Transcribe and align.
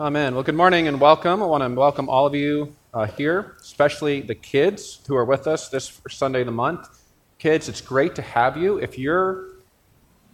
Amen. 0.00 0.32
Well, 0.34 0.42
good 0.42 0.54
morning 0.54 0.88
and 0.88 0.98
welcome. 0.98 1.42
I 1.42 1.46
want 1.46 1.62
to 1.62 1.68
welcome 1.68 2.08
all 2.08 2.26
of 2.26 2.34
you 2.34 2.74
uh, 2.94 3.04
here, 3.04 3.56
especially 3.60 4.22
the 4.22 4.34
kids 4.34 5.00
who 5.06 5.14
are 5.14 5.24
with 5.26 5.46
us 5.46 5.68
this 5.68 6.00
Sunday 6.08 6.40
of 6.40 6.46
the 6.46 6.52
month. 6.52 6.88
Kids, 7.38 7.68
it's 7.68 7.82
great 7.82 8.14
to 8.14 8.22
have 8.22 8.56
you. 8.56 8.78
If 8.78 8.98
you're 8.98 9.48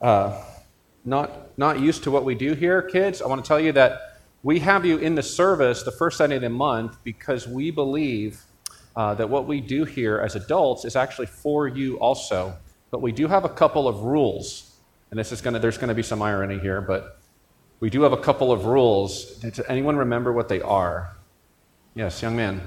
uh, 0.01 0.41
not, 1.05 1.59
not 1.59 1.81
used 1.81 2.05
to 2.05 2.11
what 2.13 2.25
we 2.25 2.37
do 2.37 2.55
here, 2.55 2.81
kids, 2.83 3.21
I 3.21 3.27
want 3.27 3.45
to 3.45 3.49
tell 3.49 3.59
you 3.59 3.73
that 3.73 4.21
we 4.45 4.61
have 4.61 4.87
you 4.87 4.99
in 4.99 5.17
the 5.17 5.25
service 5.25 5.83
the 5.83 5.91
first 5.91 6.19
Sunday 6.19 6.37
of 6.37 6.43
the 6.43 6.51
month 6.51 6.97
because 7.03 7.49
we 7.49 7.73
believe 7.73 8.41
uh, 8.95 9.15
that 9.15 9.29
what 9.29 9.49
we 9.49 9.61
do 9.61 9.85
here 9.85 10.21
as 10.21 10.37
adults 10.37 10.85
is 10.85 10.95
actually 10.95 11.27
for 11.27 11.67
you 11.67 11.99
also. 11.99 12.57
But 12.93 13.03
we 13.03 13.11
do 13.11 13.27
have 13.27 13.45
a 13.45 13.51
couple 13.51 13.89
of 13.89 14.03
rules, 14.03 14.77
and 15.11 15.19
this 15.19 15.33
is 15.33 15.41
going 15.41 15.55
to, 15.55 15.61
there's 15.61 15.79
going 15.79 15.89
to 15.89 15.97
be 15.97 16.05
some 16.05 16.23
irony 16.23 16.61
here, 16.61 16.81
but 16.81 17.18
we 17.81 17.91
do 17.91 18.03
have 18.03 18.13
a 18.13 18.17
couple 18.17 18.51
of 18.51 18.67
rules. 18.67 19.37
Does 19.37 19.61
anyone 19.69 19.97
remember 19.97 20.33
what 20.33 20.49
they 20.49 20.61
are? 20.61 21.17
Yes, 21.95 22.23
young 22.23 22.37
man. 22.37 22.61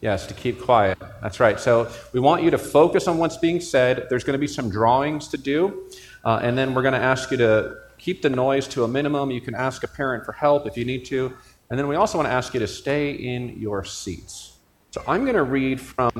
Yes, 0.00 0.26
to 0.26 0.34
keep 0.34 0.62
quiet. 0.62 0.98
That's 1.20 1.40
right. 1.40 1.60
So 1.60 1.90
we 2.12 2.20
want 2.20 2.42
you 2.42 2.50
to 2.50 2.58
focus 2.58 3.06
on 3.06 3.18
what's 3.18 3.36
being 3.36 3.60
said. 3.60 4.06
There's 4.08 4.24
going 4.24 4.34
to 4.34 4.38
be 4.38 4.46
some 4.46 4.70
drawings 4.70 5.28
to 5.28 5.36
do, 5.36 5.90
uh, 6.24 6.40
and 6.42 6.56
then 6.56 6.72
we're 6.74 6.82
going 6.82 6.94
to 6.94 7.00
ask 7.00 7.30
you 7.30 7.36
to 7.38 7.76
keep 7.98 8.22
the 8.22 8.30
noise 8.30 8.66
to 8.68 8.84
a 8.84 8.88
minimum. 8.88 9.30
You 9.30 9.42
can 9.42 9.54
ask 9.54 9.84
a 9.84 9.88
parent 9.88 10.24
for 10.24 10.32
help 10.32 10.66
if 10.66 10.76
you 10.76 10.86
need 10.86 11.04
to. 11.06 11.36
And 11.68 11.78
then 11.78 11.86
we 11.86 11.96
also 11.96 12.16
want 12.16 12.28
to 12.28 12.32
ask 12.32 12.54
you 12.54 12.60
to 12.60 12.66
stay 12.66 13.12
in 13.12 13.60
your 13.60 13.84
seats. 13.84 14.56
So 14.90 15.02
I'm 15.06 15.22
going 15.22 15.36
to 15.36 15.42
read 15.42 15.80
from 15.80 16.10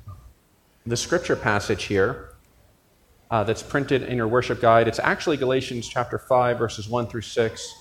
the 0.86 0.96
scripture 0.96 1.36
passage 1.36 1.84
here 1.84 2.29
uh, 3.30 3.44
that's 3.44 3.62
printed 3.62 4.02
in 4.02 4.16
your 4.16 4.28
worship 4.28 4.60
guide. 4.60 4.88
It's 4.88 4.98
actually 4.98 5.36
Galatians 5.36 5.88
chapter 5.88 6.18
5, 6.18 6.58
verses 6.58 6.88
1 6.88 7.06
through 7.06 7.22
6, 7.22 7.74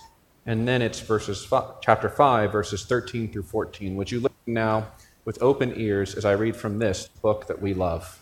and 0.46 0.68
then 0.68 0.82
it's 0.82 1.00
verses 1.00 1.44
five, 1.44 1.82
chapter 1.82 2.10
5, 2.10 2.52
verses 2.52 2.86
13 2.86 3.32
through 3.32 3.44
14. 3.44 3.96
Would 3.96 4.12
you 4.12 4.20
listen 4.20 4.36
now 4.48 4.88
with 5.26 5.42
open 5.42 5.74
ears 5.76 6.16
as 6.16 6.26
I 6.26 6.32
read 6.34 6.56
from 6.56 6.80
this 6.80 7.08
book 7.22 7.48
that 7.48 7.62
we 7.62 7.74
love? 7.74 8.20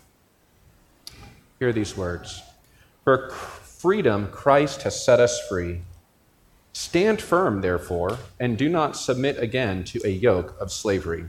Hear 1.59 1.73
these 1.73 1.97
words 1.97 2.43
For 3.03 3.29
freedom 3.29 4.29
Christ 4.29 4.83
has 4.83 5.03
set 5.03 5.19
us 5.19 5.39
free. 5.47 5.81
Stand 6.73 7.21
firm, 7.21 7.61
therefore, 7.61 8.19
and 8.39 8.57
do 8.57 8.69
not 8.69 8.95
submit 8.95 9.39
again 9.39 9.83
to 9.85 9.99
a 10.05 10.09
yoke 10.09 10.55
of 10.59 10.71
slavery. 10.71 11.25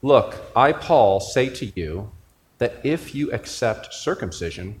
Look, 0.00 0.36
I, 0.56 0.72
Paul, 0.72 1.20
say 1.20 1.48
to 1.50 1.66
you 1.74 2.10
that 2.58 2.80
if 2.82 3.14
you 3.14 3.30
accept 3.32 3.92
circumcision, 3.92 4.80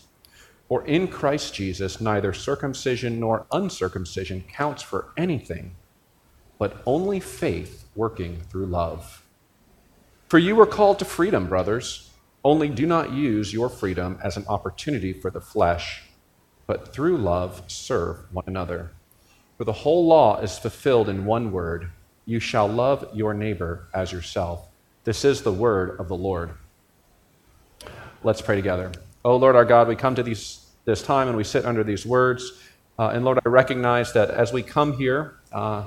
For 0.71 0.85
in 0.85 1.09
Christ 1.09 1.53
Jesus, 1.53 1.99
neither 1.99 2.31
circumcision 2.31 3.19
nor 3.19 3.45
uncircumcision 3.51 4.45
counts 4.49 4.81
for 4.81 5.09
anything, 5.17 5.75
but 6.57 6.81
only 6.85 7.19
faith 7.19 7.83
working 7.93 8.39
through 8.49 8.67
love. 8.67 9.21
For 10.29 10.39
you 10.39 10.55
were 10.55 10.65
called 10.65 10.97
to 10.99 11.03
freedom, 11.03 11.47
brothers, 11.47 12.11
only 12.45 12.69
do 12.69 12.85
not 12.85 13.11
use 13.11 13.51
your 13.51 13.67
freedom 13.67 14.17
as 14.23 14.37
an 14.37 14.45
opportunity 14.47 15.11
for 15.11 15.29
the 15.29 15.41
flesh, 15.41 16.03
but 16.67 16.93
through 16.93 17.17
love 17.17 17.63
serve 17.67 18.19
one 18.31 18.45
another. 18.47 18.91
For 19.57 19.65
the 19.65 19.73
whole 19.73 20.07
law 20.07 20.39
is 20.39 20.57
fulfilled 20.57 21.09
in 21.09 21.25
one 21.25 21.51
word 21.51 21.91
you 22.25 22.39
shall 22.39 22.69
love 22.69 23.09
your 23.13 23.33
neighbor 23.33 23.89
as 23.93 24.13
yourself. 24.13 24.69
This 25.03 25.25
is 25.25 25.41
the 25.41 25.51
word 25.51 25.99
of 25.99 26.07
the 26.07 26.15
Lord. 26.15 26.51
Let's 28.23 28.41
pray 28.41 28.55
together. 28.55 28.93
Oh 29.25 29.35
Lord 29.35 29.57
our 29.57 29.65
God, 29.65 29.89
we 29.89 29.97
come 29.97 30.15
to 30.15 30.23
these 30.23 30.60
this 30.85 31.01
time 31.01 31.27
and 31.27 31.37
we 31.37 31.43
sit 31.43 31.65
under 31.65 31.83
these 31.83 32.05
words. 32.05 32.51
Uh, 32.97 33.09
and 33.09 33.23
Lord, 33.25 33.39
I 33.45 33.49
recognize 33.49 34.13
that 34.13 34.29
as 34.29 34.53
we 34.53 34.63
come 34.63 34.93
here, 34.93 35.39
uh, 35.51 35.85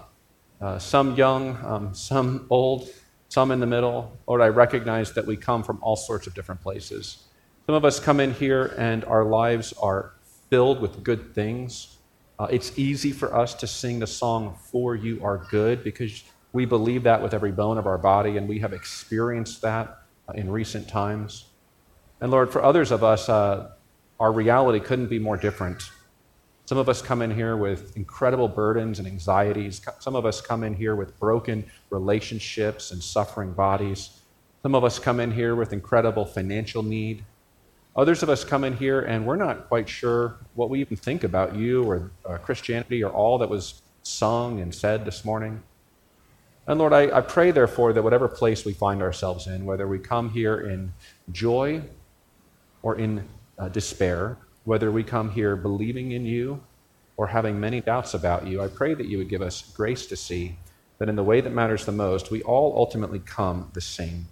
uh, 0.61 0.79
some 0.79 1.15
young, 1.17 1.59
um, 1.65 1.95
some 1.95 2.47
old, 2.51 2.89
some 3.29 3.51
in 3.51 3.61
the 3.61 3.67
middle, 3.67 4.17
Lord, 4.27 4.41
I 4.41 4.49
recognize 4.49 5.13
that 5.13 5.27
we 5.27 5.37
come 5.37 5.63
from 5.63 5.79
all 5.83 5.97
sorts 5.97 6.27
of 6.27 6.35
different 6.35 6.61
places. 6.61 7.25
Some 7.67 7.75
of 7.75 7.85
us 7.85 7.99
come 7.99 8.21
in 8.21 8.33
here 8.33 8.75
and 8.79 9.05
our 9.05 9.25
lives 9.25 9.73
are 9.81 10.15
filled 10.51 10.81
with 10.81 11.03
good 11.03 11.35
things. 11.35 11.99
Uh, 12.39 12.47
it's 12.51 12.79
easy 12.79 13.13
for 13.13 13.37
us 13.37 13.55
to 13.55 13.67
sing 13.67 13.99
the 13.99 14.07
song, 14.07 14.57
For 14.71 14.95
You 14.95 15.25
Are 15.25 15.47
Good, 15.51 15.85
because 15.85 16.25
we 16.53 16.65
believe 16.65 17.03
that 17.05 17.23
with 17.23 17.35
every 17.35 17.53
bone 17.53 17.79
of 17.79 17.87
our 17.87 17.99
body 17.99 18.37
and 18.37 18.49
we 18.49 18.59
have 18.61 18.73
experienced 18.73 19.63
that 19.63 19.99
uh, 20.29 20.33
in 20.33 20.51
recent 20.51 20.89
times. 20.89 21.47
And 22.21 22.31
Lord, 22.31 22.53
for 22.53 22.63
others 22.63 22.91
of 22.91 23.03
us, 23.05 23.29
uh, 23.29 23.73
our 24.21 24.33
reality 24.33 24.81
couldn't 24.81 25.09
be 25.09 25.19
more 25.19 25.37
different. 25.37 25.91
Some 26.67 26.79
of 26.79 26.89
us 26.89 27.03
come 27.03 27.21
in 27.21 27.31
here 27.31 27.57
with 27.57 27.95
incredible 27.97 28.49
burdens 28.49 28.99
and 28.99 29.07
anxieties. 29.07 29.83
Some 29.99 30.17
of 30.17 30.25
us 30.25 30.41
come 30.41 30.65
in 30.65 30.75
here 30.75 30.97
with 30.97 31.19
broken 31.19 31.65
relationships 31.91 32.91
and 32.91 33.03
suffering 33.03 33.53
bodies. 33.53 34.21
Some 34.63 34.75
of 34.75 34.83
us 34.83 34.99
come 34.99 35.21
in 35.21 35.31
here 35.31 35.55
with 35.55 35.75
incredible 35.75 36.25
financial 36.25 36.83
need. 36.83 37.25
Others 37.97 38.23
of 38.23 38.31
us 38.31 38.45
come 38.45 38.65
in 38.65 38.77
here 38.77 39.03
and 39.03 39.27
we're 39.27 39.37
not 39.37 39.69
quite 39.69 39.89
sure 39.89 40.39
what 40.55 40.71
we 40.71 40.81
even 40.81 40.97
think 40.97 41.23
about 41.23 41.55
you 41.55 41.85
or 41.85 42.11
uh, 42.25 42.39
Christianity 42.39 43.05
or 43.05 43.13
all 43.13 43.37
that 43.39 43.49
was 43.49 43.83
sung 44.03 44.61
and 44.61 44.75
said 44.75 45.05
this 45.05 45.25
morning. 45.25 45.63
And 46.67 46.79
Lord, 46.79 46.95
I, 46.95 47.19
I 47.19 47.21
pray, 47.21 47.51
therefore, 47.51 47.93
that 47.93 48.03
whatever 48.03 48.27
place 48.27 48.65
we 48.65 48.73
find 48.73 49.03
ourselves 49.03 49.47
in, 49.47 49.67
whether 49.67 49.87
we 49.87 49.99
come 49.99 50.31
here 50.31 50.61
in 50.61 50.95
joy 51.31 51.83
or 52.83 52.97
in 52.97 53.29
uh, 53.59 53.69
despair, 53.69 54.37
whether 54.65 54.91
we 54.91 55.03
come 55.03 55.31
here 55.31 55.57
believing 55.57 56.13
in 56.13 56.25
you 56.25 56.63
or 57.17 57.27
having 57.27 57.61
many 57.61 57.81
doubts 57.81 58.15
about 58.15 58.47
you, 58.47 58.63
I 58.63 58.69
pray 58.69 58.95
that 58.95 59.07
you 59.07 59.19
would 59.19 59.29
give 59.29 59.43
us 59.43 59.73
grace 59.75 60.07
to 60.07 60.17
see 60.17 60.57
that 60.99 61.09
in 61.09 61.17
the 61.17 61.25
way 61.25 61.41
that 61.41 61.51
matters 61.53 61.85
the 61.85 61.93
most, 61.93 62.31
we 62.31 62.43
all 62.43 62.75
ultimately 62.77 63.19
come 63.19 63.71
the 63.75 63.81
same. 63.81 64.27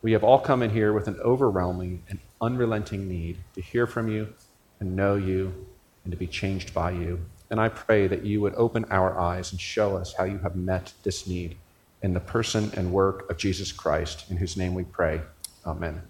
We 0.00 0.12
have 0.12 0.24
all 0.24 0.38
come 0.38 0.62
in 0.62 0.70
here 0.70 0.92
with 0.92 1.08
an 1.08 1.18
overwhelming 1.20 2.02
and 2.08 2.18
unrelenting 2.40 3.08
need 3.08 3.38
to 3.54 3.60
hear 3.60 3.86
from 3.86 4.08
you 4.08 4.32
and 4.80 4.94
know 4.94 5.16
you 5.16 5.66
and 6.04 6.12
to 6.12 6.16
be 6.16 6.26
changed 6.26 6.72
by 6.72 6.92
you. 6.92 7.20
And 7.50 7.60
I 7.60 7.68
pray 7.68 8.06
that 8.06 8.24
you 8.24 8.40
would 8.40 8.54
open 8.54 8.84
our 8.90 9.18
eyes 9.18 9.50
and 9.50 9.60
show 9.60 9.96
us 9.96 10.14
how 10.14 10.24
you 10.24 10.38
have 10.38 10.54
met 10.54 10.92
this 11.02 11.26
need 11.26 11.56
in 12.02 12.14
the 12.14 12.20
person 12.20 12.70
and 12.76 12.92
work 12.92 13.28
of 13.28 13.38
Jesus 13.38 13.72
Christ, 13.72 14.30
in 14.30 14.36
whose 14.36 14.56
name 14.56 14.74
we 14.74 14.84
pray. 14.84 15.20
Amen. 15.66 16.02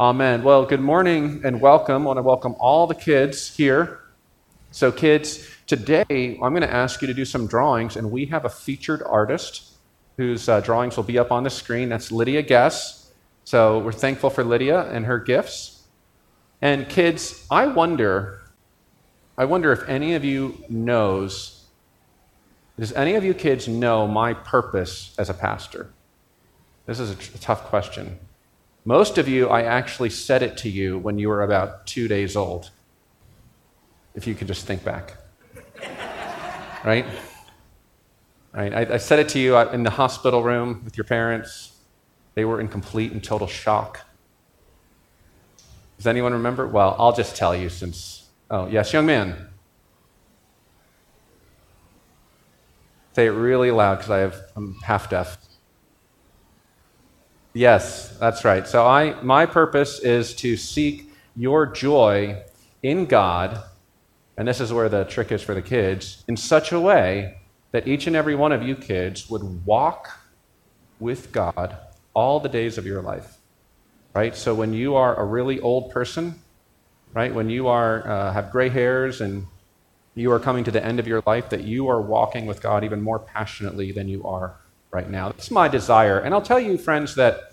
Amen. 0.00 0.42
Well, 0.42 0.64
good 0.64 0.80
morning 0.80 1.42
and 1.44 1.60
welcome. 1.60 2.04
I 2.04 2.06
want 2.06 2.16
to 2.16 2.22
welcome 2.22 2.54
all 2.58 2.86
the 2.86 2.94
kids 2.94 3.54
here. 3.54 4.00
So, 4.70 4.90
kids, 4.90 5.46
today 5.66 6.06
I'm 6.08 6.54
going 6.54 6.62
to 6.62 6.72
ask 6.72 7.02
you 7.02 7.06
to 7.06 7.12
do 7.12 7.26
some 7.26 7.46
drawings, 7.46 7.96
and 7.96 8.10
we 8.10 8.24
have 8.24 8.46
a 8.46 8.48
featured 8.48 9.02
artist 9.02 9.74
whose 10.16 10.48
uh, 10.48 10.60
drawings 10.60 10.96
will 10.96 11.04
be 11.04 11.18
up 11.18 11.30
on 11.30 11.42
the 11.42 11.50
screen. 11.50 11.90
That's 11.90 12.10
Lydia 12.10 12.40
Guess. 12.40 13.12
So, 13.44 13.80
we're 13.80 13.92
thankful 13.92 14.30
for 14.30 14.42
Lydia 14.42 14.90
and 14.90 15.04
her 15.04 15.18
gifts. 15.18 15.82
And, 16.62 16.88
kids, 16.88 17.46
I 17.50 17.66
wonder, 17.66 18.40
I 19.36 19.44
wonder 19.44 19.70
if 19.70 19.86
any 19.86 20.14
of 20.14 20.24
you 20.24 20.64
knows, 20.70 21.66
does 22.78 22.94
any 22.94 23.16
of 23.16 23.22
you 23.22 23.34
kids 23.34 23.68
know 23.68 24.08
my 24.08 24.32
purpose 24.32 25.14
as 25.18 25.28
a 25.28 25.34
pastor? 25.34 25.92
This 26.86 26.98
is 26.98 27.10
a, 27.10 27.16
t- 27.16 27.32
a 27.34 27.38
tough 27.38 27.64
question. 27.64 28.18
Most 28.84 29.18
of 29.18 29.28
you, 29.28 29.48
I 29.48 29.62
actually 29.62 30.10
said 30.10 30.42
it 30.42 30.56
to 30.58 30.70
you 30.70 30.98
when 30.98 31.18
you 31.18 31.28
were 31.28 31.42
about 31.42 31.86
two 31.86 32.08
days 32.08 32.34
old. 32.34 32.70
If 34.14 34.26
you 34.26 34.34
could 34.34 34.48
just 34.48 34.66
think 34.66 34.82
back. 34.82 35.16
right? 36.84 37.06
Right? 38.52 38.74
I, 38.74 38.94
I 38.94 38.96
said 38.96 39.18
it 39.18 39.28
to 39.30 39.38
you 39.38 39.56
in 39.56 39.82
the 39.82 39.90
hospital 39.90 40.42
room 40.42 40.82
with 40.84 40.96
your 40.96 41.04
parents. 41.04 41.72
They 42.34 42.44
were 42.44 42.60
in 42.60 42.68
complete 42.68 43.12
and 43.12 43.22
total 43.22 43.46
shock. 43.46 44.00
Does 45.98 46.06
anyone 46.06 46.32
remember? 46.32 46.66
Well, 46.66 46.96
I'll 46.98 47.12
just 47.12 47.36
tell 47.36 47.54
you 47.54 47.68
since. 47.68 48.28
Oh, 48.50 48.66
yes, 48.66 48.92
young 48.92 49.06
man. 49.06 49.48
Say 53.14 53.26
it 53.26 53.30
really 53.30 53.70
loud 53.70 53.96
because 53.96 54.10
I 54.10 54.18
have 54.18 54.40
I'm 54.56 54.76
half 54.82 55.10
deaf. 55.10 55.36
Yes, 57.52 58.16
that's 58.18 58.44
right. 58.44 58.66
So 58.66 58.86
I 58.86 59.20
my 59.22 59.44
purpose 59.44 59.98
is 59.98 60.34
to 60.36 60.56
seek 60.56 61.12
your 61.36 61.66
joy 61.66 62.42
in 62.82 63.06
God, 63.06 63.62
and 64.36 64.46
this 64.46 64.60
is 64.60 64.72
where 64.72 64.88
the 64.88 65.04
trick 65.04 65.32
is 65.32 65.42
for 65.42 65.54
the 65.54 65.62
kids, 65.62 66.24
in 66.28 66.36
such 66.36 66.70
a 66.70 66.80
way 66.80 67.38
that 67.72 67.88
each 67.88 68.06
and 68.06 68.14
every 68.14 68.34
one 68.34 68.52
of 68.52 68.62
you 68.62 68.76
kids 68.76 69.28
would 69.30 69.66
walk 69.66 70.20
with 71.00 71.32
God 71.32 71.76
all 72.14 72.40
the 72.40 72.48
days 72.48 72.78
of 72.78 72.86
your 72.86 73.02
life. 73.02 73.38
Right? 74.14 74.36
So 74.36 74.54
when 74.54 74.72
you 74.72 74.94
are 74.96 75.16
a 75.16 75.24
really 75.24 75.60
old 75.60 75.90
person, 75.90 76.40
right, 77.14 77.32
when 77.32 77.48
you 77.48 77.68
are, 77.68 78.08
uh, 78.08 78.32
have 78.32 78.50
gray 78.50 78.68
hairs 78.68 79.20
and 79.20 79.46
you 80.16 80.32
are 80.32 80.40
coming 80.40 80.64
to 80.64 80.70
the 80.72 80.84
end 80.84 80.98
of 80.98 81.06
your 81.06 81.22
life, 81.26 81.48
that 81.50 81.62
you 81.62 81.88
are 81.88 82.00
walking 82.00 82.46
with 82.46 82.60
God 82.60 82.82
even 82.84 83.00
more 83.00 83.20
passionately 83.20 83.92
than 83.92 84.08
you 84.08 84.24
are 84.24 84.59
right 84.90 85.08
now. 85.08 85.28
That's 85.28 85.50
my 85.50 85.68
desire. 85.68 86.18
And 86.18 86.34
I'll 86.34 86.42
tell 86.42 86.60
you, 86.60 86.76
friends, 86.76 87.14
that 87.14 87.52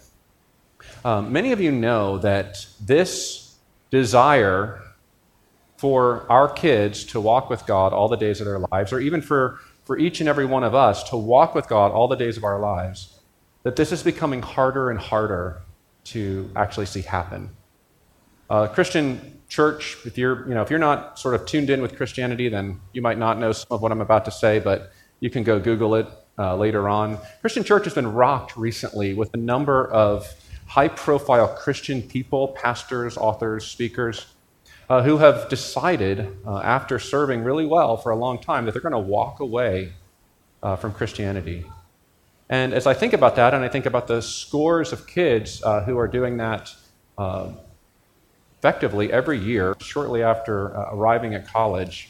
um, 1.05 1.31
many 1.31 1.51
of 1.51 1.61
you 1.61 1.71
know 1.71 2.17
that 2.19 2.65
this 2.83 3.55
desire 3.91 4.81
for 5.77 6.25
our 6.29 6.49
kids 6.49 7.03
to 7.05 7.21
walk 7.21 7.49
with 7.49 7.65
God 7.65 7.93
all 7.93 8.07
the 8.07 8.17
days 8.17 8.41
of 8.41 8.45
their 8.45 8.59
lives, 8.59 8.91
or 8.91 8.99
even 8.99 9.21
for, 9.21 9.59
for 9.85 9.97
each 9.97 10.19
and 10.19 10.27
every 10.27 10.45
one 10.45 10.63
of 10.63 10.73
us 10.73 11.03
to 11.09 11.17
walk 11.17 11.53
with 11.53 11.67
God 11.67 11.91
all 11.91 12.07
the 12.07 12.15
days 12.15 12.35
of 12.35 12.43
our 12.43 12.59
lives, 12.59 13.19
that 13.63 13.75
this 13.75 13.91
is 13.91 14.01
becoming 14.01 14.41
harder 14.41 14.89
and 14.89 14.99
harder 14.99 15.61
to 16.05 16.49
actually 16.55 16.87
see 16.87 17.01
happen. 17.01 17.49
Uh, 18.49 18.67
Christian 18.67 19.39
church, 19.49 19.97
if 20.05 20.17
you're, 20.17 20.47
you 20.47 20.55
know, 20.55 20.61
if 20.61 20.69
you're 20.69 20.79
not 20.79 21.19
sort 21.19 21.35
of 21.35 21.45
tuned 21.45 21.69
in 21.69 21.81
with 21.81 21.95
Christianity, 21.95 22.49
then 22.49 22.79
you 22.93 23.01
might 23.01 23.17
not 23.17 23.37
know 23.37 23.51
some 23.51 23.67
of 23.69 23.81
what 23.81 23.91
I'm 23.91 24.01
about 24.01 24.25
to 24.25 24.31
say, 24.31 24.59
but 24.59 24.91
you 25.19 25.29
can 25.29 25.43
go 25.43 25.59
Google 25.59 25.95
it 25.95 26.07
uh, 26.37 26.55
later 26.55 26.87
on. 26.87 27.17
Christian 27.41 27.63
church 27.63 27.85
has 27.85 27.93
been 27.93 28.13
rocked 28.13 28.57
recently 28.57 29.13
with 29.13 29.33
a 29.33 29.37
number 29.37 29.87
of 29.89 30.33
high 30.67 30.87
profile 30.87 31.47
Christian 31.47 32.01
people, 32.01 32.49
pastors, 32.49 33.17
authors, 33.17 33.65
speakers, 33.65 34.27
uh, 34.89 35.01
who 35.01 35.17
have 35.17 35.49
decided, 35.49 36.37
uh, 36.45 36.59
after 36.59 36.99
serving 36.99 37.43
really 37.43 37.65
well 37.65 37.97
for 37.97 38.11
a 38.11 38.15
long 38.15 38.39
time, 38.39 38.65
that 38.65 38.73
they're 38.73 38.81
going 38.81 38.91
to 38.91 38.99
walk 38.99 39.39
away 39.39 39.93
uh, 40.63 40.75
from 40.75 40.93
Christianity. 40.93 41.65
And 42.49 42.73
as 42.73 42.87
I 42.87 42.93
think 42.93 43.13
about 43.13 43.35
that, 43.35 43.53
and 43.53 43.63
I 43.63 43.67
think 43.67 43.85
about 43.85 44.07
the 44.07 44.21
scores 44.21 44.93
of 44.93 45.05
kids 45.05 45.61
uh, 45.63 45.83
who 45.83 45.97
are 45.97 46.07
doing 46.07 46.37
that 46.37 46.73
uh, 47.17 47.51
effectively 48.59 49.11
every 49.11 49.37
year, 49.37 49.75
shortly 49.79 50.23
after 50.23 50.77
uh, 50.77 50.95
arriving 50.95 51.33
at 51.33 51.47
college, 51.47 52.09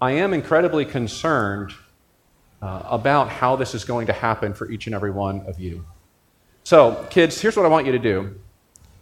I 0.00 0.12
am 0.12 0.32
incredibly 0.32 0.84
concerned 0.84 1.72
about 2.64 3.28
how 3.28 3.56
this 3.56 3.74
is 3.74 3.84
going 3.84 4.06
to 4.06 4.12
happen 4.12 4.54
for 4.54 4.70
each 4.70 4.86
and 4.86 4.94
every 4.94 5.10
one 5.10 5.42
of 5.46 5.60
you. 5.60 5.84
So, 6.64 7.06
kids, 7.10 7.40
here's 7.40 7.56
what 7.56 7.66
I 7.66 7.68
want 7.68 7.84
you 7.84 7.92
to 7.92 7.98
do. 7.98 8.40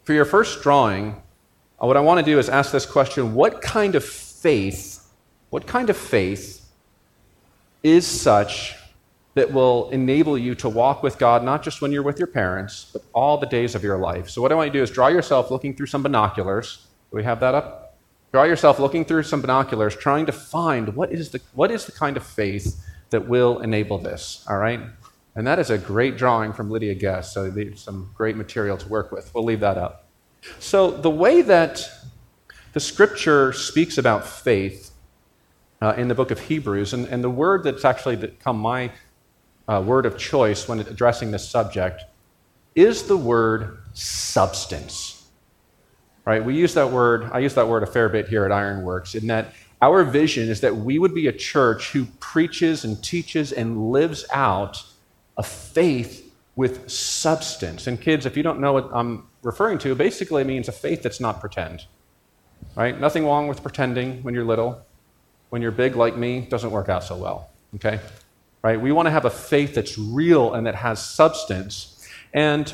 For 0.04 0.12
your 0.12 0.24
first 0.24 0.62
drawing, 0.62 1.22
uh, 1.80 1.86
what 1.86 1.96
I 1.96 2.00
want 2.00 2.18
to 2.18 2.24
do 2.24 2.38
is 2.40 2.48
ask 2.48 2.72
this 2.72 2.86
question 2.86 3.34
What 3.34 3.62
kind 3.62 3.94
of 3.94 4.04
faith, 4.04 5.06
what 5.50 5.66
kind 5.66 5.88
of 5.90 5.96
faith 5.96 6.68
is 7.84 8.06
such 8.06 8.74
that 9.34 9.52
will 9.52 9.88
enable 9.90 10.36
you 10.36 10.54
to 10.56 10.68
walk 10.68 11.02
with 11.02 11.18
God, 11.18 11.44
not 11.44 11.62
just 11.62 11.80
when 11.80 11.92
you're 11.92 12.02
with 12.02 12.18
your 12.18 12.26
parents, 12.26 12.90
but 12.92 13.02
all 13.14 13.38
the 13.38 13.46
days 13.46 13.76
of 13.76 13.84
your 13.84 13.96
life? 13.96 14.28
So, 14.28 14.42
what 14.42 14.50
I 14.50 14.56
want 14.56 14.68
you 14.68 14.72
to 14.72 14.78
do 14.80 14.82
is 14.82 14.90
draw 14.90 15.06
yourself 15.06 15.52
looking 15.52 15.74
through 15.74 15.86
some 15.86 16.02
binoculars. 16.02 16.86
Do 17.12 17.16
we 17.16 17.22
have 17.22 17.38
that 17.40 17.54
up? 17.54 17.96
Draw 18.32 18.44
yourself 18.44 18.80
looking 18.80 19.04
through 19.04 19.22
some 19.22 19.40
binoculars, 19.40 19.94
trying 19.94 20.26
to 20.26 20.32
find 20.32 20.96
what 20.96 21.12
is 21.12 21.30
the, 21.30 21.40
what 21.52 21.70
is 21.70 21.84
the 21.84 21.92
kind 21.92 22.16
of 22.16 22.26
faith 22.26 22.82
that 23.12 23.28
will 23.28 23.60
enable 23.60 23.98
this, 23.98 24.44
all 24.48 24.58
right? 24.58 24.80
And 25.34 25.46
that 25.46 25.58
is 25.58 25.70
a 25.70 25.78
great 25.78 26.18
drawing 26.18 26.52
from 26.52 26.70
Lydia 26.70 26.94
Guest, 26.94 27.32
so 27.32 27.50
some 27.76 28.10
great 28.14 28.36
material 28.36 28.76
to 28.76 28.88
work 28.88 29.12
with. 29.12 29.32
We'll 29.34 29.44
leave 29.44 29.60
that 29.60 29.78
up. 29.78 30.08
So, 30.58 30.90
the 30.90 31.10
way 31.10 31.42
that 31.42 31.88
the 32.72 32.80
scripture 32.80 33.52
speaks 33.52 33.96
about 33.96 34.26
faith 34.26 34.90
uh, 35.80 35.94
in 35.96 36.08
the 36.08 36.14
book 36.14 36.30
of 36.30 36.40
Hebrews, 36.40 36.92
and, 36.92 37.06
and, 37.06 37.22
the 37.22 37.30
word 37.30 37.62
that's 37.64 37.84
actually 37.84 38.16
become 38.16 38.58
my 38.58 38.90
uh, 39.68 39.82
word 39.84 40.06
of 40.06 40.18
choice 40.18 40.66
when 40.66 40.80
addressing 40.80 41.30
this 41.30 41.48
subject, 41.48 42.02
is 42.74 43.04
the 43.04 43.16
word 43.16 43.78
substance. 43.92 45.26
Right? 46.24 46.44
We 46.44 46.56
use 46.56 46.74
that 46.74 46.90
word, 46.90 47.30
I 47.32 47.38
use 47.38 47.54
that 47.54 47.68
word 47.68 47.82
a 47.82 47.86
fair 47.86 48.08
bit 48.08 48.28
here 48.28 48.44
at 48.44 48.52
Ironworks, 48.52 49.14
in 49.14 49.26
that 49.28 49.54
our 49.82 50.04
vision 50.04 50.48
is 50.48 50.60
that 50.60 50.76
we 50.76 50.98
would 50.98 51.14
be 51.14 51.26
a 51.26 51.32
church 51.32 51.90
who 51.90 52.06
preaches 52.20 52.84
and 52.84 53.02
teaches 53.02 53.52
and 53.52 53.90
lives 53.90 54.24
out 54.32 54.82
a 55.36 55.42
faith 55.42 56.32
with 56.54 56.88
substance. 56.88 57.88
And 57.88 58.00
kids, 58.00 58.24
if 58.24 58.36
you 58.36 58.44
don't 58.44 58.60
know 58.60 58.72
what 58.74 58.88
I'm 58.92 59.26
referring 59.42 59.78
to 59.78 59.94
basically 59.96 60.42
it 60.42 60.46
means 60.46 60.68
a 60.68 60.72
faith 60.72 61.02
that's 61.02 61.20
not 61.20 61.40
pretend. 61.40 61.84
Right? 62.76 62.98
Nothing 62.98 63.26
wrong 63.26 63.48
with 63.48 63.60
pretending 63.60 64.22
when 64.22 64.34
you're 64.34 64.44
little. 64.44 64.80
When 65.50 65.60
you're 65.60 65.72
big 65.72 65.96
like 65.96 66.16
me, 66.16 66.42
doesn't 66.42 66.70
work 66.70 66.88
out 66.88 67.02
so 67.02 67.16
well. 67.16 67.50
Okay? 67.74 67.98
Right? 68.62 68.80
We 68.80 68.92
want 68.92 69.06
to 69.06 69.10
have 69.10 69.24
a 69.24 69.30
faith 69.30 69.74
that's 69.74 69.98
real 69.98 70.54
and 70.54 70.66
that 70.66 70.76
has 70.76 71.04
substance. 71.04 72.08
And 72.32 72.72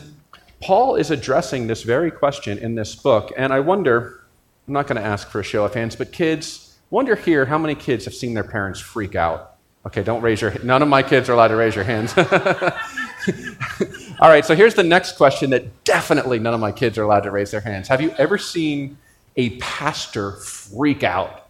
Paul 0.61 0.97
is 0.97 1.11
addressing 1.11 1.69
this 1.69 1.83
very 1.83 2.11
question 2.11 2.59
in 2.59 2.75
this 2.75 2.95
book. 2.95 3.33
And 3.37 3.53
I 3.53 3.61
wonder, 3.61 4.25
I'm 4.67 4.75
not 4.75 4.87
going 4.87 5.01
to 5.01 5.07
ask 5.07 5.29
for 5.31 5.41
a 5.41 5.45
show 5.45 5.65
of 5.65 5.73
hands, 5.73 5.97
but 5.97 6.13
kids, 6.13 6.68
wonder 6.91 7.17
here 7.17 7.45
how 7.45 7.59
many 7.59 7.75
kids 7.75 8.05
have 8.05 8.15
seen 8.15 8.35
their 8.35 8.45
parents 8.45 8.81
freak 8.81 9.15
out. 9.15 9.57
Okay, 9.87 10.03
don't 10.03 10.23
raise 10.23 10.41
your 10.41 10.53
none 10.63 10.83
of 10.83 10.89
my 10.89 11.03
kids 11.03 11.29
are 11.29 11.33
allowed 11.33 11.49
to 11.49 11.57
raise 11.57 11.75
your 11.75 11.85
hands. 11.85 12.17
All 14.21 14.29
right, 14.29 14.45
so 14.45 14.55
here's 14.55 14.75
the 14.75 14.83
next 14.83 15.17
question 15.17 15.51
that 15.51 15.85
definitely 15.85 16.39
none 16.39 16.53
of 16.53 16.61
my 16.61 16.73
kids 16.73 16.99
are 16.99 17.05
allowed 17.05 17.21
to 17.21 17.31
raise 17.31 17.51
their 17.51 17.61
hands. 17.61 17.89
Have 17.89 18.01
you 18.01 18.13
ever 18.19 18.37
seen 18.37 18.99
a 19.37 19.51
pastor 19.59 20.33
freak 20.33 21.05
out? 21.05 21.49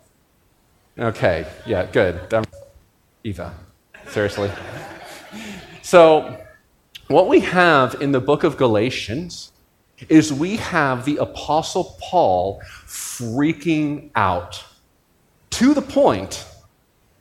Okay, 0.98 1.46
yeah, 1.64 1.86
good. 1.86 2.32
Um, 2.34 2.44
Eva, 3.24 3.54
seriously. 4.08 4.50
So, 5.82 6.44
what 7.06 7.28
we 7.28 7.40
have 7.40 8.00
in 8.02 8.12
the 8.12 8.20
book 8.20 8.44
of 8.44 8.56
Galatians 8.56 9.52
is 10.08 10.32
we 10.32 10.56
have 10.56 11.04
the 11.04 11.16
Apostle 11.16 11.96
Paul 12.00 12.60
freaking 12.86 14.10
out 14.14 14.62
to 15.58 15.74
the 15.74 15.82
point 15.82 16.46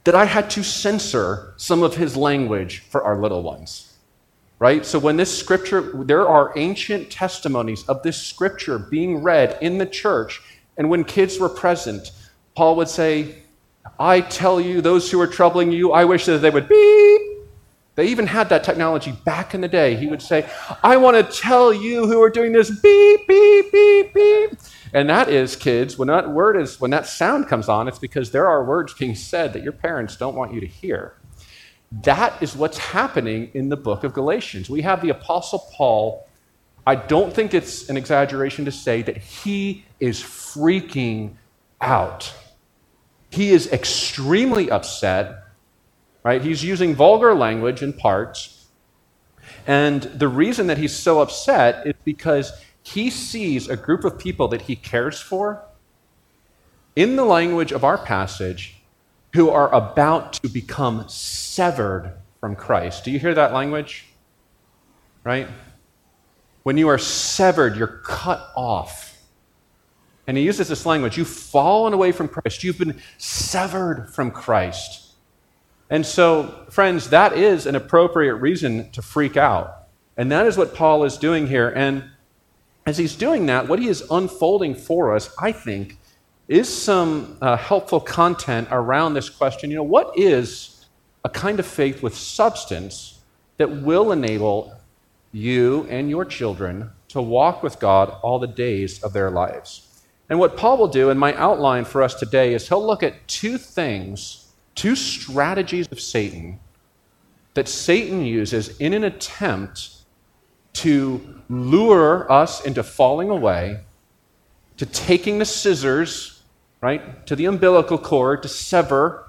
that 0.03 0.15
I 0.15 0.25
had 0.25 0.49
to 0.51 0.63
censor 0.63 1.53
some 1.57 1.83
of 1.83 1.95
his 1.95 2.15
language 2.15 2.79
for 2.79 3.03
our 3.03 3.19
little 3.19 3.43
ones 3.43 3.87
right? 4.59 4.85
So 4.85 4.97
when 4.99 5.17
this 5.17 5.37
scripture, 5.37 5.91
there 6.03 6.27
are 6.27 6.51
ancient 6.55 7.11
testimonies 7.11 7.83
of 7.87 8.01
this 8.03 8.17
scripture 8.17 8.79
being 8.79 9.21
read 9.21 9.57
in 9.61 9.77
the 9.77 9.85
church, 9.85 10.41
and 10.77 10.89
when 10.89 11.03
kids 11.03 11.39
were 11.39 11.49
present, 11.49 12.11
Paul 12.55 12.75
would 12.77 12.89
say, 12.89 13.35
I 13.99 14.21
tell 14.21 14.59
you, 14.59 14.81
those 14.81 15.09
who 15.09 15.21
are 15.21 15.27
troubling 15.27 15.71
you, 15.71 15.91
I 15.91 16.05
wish 16.05 16.25
that 16.25 16.39
they 16.39 16.49
would 16.49 16.67
beep. 16.67 17.21
They 17.95 18.07
even 18.07 18.27
had 18.27 18.49
that 18.49 18.63
technology 18.63 19.11
back 19.25 19.55
in 19.55 19.61
the 19.61 19.67
day. 19.67 19.95
He 19.95 20.07
would 20.07 20.21
say, 20.21 20.47
I 20.83 20.97
want 20.97 21.17
to 21.17 21.23
tell 21.39 21.73
you 21.73 22.05
who 22.05 22.21
are 22.21 22.29
doing 22.29 22.51
this 22.51 22.69
beep, 22.69 23.27
beep, 23.27 23.71
beep, 23.71 24.13
beep. 24.13 24.51
And 24.93 25.09
that 25.09 25.29
is, 25.29 25.55
kids, 25.55 25.97
when 25.97 26.07
that 26.07 26.29
word 26.29 26.55
is, 26.55 26.79
when 26.79 26.91
that 26.91 27.07
sound 27.07 27.47
comes 27.47 27.67
on, 27.69 27.87
it's 27.87 27.99
because 27.99 28.31
there 28.31 28.47
are 28.47 28.63
words 28.63 28.93
being 28.93 29.15
said 29.15 29.53
that 29.53 29.63
your 29.63 29.73
parents 29.73 30.15
don't 30.15 30.35
want 30.35 30.53
you 30.53 30.61
to 30.61 30.67
hear. 30.67 31.13
That 32.03 32.41
is 32.41 32.55
what's 32.55 32.77
happening 32.77 33.51
in 33.53 33.69
the 33.69 33.77
book 33.77 34.03
of 34.03 34.13
Galatians. 34.13 34.69
We 34.69 34.81
have 34.81 35.01
the 35.01 35.09
Apostle 35.09 35.67
Paul. 35.73 36.27
I 36.85 36.95
don't 36.95 37.33
think 37.33 37.53
it's 37.53 37.89
an 37.89 37.97
exaggeration 37.97 38.65
to 38.65 38.71
say 38.71 39.01
that 39.03 39.17
he 39.17 39.85
is 39.99 40.21
freaking 40.21 41.35
out. 41.81 42.33
He 43.29 43.51
is 43.51 43.71
extremely 43.71 44.71
upset, 44.71 45.43
right? 46.23 46.41
He's 46.41 46.63
using 46.63 46.95
vulgar 46.95 47.33
language 47.33 47.81
in 47.81 47.93
parts. 47.93 48.67
And 49.65 50.03
the 50.03 50.27
reason 50.27 50.67
that 50.67 50.77
he's 50.77 50.95
so 50.95 51.19
upset 51.21 51.85
is 51.85 51.93
because 52.05 52.51
he 52.93 53.09
sees 53.09 53.67
a 53.67 53.75
group 53.75 54.05
of 54.05 54.17
people 54.17 54.47
that 54.47 54.61
he 54.61 54.75
cares 54.75 55.19
for 55.19 55.61
in 56.95 57.17
the 57.17 57.25
language 57.25 57.73
of 57.73 57.83
our 57.83 57.97
passage 57.97 58.81
who 59.33 59.49
are 59.49 59.73
about 59.73 60.33
to 60.33 60.47
become 60.47 61.03
severed 61.09 62.13
from 62.39 62.55
Christ. 62.55 63.03
Do 63.03 63.11
you 63.11 63.19
hear 63.19 63.33
that 63.33 63.51
language? 63.51 64.05
Right? 65.25 65.49
When 66.63 66.77
you 66.77 66.87
are 66.87 66.97
severed, 66.97 67.75
you're 67.75 67.99
cut 68.05 68.51
off. 68.55 69.21
And 70.25 70.37
he 70.37 70.43
uses 70.43 70.69
this 70.69 70.85
language 70.85 71.17
you've 71.17 71.27
fallen 71.27 71.91
away 71.91 72.13
from 72.13 72.29
Christ, 72.29 72.63
you've 72.63 72.79
been 72.79 73.01
severed 73.17 74.09
from 74.13 74.31
Christ. 74.31 75.11
And 75.89 76.05
so, 76.05 76.65
friends, 76.69 77.09
that 77.09 77.33
is 77.33 77.65
an 77.65 77.75
appropriate 77.75 78.35
reason 78.35 78.91
to 78.91 79.01
freak 79.01 79.35
out. 79.35 79.89
And 80.15 80.31
that 80.31 80.47
is 80.47 80.57
what 80.57 80.73
Paul 80.73 81.03
is 81.03 81.17
doing 81.17 81.47
here. 81.47 81.69
And 81.69 82.11
as 82.87 82.97
he's 82.97 83.17
doing 83.17 83.45
that, 83.47 83.67
what 83.67 83.79
he 83.79 83.89
is 83.89 84.01
unfolding 84.09 84.73
for 84.73 85.13
us, 85.13 85.29
I 85.37 85.51
think, 85.51 85.97
is 86.47 86.73
some 86.73 87.37
uh, 87.41 87.57
helpful 87.57 87.99
content 87.99 88.69
around 88.71 89.13
this 89.13 89.29
question. 89.29 89.69
You 89.69 89.75
know, 89.75 89.83
what 89.83 90.17
is 90.17 90.85
a 91.25 91.29
kind 91.29 91.59
of 91.59 91.65
faith 91.65 92.01
with 92.01 92.15
substance 92.15 93.19
that 93.57 93.69
will 93.69 94.13
enable 94.13 94.73
you 95.33 95.85
and 95.89 96.09
your 96.09 96.23
children 96.23 96.89
to 97.09 97.21
walk 97.21 97.61
with 97.61 97.77
God 97.77 98.15
all 98.23 98.39
the 98.39 98.47
days 98.47 99.03
of 99.03 99.11
their 99.11 99.31
lives? 99.31 100.05
And 100.29 100.39
what 100.39 100.55
Paul 100.55 100.77
will 100.77 100.87
do 100.87 101.09
in 101.09 101.17
my 101.17 101.33
outline 101.35 101.83
for 101.83 102.01
us 102.01 102.15
today 102.15 102.53
is 102.53 102.69
he'll 102.69 102.85
look 102.85 103.03
at 103.03 103.27
two 103.27 103.57
things, 103.57 104.53
two 104.75 104.95
strategies 104.95 105.91
of 105.91 105.99
Satan 105.99 106.57
that 107.53 107.67
Satan 107.67 108.23
uses 108.23 108.77
in 108.77 108.93
an 108.93 109.03
attempt 109.03 109.96
to 110.77 111.41
lure 111.49 112.31
us 112.31 112.63
into 112.65 112.83
falling 112.83 113.29
away, 113.29 113.79
to 114.77 114.85
taking 114.85 115.39
the 115.39 115.45
scissors, 115.45 116.43
right, 116.81 117.25
to 117.25 117.35
the 117.35 117.45
umbilical 117.45 117.97
cord 117.97 118.43
to 118.43 118.49
sever 118.49 119.27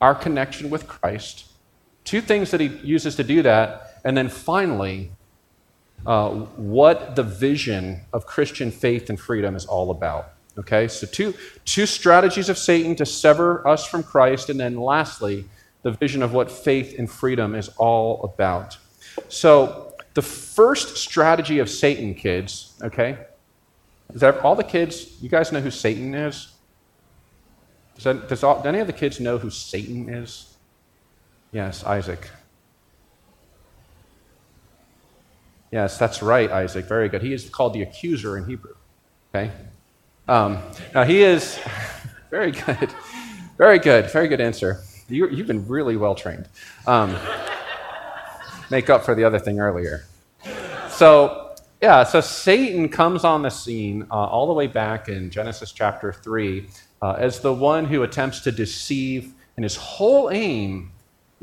our 0.00 0.14
connection 0.14 0.70
with 0.70 0.88
Christ. 0.88 1.46
Two 2.04 2.20
things 2.20 2.50
that 2.50 2.60
he 2.60 2.68
uses 2.82 3.14
to 3.16 3.24
do 3.24 3.42
that. 3.42 4.00
And 4.04 4.16
then 4.16 4.28
finally, 4.28 5.12
uh, 6.06 6.30
what 6.30 7.14
the 7.14 7.22
vision 7.22 8.00
of 8.12 8.26
Christian 8.26 8.70
faith 8.70 9.10
and 9.10 9.20
freedom 9.20 9.54
is 9.54 9.66
all 9.66 9.90
about. 9.90 10.32
Okay, 10.58 10.88
so 10.88 11.06
two, 11.06 11.34
two 11.64 11.86
strategies 11.86 12.48
of 12.48 12.58
Satan 12.58 12.96
to 12.96 13.06
sever 13.06 13.66
us 13.66 13.86
from 13.86 14.02
Christ, 14.02 14.50
and 14.50 14.58
then 14.58 14.76
lastly, 14.76 15.44
the 15.82 15.92
vision 15.92 16.22
of 16.22 16.32
what 16.32 16.50
faith 16.50 16.98
and 16.98 17.08
freedom 17.08 17.54
is 17.54 17.68
all 17.76 18.22
about. 18.24 18.76
So, 19.28 19.89
the 20.14 20.22
first 20.22 20.96
strategy 20.96 21.58
of 21.58 21.70
Satan, 21.70 22.14
kids, 22.14 22.74
okay, 22.82 23.18
is 24.12 24.20
that 24.20 24.40
all 24.40 24.56
the 24.56 24.64
kids, 24.64 25.20
you 25.22 25.28
guys 25.28 25.52
know 25.52 25.60
who 25.60 25.70
Satan 25.70 26.14
is? 26.14 26.52
Does, 27.94 28.04
that, 28.04 28.28
does 28.28 28.42
all, 28.42 28.62
do 28.62 28.68
any 28.68 28.80
of 28.80 28.86
the 28.86 28.92
kids 28.92 29.20
know 29.20 29.38
who 29.38 29.50
Satan 29.50 30.08
is? 30.08 30.56
Yes, 31.52 31.84
Isaac. 31.84 32.28
Yes, 35.70 35.98
that's 35.98 36.22
right, 36.22 36.50
Isaac. 36.50 36.86
Very 36.86 37.08
good. 37.08 37.22
He 37.22 37.32
is 37.32 37.48
called 37.48 37.74
the 37.74 37.82
accuser 37.82 38.36
in 38.36 38.46
Hebrew. 38.46 38.74
Okay? 39.32 39.52
Um, 40.26 40.58
now, 40.94 41.04
he 41.04 41.22
is 41.22 41.58
very 42.30 42.50
good. 42.50 42.92
Very 43.56 43.78
good. 43.78 44.10
Very 44.10 44.26
good 44.26 44.40
answer. 44.40 44.80
You, 45.08 45.28
have 45.28 45.46
been 45.46 45.66
really 45.68 45.96
well 45.96 46.14
trained. 46.14 46.48
Um, 46.86 47.16
make 48.70 48.88
up 48.88 49.04
for 49.04 49.14
the 49.14 49.24
other 49.24 49.38
thing 49.38 49.60
earlier. 49.60 50.04
So, 50.90 51.54
yeah, 51.80 52.04
so 52.04 52.20
Satan 52.20 52.88
comes 52.88 53.24
on 53.24 53.42
the 53.42 53.50
scene 53.50 54.06
uh, 54.10 54.14
all 54.14 54.46
the 54.46 54.52
way 54.52 54.66
back 54.66 55.08
in 55.08 55.30
Genesis 55.30 55.72
chapter 55.72 56.12
3 56.12 56.66
uh, 57.02 57.12
as 57.12 57.40
the 57.40 57.52
one 57.52 57.86
who 57.86 58.02
attempts 58.02 58.40
to 58.40 58.52
deceive, 58.52 59.32
and 59.56 59.64
his 59.64 59.76
whole 59.76 60.30
aim 60.30 60.92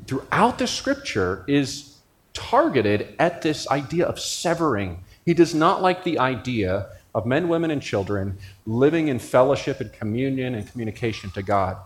throughout 0.05 0.57
the 0.59 0.67
scripture 0.67 1.43
is 1.47 1.97
targeted 2.33 3.15
at 3.17 3.41
this 3.41 3.67
idea 3.69 4.05
of 4.05 4.19
severing. 4.19 5.03
He 5.25 5.33
does 5.33 5.55
not 5.55 5.81
like 5.81 6.03
the 6.03 6.19
idea 6.19 6.89
of 7.15 7.25
men, 7.25 7.47
women, 7.47 7.71
and 7.71 7.81
children 7.81 8.37
living 8.67 9.07
in 9.07 9.17
fellowship 9.17 9.81
and 9.81 9.91
communion 9.91 10.53
and 10.53 10.71
communication 10.71 11.31
to 11.31 11.41
God. 11.41 11.77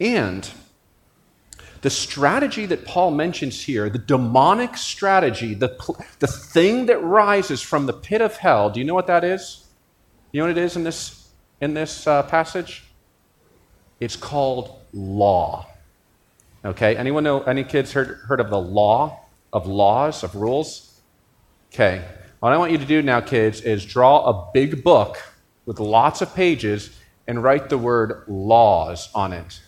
And 0.00 0.50
the 1.82 1.90
strategy 1.90 2.66
that 2.66 2.84
Paul 2.84 3.10
mentions 3.12 3.62
here, 3.62 3.90
the 3.90 3.98
demonic 3.98 4.76
strategy, 4.76 5.54
the, 5.54 5.76
the 6.18 6.26
thing 6.26 6.86
that 6.86 7.02
rises 7.02 7.60
from 7.60 7.86
the 7.86 7.92
pit 7.92 8.20
of 8.20 8.36
hell, 8.36 8.70
do 8.70 8.80
you 8.80 8.86
know 8.86 8.94
what 8.94 9.06
that 9.08 9.24
is? 9.24 9.66
You 10.32 10.40
know 10.40 10.48
what 10.48 10.56
it 10.56 10.62
is 10.62 10.76
in 10.76 10.84
this, 10.84 11.28
in 11.60 11.74
this 11.74 12.06
uh, 12.06 12.22
passage? 12.22 12.84
It's 14.00 14.16
called 14.16 14.80
law. 14.92 15.66
Okay, 16.64 16.96
anyone 16.96 17.24
know, 17.24 17.42
any 17.42 17.64
kids 17.64 17.92
heard, 17.92 18.20
heard 18.26 18.40
of 18.40 18.48
the 18.48 18.60
law? 18.60 19.22
of 19.52 19.66
laws, 19.66 20.24
of 20.24 20.34
rules? 20.34 21.00
Okay. 21.72 22.04
What 22.40 22.52
I 22.52 22.56
want 22.56 22.72
you 22.72 22.78
to 22.78 22.84
do 22.84 23.02
now, 23.02 23.20
kids, 23.20 23.60
is 23.60 23.84
draw 23.84 24.24
a 24.24 24.50
big 24.52 24.82
book 24.82 25.18
with 25.66 25.78
lots 25.78 26.22
of 26.22 26.34
pages 26.34 26.98
and 27.28 27.42
write 27.42 27.68
the 27.68 27.78
word 27.78 28.24
laws 28.26 29.10
on 29.14 29.32
it. 29.32 29.60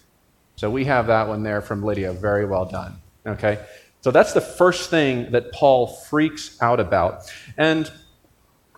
So 0.56 0.70
we 0.70 0.84
have 0.84 1.06
that 1.08 1.28
one 1.28 1.42
there 1.42 1.60
from 1.60 1.82
Lydia. 1.82 2.12
Very 2.12 2.46
well 2.46 2.64
done. 2.64 2.96
Okay? 3.26 3.58
So 4.00 4.10
that's 4.10 4.32
the 4.32 4.40
first 4.40 4.90
thing 4.90 5.30
that 5.32 5.52
Paul 5.52 5.86
freaks 5.86 6.60
out 6.60 6.78
about. 6.78 7.32
And 7.56 7.90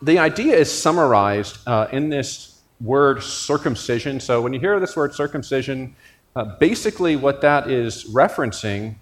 the 0.00 0.18
idea 0.18 0.56
is 0.56 0.70
summarized 0.70 1.58
uh, 1.66 1.88
in 1.92 2.10
this 2.10 2.60
word 2.80 3.22
circumcision. 3.22 4.20
So 4.20 4.40
when 4.40 4.52
you 4.52 4.60
hear 4.60 4.78
this 4.78 4.96
word 4.96 5.14
circumcision, 5.14 5.96
uh, 6.34 6.56
basically 6.58 7.16
what 7.16 7.40
that 7.40 7.70
is 7.70 8.04
referencing 8.04 8.96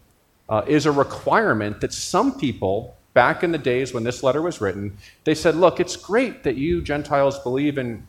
uh, 0.49 0.63
is 0.67 0.87
a 0.87 0.93
requirement 0.93 1.81
that 1.81 1.93
some 1.93 2.39
people, 2.39 2.97
back 3.13 3.43
in 3.43 3.53
the 3.53 3.59
days 3.59 3.93
when 3.93 4.05
this 4.05 4.23
letter 4.23 4.41
was 4.41 4.61
written, 4.61 4.97
they 5.25 5.35
said, 5.35 5.57
look, 5.57 5.81
it's 5.81 5.97
great 5.97 6.45
that 6.45 6.57
you 6.57 6.81
Gentiles 6.81 7.39
believe 7.41 7.77
in 7.79 8.07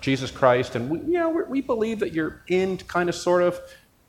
Jesus 0.00 0.30
Christ, 0.30 0.74
and 0.74 0.90
we, 0.90 0.98
you 0.98 1.18
know, 1.18 1.30
we 1.30 1.60
believe 1.60 1.98
that 2.00 2.12
you're 2.12 2.42
in, 2.48 2.76
kind 2.78 3.08
of, 3.08 3.14
sort 3.14 3.42
of, 3.42 3.60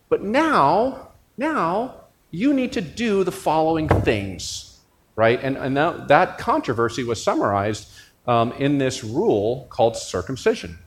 but 0.09 0.23
now, 0.23 1.09
now, 1.37 1.95
you 2.31 2.53
need 2.53 2.73
to 2.73 2.81
do 2.81 3.23
the 3.23 3.31
following 3.31 3.87
things, 3.87 4.79
right? 5.15 5.39
And, 5.41 5.55
and 5.57 5.77
that, 5.77 6.07
that 6.07 6.37
controversy 6.37 7.03
was 7.03 7.23
summarized 7.23 7.91
um, 8.27 8.51
in 8.53 8.77
this 8.77 9.03
rule 9.03 9.67
called 9.69 9.95
circumcision. 9.95 10.77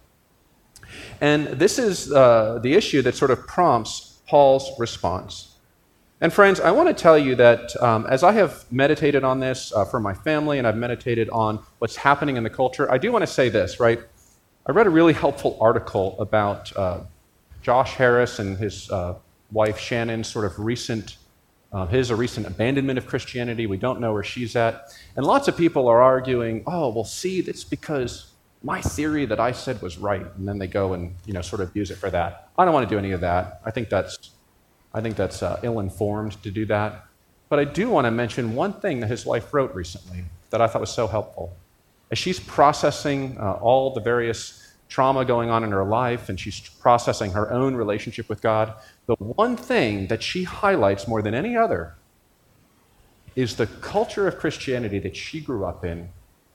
And 1.20 1.46
this 1.46 1.78
is 1.78 2.12
uh, 2.12 2.58
the 2.62 2.74
issue 2.74 3.02
that 3.02 3.14
sort 3.14 3.30
of 3.30 3.46
prompts 3.46 4.20
Paul's 4.26 4.70
response. 4.78 5.56
And 6.20 6.32
friends, 6.32 6.60
I 6.60 6.70
want 6.70 6.88
to 6.88 6.94
tell 6.94 7.18
you 7.18 7.34
that 7.36 7.80
um, 7.82 8.06
as 8.06 8.22
I 8.22 8.32
have 8.32 8.64
meditated 8.72 9.22
on 9.22 9.38
this 9.38 9.72
uh, 9.74 9.84
for 9.84 10.00
my 10.00 10.14
family 10.14 10.58
and 10.58 10.66
I've 10.66 10.76
meditated 10.76 11.28
on 11.30 11.60
what's 11.78 11.96
happening 11.96 12.36
in 12.36 12.42
the 12.42 12.50
culture, 12.50 12.90
I 12.90 12.96
do 12.96 13.12
want 13.12 13.22
to 13.22 13.26
say 13.26 13.50
this, 13.50 13.78
right? 13.78 14.00
I 14.68 14.72
read 14.72 14.88
a 14.88 14.90
really 14.90 15.12
helpful 15.12 15.56
article 15.60 16.16
about 16.20 16.76
uh, 16.76 17.00
Josh 17.62 17.94
Harris 17.94 18.40
and 18.40 18.58
his 18.58 18.90
uh, 18.90 19.14
wife 19.52 19.78
Shannon's 19.78 20.26
sort 20.26 20.44
of 20.44 20.58
recent, 20.58 21.18
uh, 21.72 21.86
his 21.86 22.10
a 22.10 22.16
recent 22.16 22.48
abandonment 22.48 22.98
of 22.98 23.06
Christianity. 23.06 23.68
We 23.68 23.76
don't 23.76 24.00
know 24.00 24.12
where 24.12 24.24
she's 24.24 24.56
at. 24.56 24.92
And 25.14 25.24
lots 25.24 25.46
of 25.46 25.56
people 25.56 25.86
are 25.86 26.02
arguing, 26.02 26.64
oh, 26.66 26.88
well, 26.88 27.04
see, 27.04 27.42
that's 27.42 27.62
because 27.62 28.32
my 28.64 28.80
theory 28.80 29.24
that 29.26 29.38
I 29.38 29.52
said 29.52 29.80
was 29.82 29.98
right. 29.98 30.26
And 30.36 30.48
then 30.48 30.58
they 30.58 30.66
go 30.66 30.94
and, 30.94 31.14
you 31.26 31.32
know, 31.32 31.42
sort 31.42 31.62
of 31.62 31.74
use 31.76 31.92
it 31.92 31.98
for 31.98 32.10
that. 32.10 32.48
I 32.58 32.64
don't 32.64 32.74
want 32.74 32.88
to 32.88 32.92
do 32.92 32.98
any 32.98 33.12
of 33.12 33.20
that. 33.20 33.60
I 33.64 33.70
think 33.70 33.88
that's 33.88 34.30
I 34.92 35.00
think 35.00 35.14
that's 35.14 35.42
uh, 35.42 35.60
ill 35.62 35.78
informed 35.78 36.42
to 36.42 36.50
do 36.50 36.64
that. 36.66 37.04
But 37.50 37.58
I 37.60 37.64
do 37.64 37.90
want 37.90 38.06
to 38.06 38.10
mention 38.10 38.54
one 38.54 38.72
thing 38.72 39.00
that 39.00 39.08
his 39.08 39.26
wife 39.26 39.52
wrote 39.52 39.74
recently 39.74 40.24
that 40.50 40.60
I 40.60 40.66
thought 40.66 40.80
was 40.80 40.90
so 40.90 41.06
helpful. 41.06 41.54
As 42.10 42.18
she's 42.18 42.40
processing 42.40 43.36
uh, 43.38 43.54
all 43.54 43.92
the 43.92 44.00
various 44.00 44.55
trauma 44.88 45.24
going 45.24 45.50
on 45.50 45.64
in 45.64 45.70
her 45.70 45.84
life 45.84 46.28
and 46.28 46.38
she's 46.38 46.60
processing 46.60 47.32
her 47.32 47.52
own 47.52 47.74
relationship 47.74 48.28
with 48.28 48.40
God, 48.40 48.74
the 49.06 49.14
one 49.14 49.56
thing 49.56 50.06
that 50.08 50.22
she 50.22 50.44
highlights 50.44 51.08
more 51.08 51.22
than 51.22 51.34
any 51.34 51.56
other 51.56 51.94
is 53.34 53.56
the 53.56 53.66
culture 53.66 54.26
of 54.26 54.38
Christianity 54.38 54.98
that 55.00 55.16
she 55.16 55.40
grew 55.40 55.64
up 55.64 55.84
in 55.84 56.08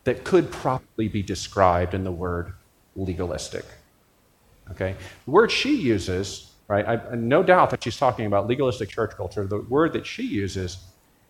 that 0.04 0.24
could 0.24 0.52
properly 0.52 1.08
be 1.08 1.22
described 1.22 1.94
in 1.94 2.04
the 2.04 2.12
word 2.12 2.54
legalistic. 2.96 3.66
Okay? 4.72 4.96
The 5.26 5.32
word 5.32 5.52
she 5.52 5.76
uses 5.76 6.52
right? 6.72 6.88
I, 6.88 7.16
no 7.16 7.44
doubt 7.44 7.70
that 7.72 7.84
she's 7.84 7.98
talking 7.98 8.28
about 8.28 8.48
legalistic 8.48 8.88
church 8.88 9.12
culture. 9.18 9.46
The 9.46 9.60
word 9.60 9.92
that 9.92 10.06
she 10.06 10.24
uses 10.24 10.78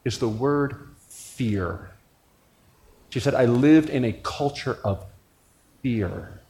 is 0.05 0.19
the 0.19 0.29
word 0.29 0.89
fear. 1.09 1.89
She 3.09 3.19
said, 3.19 3.33
I 3.33 3.45
lived 3.45 3.89
in 3.89 4.05
a 4.05 4.13
culture 4.13 4.77
of 4.83 5.03
fear. 5.81 6.40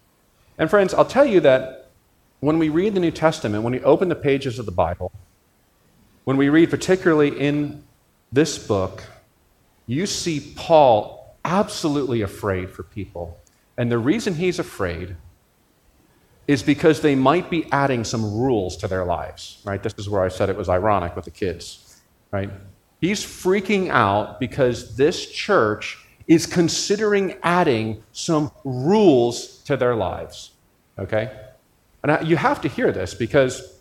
And 0.57 0.69
friends, 0.69 0.93
I'll 0.93 1.05
tell 1.05 1.25
you 1.25 1.39
that 1.41 1.89
when 2.39 2.57
we 2.57 2.69
read 2.69 2.93
the 2.93 2.99
New 2.99 3.11
Testament, 3.11 3.63
when 3.63 3.73
we 3.73 3.81
open 3.81 4.09
the 4.09 4.15
pages 4.15 4.59
of 4.59 4.65
the 4.65 4.71
Bible, 4.71 5.11
when 6.23 6.37
we 6.37 6.49
read 6.49 6.69
particularly 6.69 7.39
in 7.39 7.83
this 8.31 8.57
book, 8.57 9.03
you 9.87 10.05
see 10.05 10.53
Paul 10.55 11.35
absolutely 11.43 12.21
afraid 12.21 12.69
for 12.69 12.83
people. 12.83 13.39
And 13.77 13.91
the 13.91 13.97
reason 13.97 14.35
he's 14.35 14.59
afraid 14.59 15.15
is 16.47 16.63
because 16.63 17.01
they 17.01 17.15
might 17.15 17.49
be 17.49 17.71
adding 17.71 18.03
some 18.03 18.23
rules 18.23 18.75
to 18.77 18.87
their 18.87 19.05
lives, 19.05 19.61
right? 19.63 19.81
This 19.81 19.93
is 19.97 20.09
where 20.09 20.23
I 20.23 20.27
said 20.27 20.49
it 20.49 20.57
was 20.57 20.69
ironic 20.69 21.15
with 21.15 21.25
the 21.25 21.31
kids, 21.31 22.01
right? 22.31 22.49
He's 22.99 23.23
freaking 23.23 23.89
out 23.89 24.39
because 24.39 24.95
this 24.97 25.29
church 25.29 26.00
is 26.27 26.45
considering 26.45 27.37
adding 27.43 28.03
some 28.11 28.51
rules 28.63 29.57
to 29.63 29.77
their 29.77 29.95
lives, 29.95 30.51
okay? 30.97 31.31
And 32.03 32.27
you 32.27 32.37
have 32.37 32.61
to 32.61 32.67
hear 32.67 32.91
this 32.91 33.13
because 33.13 33.79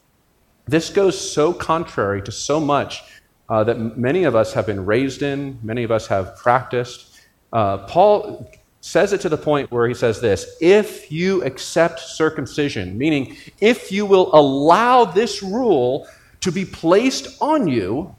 this 0.67 0.91
goes 0.91 1.19
so 1.19 1.53
contrary 1.53 2.23
to 2.23 2.33
so 2.33 2.61
much 2.61 3.03
uh, 3.49 3.65
that 3.65 3.97
many 3.97 4.25
of 4.25 4.37
us 4.37 4.53
have 4.53 4.67
been 4.67 4.85
raised 4.85 5.23
in, 5.23 5.59
many 5.63 5.83
of 5.83 5.91
us 5.91 6.07
have 6.07 6.37
practiced. 6.37 7.21
Uh, 7.53 7.79
Paul 7.79 8.49
says 8.81 9.13
it 9.13 9.21
to 9.23 9.29
the 9.29 9.37
point 9.37 9.71
where 9.71 9.87
he 9.89 9.95
says 9.95 10.21
this 10.21 10.57
if 10.61 11.11
you 11.11 11.43
accept 11.43 12.01
circumcision, 12.01 12.97
meaning 12.97 13.37
if 13.61 13.91
you 13.91 14.07
will 14.07 14.35
allow 14.35 15.05
this 15.05 15.43
rule 15.43 16.07
to 16.41 16.53
be 16.53 16.65
placed 16.65 17.37
on 17.43 17.67
you, 17.67 18.15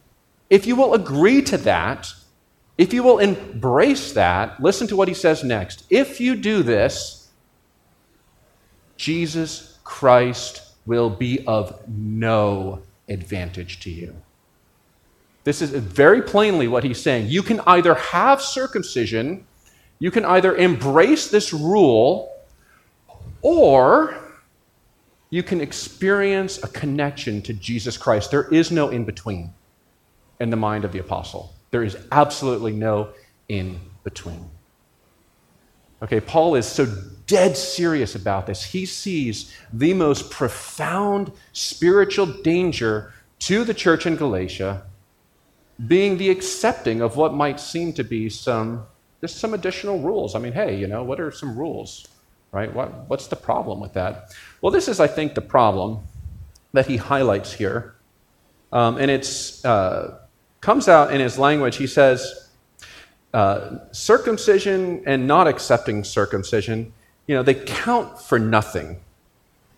if 0.49 0.67
you 0.67 0.75
will 0.75 0.93
agree 0.93 1.41
to 1.43 1.57
that, 1.57 2.13
if 2.81 2.95
you 2.95 3.03
will 3.03 3.19
embrace 3.19 4.13
that, 4.13 4.59
listen 4.59 4.87
to 4.87 4.95
what 4.95 5.07
he 5.07 5.13
says 5.13 5.43
next. 5.43 5.83
If 5.91 6.19
you 6.19 6.35
do 6.35 6.63
this, 6.63 7.29
Jesus 8.97 9.77
Christ 9.83 10.63
will 10.87 11.11
be 11.11 11.45
of 11.45 11.87
no 11.87 12.81
advantage 13.07 13.81
to 13.81 13.91
you. 13.91 14.15
This 15.43 15.61
is 15.61 15.69
very 15.69 16.23
plainly 16.23 16.67
what 16.67 16.83
he's 16.83 16.99
saying. 16.99 17.27
You 17.27 17.43
can 17.43 17.59
either 17.67 17.93
have 17.93 18.41
circumcision, 18.41 19.45
you 19.99 20.09
can 20.09 20.25
either 20.25 20.55
embrace 20.55 21.27
this 21.27 21.53
rule, 21.53 22.33
or 23.43 24.17
you 25.29 25.43
can 25.43 25.61
experience 25.61 26.57
a 26.63 26.67
connection 26.67 27.43
to 27.43 27.53
Jesus 27.53 27.95
Christ. 27.95 28.31
There 28.31 28.51
is 28.51 28.71
no 28.71 28.89
in 28.89 29.05
between 29.05 29.53
in 30.39 30.49
the 30.49 30.57
mind 30.57 30.83
of 30.83 30.91
the 30.91 30.99
apostle. 30.99 31.53
There 31.71 31.83
is 31.83 31.97
absolutely 32.11 32.73
no 32.73 33.09
in 33.49 33.79
between. 34.03 34.49
Okay, 36.03 36.19
Paul 36.19 36.55
is 36.55 36.65
so 36.65 36.85
dead 37.27 37.55
serious 37.55 38.15
about 38.15 38.47
this. 38.47 38.63
He 38.63 38.85
sees 38.85 39.55
the 39.71 39.93
most 39.93 40.31
profound 40.31 41.31
spiritual 41.53 42.25
danger 42.25 43.13
to 43.39 43.63
the 43.63 43.73
church 43.73 44.05
in 44.05 44.15
Galatia 44.15 44.83
being 45.87 46.17
the 46.17 46.29
accepting 46.29 47.01
of 47.01 47.17
what 47.17 47.33
might 47.33 47.59
seem 47.59 47.93
to 47.93 48.03
be 48.03 48.29
some 48.29 48.85
just 49.21 49.37
some 49.37 49.53
additional 49.53 49.99
rules. 49.99 50.33
I 50.33 50.39
mean, 50.39 50.53
hey, 50.53 50.75
you 50.75 50.87
know, 50.87 51.03
what 51.03 51.19
are 51.19 51.31
some 51.31 51.55
rules? 51.55 52.07
Right? 52.51 52.73
What, 52.73 53.07
what's 53.07 53.27
the 53.27 53.35
problem 53.35 53.79
with 53.79 53.93
that? 53.93 54.33
Well, 54.61 54.71
this 54.71 54.87
is, 54.87 54.99
I 54.99 55.07
think, 55.07 55.35
the 55.35 55.41
problem 55.41 55.99
that 56.73 56.87
he 56.87 56.97
highlights 56.97 57.53
here. 57.53 57.95
Um, 58.73 58.97
and 58.97 59.11
it's 59.11 59.63
uh, 59.63 60.20
comes 60.61 60.87
out 60.87 61.13
in 61.13 61.19
his 61.19 61.37
language. 61.37 61.75
He 61.75 61.87
says, 61.87 62.49
uh, 63.33 63.79
circumcision 63.91 65.03
and 65.05 65.27
not 65.27 65.47
accepting 65.47 66.03
circumcision, 66.03 66.93
you 67.27 67.35
know, 67.35 67.43
they 67.43 67.55
count 67.55 68.19
for 68.19 68.39
nothing. 68.39 68.99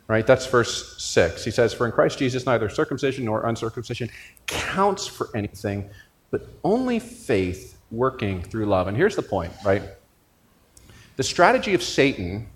Right? 0.08 0.28
That's 0.28 0.46
verse 0.46 1.02
6. 1.02 1.46
He 1.46 1.52
says, 1.52 1.74
For 1.74 1.86
in 1.86 1.92
Christ 1.92 2.20
Jesus, 2.20 2.46
neither 2.46 2.70
circumcision 2.70 3.26
nor 3.26 3.46
uncircumcision 3.46 4.10
counts 4.48 5.08
for 5.08 5.30
anything, 5.34 5.90
but 6.30 6.48
only 6.64 7.00
faith 7.00 7.80
working 7.90 8.42
through 8.42 8.66
love. 8.66 8.88
And 8.88 8.98
here's 8.98 9.16
the 9.16 9.22
point, 9.22 9.54
right? 9.64 9.84
The 11.16 11.24
strategy 11.24 11.74
of 11.74 11.82
Satan, 11.82 12.48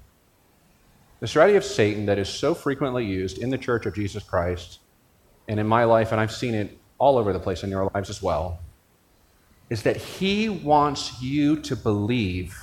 the 1.20 1.28
strategy 1.28 1.58
of 1.58 1.64
Satan 1.64 2.06
that 2.08 2.18
is 2.18 2.28
so 2.28 2.54
frequently 2.54 3.06
used 3.06 3.38
in 3.38 3.50
the 3.50 3.58
church 3.58 3.86
of 3.86 3.96
Jesus 3.96 4.24
Christ 4.24 4.80
and 5.48 5.60
in 5.60 5.68
my 5.68 5.86
life, 5.86 6.12
and 6.12 6.20
I've 6.20 6.32
seen 6.32 6.54
it 6.54 6.78
all 7.00 7.18
over 7.18 7.34
the 7.34 7.40
place 7.40 7.64
in 7.64 7.70
your 7.70 7.90
lives 7.94 8.10
as 8.10 8.22
well, 8.22 8.60
is 9.70 9.84
that 9.84 9.98
he 9.98 10.50
wants 10.50 11.22
you 11.22 11.58
to 11.62 11.76
believe 11.76 12.58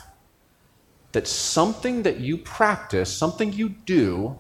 that 1.12 1.28
something 1.28 2.02
that 2.02 2.18
you 2.18 2.36
practice, 2.36 3.12
something 3.12 3.52
you 3.52 3.68
do, 3.68 4.38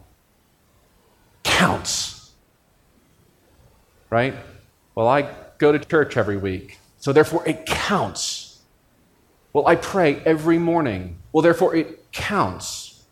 counts. 1.42 2.32
Right? 4.10 4.34
Well, 4.94 5.08
I 5.08 5.32
go 5.58 5.72
to 5.72 5.78
church 5.78 6.16
every 6.16 6.36
week, 6.36 6.78
so 6.98 7.12
therefore 7.12 7.46
it 7.46 7.66
counts. 7.66 8.62
Well, 9.52 9.66
I 9.68 9.76
pray 9.76 10.20
every 10.24 10.58
morning, 10.58 11.18
well, 11.32 11.42
therefore 11.42 11.76
it 11.76 12.10
counts. 12.10 13.04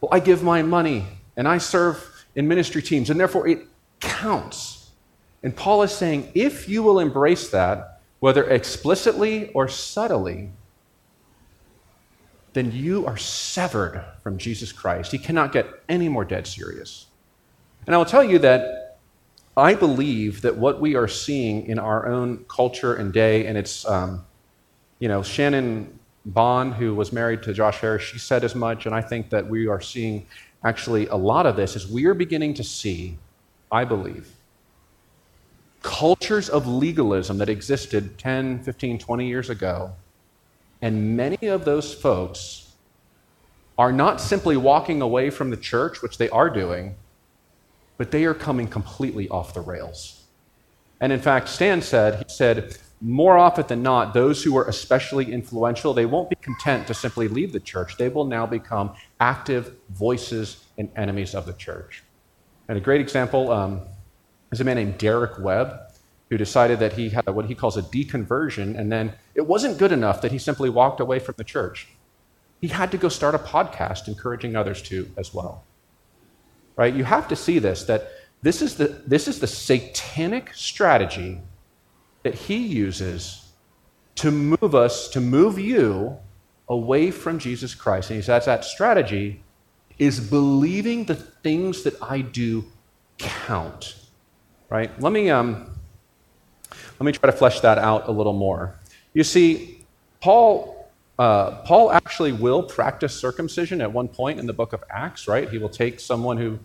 Well, 0.00 0.10
I 0.12 0.20
give 0.20 0.42
my 0.42 0.62
money 0.62 1.04
and 1.36 1.48
I 1.48 1.58
serve 1.58 2.26
in 2.36 2.46
ministry 2.46 2.82
teams, 2.82 3.10
and 3.10 3.18
therefore 3.18 3.48
it 3.48 3.66
counts. 4.00 4.73
And 5.44 5.54
Paul 5.54 5.82
is 5.82 5.92
saying 5.92 6.32
if 6.34 6.68
you 6.68 6.82
will 6.82 6.98
embrace 6.98 7.50
that, 7.50 8.00
whether 8.18 8.44
explicitly 8.48 9.50
or 9.50 9.68
subtly, 9.68 10.50
then 12.54 12.72
you 12.72 13.04
are 13.06 13.18
severed 13.18 14.02
from 14.22 14.38
Jesus 14.38 14.72
Christ. 14.72 15.12
He 15.12 15.18
cannot 15.18 15.52
get 15.52 15.68
any 15.88 16.08
more 16.08 16.24
dead 16.24 16.46
serious. 16.46 17.06
And 17.86 17.94
I 17.94 17.98
will 17.98 18.06
tell 18.06 18.24
you 18.24 18.38
that 18.38 18.98
I 19.56 19.74
believe 19.74 20.40
that 20.42 20.56
what 20.56 20.80
we 20.80 20.94
are 20.94 21.06
seeing 21.06 21.66
in 21.66 21.78
our 21.78 22.06
own 22.06 22.46
culture 22.48 22.94
and 22.94 23.12
day, 23.12 23.46
and 23.46 23.58
it's, 23.58 23.86
um, 23.86 24.24
you 24.98 25.08
know, 25.08 25.22
Shannon 25.22 25.98
Bond, 26.24 26.74
who 26.74 26.94
was 26.94 27.12
married 27.12 27.42
to 27.42 27.52
Josh 27.52 27.80
Harris, 27.80 28.02
she 28.02 28.18
said 28.18 28.44
as 28.44 28.54
much, 28.54 28.86
and 28.86 28.94
I 28.94 29.02
think 29.02 29.28
that 29.28 29.46
we 29.46 29.66
are 29.66 29.80
seeing 29.80 30.26
actually 30.64 31.06
a 31.08 31.16
lot 31.16 31.44
of 31.44 31.56
this, 31.56 31.76
is 31.76 31.86
we 31.86 32.06
are 32.06 32.14
beginning 32.14 32.54
to 32.54 32.64
see, 32.64 33.18
I 33.70 33.84
believe, 33.84 34.30
cultures 35.84 36.48
of 36.48 36.66
legalism 36.66 37.36
that 37.38 37.50
existed 37.50 38.18
10, 38.18 38.64
15, 38.64 38.98
20 38.98 39.28
years 39.28 39.50
ago. 39.50 39.92
And 40.80 41.14
many 41.14 41.46
of 41.46 41.66
those 41.66 41.92
folks 41.94 42.72
are 43.76 43.92
not 43.92 44.20
simply 44.20 44.56
walking 44.56 45.02
away 45.02 45.28
from 45.28 45.50
the 45.50 45.58
church, 45.58 46.00
which 46.00 46.16
they 46.16 46.30
are 46.30 46.48
doing, 46.48 46.94
but 47.98 48.10
they 48.10 48.24
are 48.24 48.32
coming 48.32 48.66
completely 48.66 49.28
off 49.28 49.52
the 49.52 49.60
rails. 49.60 50.22
And 51.00 51.12
in 51.12 51.20
fact, 51.20 51.50
Stan 51.50 51.82
said, 51.82 52.18
he 52.18 52.24
said, 52.28 52.78
more 53.02 53.36
often 53.36 53.66
than 53.66 53.82
not, 53.82 54.14
those 54.14 54.42
who 54.42 54.56
are 54.56 54.66
especially 54.66 55.30
influential, 55.30 55.92
they 55.92 56.06
won't 56.06 56.30
be 56.30 56.36
content 56.36 56.86
to 56.86 56.94
simply 56.94 57.28
leave 57.28 57.52
the 57.52 57.60
church. 57.60 57.98
They 57.98 58.08
will 58.08 58.24
now 58.24 58.46
become 58.46 58.94
active 59.20 59.74
voices 59.90 60.64
and 60.78 60.88
enemies 60.96 61.34
of 61.34 61.44
the 61.44 61.52
church. 61.52 62.02
And 62.68 62.78
a 62.78 62.80
great 62.80 63.02
example 63.02 63.52
um, 63.52 63.82
is 64.54 64.60
a 64.60 64.64
man 64.64 64.76
named 64.76 64.98
Derek 64.98 65.38
Webb, 65.38 65.78
who 66.30 66.38
decided 66.38 66.78
that 66.78 66.94
he 66.94 67.10
had 67.10 67.28
what 67.28 67.46
he 67.46 67.54
calls 67.54 67.76
a 67.76 67.82
deconversion, 67.82 68.78
and 68.78 68.90
then 68.90 69.12
it 69.34 69.46
wasn't 69.46 69.78
good 69.78 69.92
enough 69.92 70.22
that 70.22 70.32
he 70.32 70.38
simply 70.38 70.70
walked 70.70 71.00
away 71.00 71.18
from 71.18 71.34
the 71.36 71.44
church. 71.44 71.88
He 72.60 72.68
had 72.68 72.90
to 72.92 72.98
go 72.98 73.08
start 73.08 73.34
a 73.34 73.38
podcast 73.38 74.08
encouraging 74.08 74.56
others 74.56 74.80
to 74.82 75.10
as 75.18 75.34
well 75.34 75.64
right? 76.76 76.94
You 76.94 77.04
have 77.04 77.28
to 77.28 77.36
see 77.36 77.58
this 77.58 77.84
that 77.84 78.10
this 78.42 78.60
is 78.60 78.76
the, 78.76 78.88
this 79.06 79.26
is 79.26 79.40
the 79.40 79.46
satanic 79.46 80.52
strategy 80.54 81.40
that 82.22 82.34
he 82.34 82.56
uses 82.56 83.52
to 84.16 84.30
move 84.30 84.74
us, 84.74 85.08
to 85.08 85.20
move 85.20 85.58
you 85.58 86.16
away 86.68 87.10
from 87.10 87.38
Jesus 87.38 87.74
Christ. 87.74 88.10
And 88.10 88.18
he 88.18 88.22
says 88.22 88.44
that 88.44 88.64
strategy 88.64 89.42
is 89.98 90.20
believing 90.20 91.04
the 91.04 91.14
things 91.14 91.84
that 91.84 91.94
I 92.02 92.20
do 92.20 92.64
count. 93.18 93.96
Right? 94.70 94.90
Let 95.00 95.12
me, 95.12 95.30
um, 95.30 95.70
let 96.98 97.06
me 97.06 97.12
try 97.12 97.30
to 97.30 97.36
flesh 97.36 97.60
that 97.60 97.78
out 97.78 98.08
a 98.08 98.12
little 98.12 98.32
more. 98.32 98.78
You 99.12 99.24
see, 99.24 99.84
Paul 100.20 100.74
uh, 101.18 101.62
Paul 101.62 101.92
actually 101.92 102.32
will 102.32 102.62
practice 102.62 103.14
circumcision 103.14 103.80
at 103.80 103.92
one 103.92 104.08
point 104.08 104.40
in 104.40 104.46
the 104.46 104.52
book 104.52 104.72
of 104.72 104.82
Acts, 104.90 105.28
right? 105.28 105.48
He 105.48 105.58
will 105.58 105.68
take 105.68 106.00
someone 106.00 106.36
who, 106.36 106.58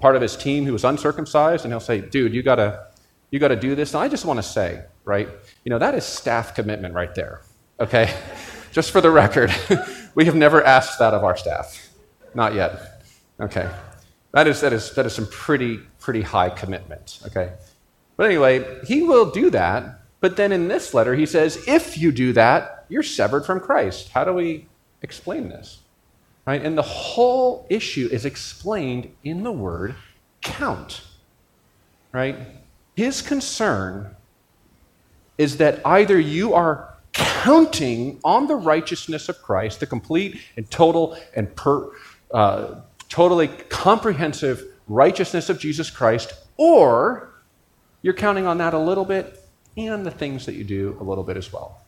part 0.00 0.16
of 0.16 0.22
his 0.22 0.36
team 0.36 0.64
who 0.64 0.72
was 0.72 0.84
uncircumcised, 0.84 1.64
and 1.64 1.72
he'll 1.72 1.80
say, 1.80 2.00
dude, 2.00 2.34
you 2.34 2.42
gotta, 2.42 2.88
you 3.30 3.38
gotta 3.38 3.56
do 3.56 3.74
this. 3.74 3.94
And 3.94 4.02
I 4.02 4.08
just 4.08 4.24
want 4.24 4.38
to 4.38 4.42
say, 4.42 4.84
right, 5.04 5.28
you 5.64 5.70
know, 5.70 5.78
that 5.78 5.94
is 5.94 6.04
staff 6.04 6.54
commitment 6.54 6.94
right 6.94 7.14
there, 7.14 7.42
okay? 7.78 8.12
just 8.72 8.90
for 8.90 9.00
the 9.00 9.10
record, 9.10 9.54
we 10.14 10.24
have 10.24 10.34
never 10.34 10.64
asked 10.64 10.98
that 10.98 11.14
of 11.14 11.22
our 11.22 11.36
staff. 11.36 11.90
Not 12.34 12.54
yet. 12.54 13.04
Okay. 13.40 13.70
That 14.32 14.46
is, 14.48 14.60
that 14.62 14.72
is, 14.72 14.94
that 14.94 15.06
is 15.06 15.14
some 15.14 15.26
pretty, 15.26 15.80
pretty 16.02 16.22
high 16.22 16.50
commitment, 16.50 17.20
okay? 17.26 17.52
But 18.16 18.26
anyway, 18.26 18.64
he 18.86 19.02
will 19.02 19.30
do 19.30 19.50
that, 19.50 20.00
but 20.20 20.36
then 20.36 20.52
in 20.52 20.68
this 20.68 20.92
letter, 20.92 21.14
he 21.14 21.26
says, 21.26 21.64
if 21.66 21.96
you 21.96 22.12
do 22.12 22.32
that, 22.34 22.84
you're 22.88 23.02
severed 23.02 23.46
from 23.46 23.60
Christ. 23.60 24.10
How 24.10 24.24
do 24.24 24.32
we 24.32 24.66
explain 25.00 25.48
this? 25.48 25.78
Right? 26.44 26.62
And 26.62 26.76
the 26.76 26.82
whole 26.82 27.66
issue 27.70 28.08
is 28.10 28.24
explained 28.24 29.10
in 29.24 29.44
the 29.44 29.52
word 29.52 29.94
count. 30.42 31.02
Right? 32.12 32.36
His 32.94 33.22
concern 33.22 34.14
is 35.38 35.56
that 35.56 35.80
either 35.86 36.18
you 36.18 36.52
are 36.52 36.94
counting 37.12 38.18
on 38.24 38.46
the 38.46 38.56
righteousness 38.56 39.28
of 39.28 39.40
Christ, 39.42 39.80
the 39.80 39.86
complete 39.86 40.40
and 40.56 40.70
total 40.70 41.16
and 41.34 41.54
per, 41.56 41.90
uh, 42.32 42.80
totally 43.08 43.48
comprehensive 43.48 44.71
righteousness 44.92 45.48
of 45.48 45.58
Jesus 45.58 45.90
Christ, 45.90 46.34
or 46.56 47.32
you're 48.02 48.14
counting 48.14 48.46
on 48.46 48.58
that 48.58 48.74
a 48.74 48.78
little 48.78 49.04
bit 49.04 49.42
and 49.76 50.04
the 50.04 50.10
things 50.10 50.44
that 50.46 50.54
you 50.54 50.64
do 50.64 50.96
a 51.00 51.04
little 51.04 51.24
bit 51.24 51.36
as 51.36 51.52
well. 51.52 51.80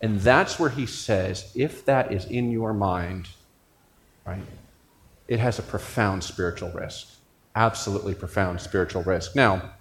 And 0.00 0.20
that's 0.20 0.58
where 0.58 0.70
he 0.70 0.86
says, 0.86 1.50
if 1.54 1.84
that 1.84 2.12
is 2.12 2.24
in 2.26 2.50
your 2.50 2.72
mind, 2.72 3.28
right, 4.26 4.42
it 5.28 5.38
has 5.38 5.58
a 5.58 5.62
profound 5.62 6.22
spiritual 6.22 6.70
risk. 6.70 7.08
Absolutely 7.54 8.14
profound 8.14 8.60
spiritual 8.60 9.02
risk. 9.02 9.34
Now, 9.36 9.72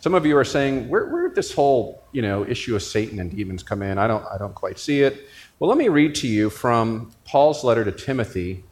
some 0.00 0.14
of 0.14 0.24
you 0.24 0.36
are 0.36 0.44
saying, 0.44 0.88
where, 0.88 1.06
where 1.06 1.28
did 1.28 1.34
this 1.34 1.52
whole 1.52 2.02
you 2.12 2.22
know, 2.22 2.44
issue 2.46 2.76
of 2.76 2.82
Satan 2.82 3.18
and 3.18 3.34
demons 3.34 3.62
come 3.62 3.82
in? 3.82 3.98
I 3.98 4.06
don't, 4.06 4.24
I 4.32 4.38
don't 4.38 4.54
quite 4.54 4.78
see 4.78 5.02
it. 5.02 5.28
Well, 5.58 5.68
let 5.68 5.78
me 5.78 5.88
read 5.88 6.14
to 6.16 6.28
you 6.28 6.50
from 6.50 7.12
Paul's 7.24 7.64
letter 7.64 7.84
to 7.84 7.92
Timothy. 7.92 8.64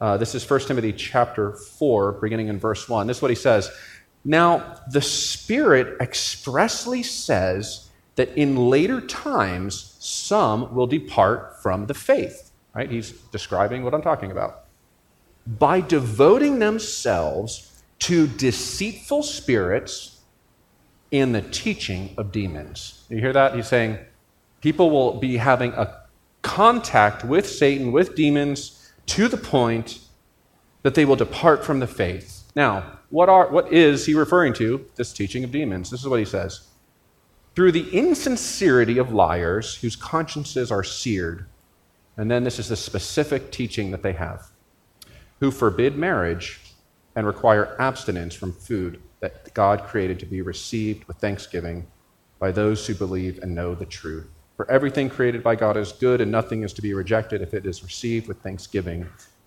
Uh, 0.00 0.16
this 0.16 0.34
is 0.34 0.48
1 0.48 0.60
Timothy 0.60 0.92
chapter 0.92 1.52
4, 1.52 2.12
beginning 2.12 2.48
in 2.48 2.58
verse 2.58 2.88
1. 2.88 3.06
This 3.06 3.18
is 3.18 3.22
what 3.22 3.30
he 3.30 3.34
says. 3.34 3.70
Now, 4.24 4.76
the 4.90 5.02
Spirit 5.02 6.00
expressly 6.00 7.02
says 7.02 7.90
that 8.16 8.30
in 8.36 8.56
later 8.56 9.00
times, 9.00 9.96
some 9.98 10.74
will 10.74 10.86
depart 10.86 11.62
from 11.62 11.86
the 11.86 11.94
faith. 11.94 12.50
Right? 12.74 12.90
He's 12.90 13.10
describing 13.10 13.82
what 13.82 13.92
I'm 13.92 14.02
talking 14.02 14.30
about. 14.30 14.64
By 15.46 15.80
devoting 15.80 16.60
themselves 16.60 17.82
to 18.00 18.26
deceitful 18.26 19.22
spirits 19.22 20.20
and 21.12 21.34
the 21.34 21.42
teaching 21.42 22.14
of 22.16 22.32
demons. 22.32 23.04
You 23.10 23.18
hear 23.18 23.32
that? 23.32 23.54
He's 23.54 23.66
saying 23.66 23.98
people 24.60 24.90
will 24.90 25.18
be 25.18 25.36
having 25.36 25.72
a 25.72 26.04
contact 26.42 27.24
with 27.24 27.46
Satan, 27.46 27.92
with 27.92 28.14
demons, 28.14 28.79
to 29.10 29.26
the 29.26 29.36
point 29.36 29.98
that 30.82 30.94
they 30.94 31.04
will 31.04 31.16
depart 31.16 31.64
from 31.64 31.80
the 31.80 31.86
faith. 31.86 32.44
Now, 32.54 33.00
what, 33.08 33.28
are, 33.28 33.48
what 33.50 33.72
is 33.72 34.06
he 34.06 34.14
referring 34.14 34.52
to? 34.54 34.86
This 34.94 35.12
teaching 35.12 35.42
of 35.42 35.50
demons. 35.50 35.90
This 35.90 36.00
is 36.00 36.08
what 36.08 36.20
he 36.20 36.24
says. 36.24 36.68
Through 37.56 37.72
the 37.72 37.90
insincerity 37.90 38.98
of 38.98 39.12
liars 39.12 39.74
whose 39.74 39.96
consciences 39.96 40.70
are 40.70 40.84
seared, 40.84 41.46
and 42.16 42.30
then 42.30 42.44
this 42.44 42.60
is 42.60 42.68
the 42.68 42.76
specific 42.76 43.50
teaching 43.50 43.90
that 43.90 44.04
they 44.04 44.12
have, 44.12 44.46
who 45.40 45.50
forbid 45.50 45.96
marriage 45.96 46.60
and 47.16 47.26
require 47.26 47.74
abstinence 47.80 48.36
from 48.36 48.52
food 48.52 49.02
that 49.18 49.52
God 49.54 49.82
created 49.82 50.20
to 50.20 50.26
be 50.26 50.40
received 50.40 51.04
with 51.08 51.16
thanksgiving 51.16 51.88
by 52.38 52.52
those 52.52 52.86
who 52.86 52.94
believe 52.94 53.40
and 53.42 53.56
know 53.56 53.74
the 53.74 53.86
truth. 53.86 54.28
For 54.60 54.70
everything 54.70 55.08
created 55.08 55.42
by 55.42 55.56
God 55.56 55.78
is 55.78 55.90
good, 55.90 56.20
and 56.20 56.30
nothing 56.30 56.64
is 56.64 56.74
to 56.74 56.82
be 56.82 56.92
rejected 56.92 57.40
if 57.40 57.54
it 57.54 57.64
is 57.64 57.82
received 57.82 58.28
with 58.28 58.42
thanksgiving, 58.42 59.06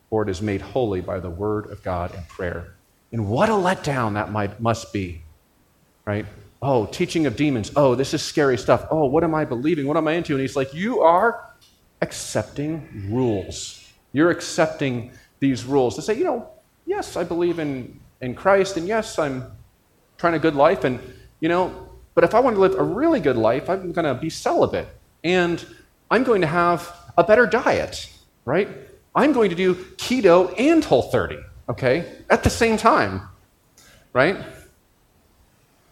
for 0.09 0.23
it 0.23 0.27
is 0.27 0.41
made 0.41 0.59
holy 0.59 1.01
by 1.01 1.19
the 1.19 1.29
word 1.29 1.69
of 1.69 1.83
God 1.83 2.15
and 2.15 2.27
prayer. 2.27 2.73
And 3.11 3.29
what 3.29 3.47
a 3.47 3.51
letdown 3.51 4.15
that 4.15 4.31
might, 4.31 4.59
must 4.59 4.91
be, 4.91 5.21
right? 6.03 6.25
Oh, 6.63 6.87
teaching 6.87 7.27
of 7.27 7.35
demons. 7.35 7.71
Oh, 7.75 7.93
this 7.93 8.15
is 8.15 8.23
scary 8.23 8.57
stuff. 8.57 8.87
Oh, 8.89 9.05
what 9.05 9.23
am 9.23 9.35
I 9.35 9.45
believing? 9.45 9.85
What 9.85 9.97
am 9.97 10.07
I 10.07 10.13
into? 10.13 10.33
And 10.33 10.41
he's 10.41 10.55
like, 10.55 10.73
You 10.73 11.01
are 11.01 11.47
accepting 12.01 13.05
rules. 13.11 13.87
You're 14.13 14.31
accepting 14.31 15.11
these 15.39 15.63
rules 15.63 15.93
to 15.93 16.01
say, 16.01 16.17
you 16.17 16.23
know, 16.23 16.49
yes, 16.87 17.17
I 17.17 17.23
believe 17.23 17.59
in, 17.59 17.99
in 18.19 18.33
Christ, 18.33 18.77
and 18.77 18.87
yes, 18.87 19.19
I'm 19.19 19.45
trying 20.17 20.33
a 20.33 20.39
good 20.39 20.55
life, 20.55 20.83
and, 20.83 20.99
you 21.39 21.49
know, 21.49 21.87
but 22.15 22.23
if 22.23 22.33
I 22.33 22.39
want 22.39 22.55
to 22.55 22.59
live 22.59 22.73
a 22.79 22.83
really 22.83 23.19
good 23.19 23.37
life, 23.37 23.69
I'm 23.69 23.91
going 23.91 24.05
to 24.05 24.19
be 24.19 24.31
celibate, 24.31 24.87
and 25.23 25.65
I'm 26.11 26.23
going 26.23 26.41
to 26.41 26.47
have 26.47 26.91
a 27.17 27.23
better 27.23 27.45
diet, 27.45 28.09
right? 28.45 28.69
I'm 29.15 29.33
going 29.33 29.49
to 29.49 29.55
do 29.55 29.75
keto 29.75 30.53
and 30.57 30.83
whole 30.83 31.03
30, 31.03 31.37
okay, 31.69 32.11
at 32.29 32.43
the 32.43 32.49
same 32.49 32.77
time, 32.77 33.21
right? 34.11 34.37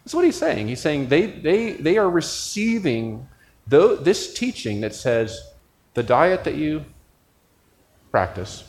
That's 0.04 0.16
what 0.16 0.26
he's 0.26 0.36
saying. 0.36 0.68
He's 0.68 0.82
saying 0.82 1.08
they, 1.08 1.28
they, 1.28 1.74
they 1.74 1.98
are 1.98 2.10
receiving 2.10 3.28
this 3.68 4.34
teaching 4.34 4.82
that 4.82 4.94
says 4.94 5.40
the 5.94 6.04
diet 6.04 6.44
that 6.44 6.56
you 6.56 6.84
practice, 8.10 8.64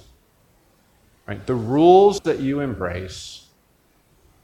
right, 1.27 1.45
the 1.47 1.55
rules 1.55 2.21
that 2.21 2.41
you 2.41 2.61
embrace, 2.61 3.47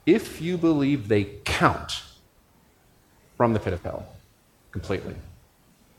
if 0.07 0.41
you 0.41 0.57
believe 0.57 1.09
they 1.09 1.25
count 1.45 2.03
from 3.37 3.53
the 3.53 3.61
pit 3.61 3.73
of 3.73 3.83
hell 3.83 4.07
completely. 4.73 5.15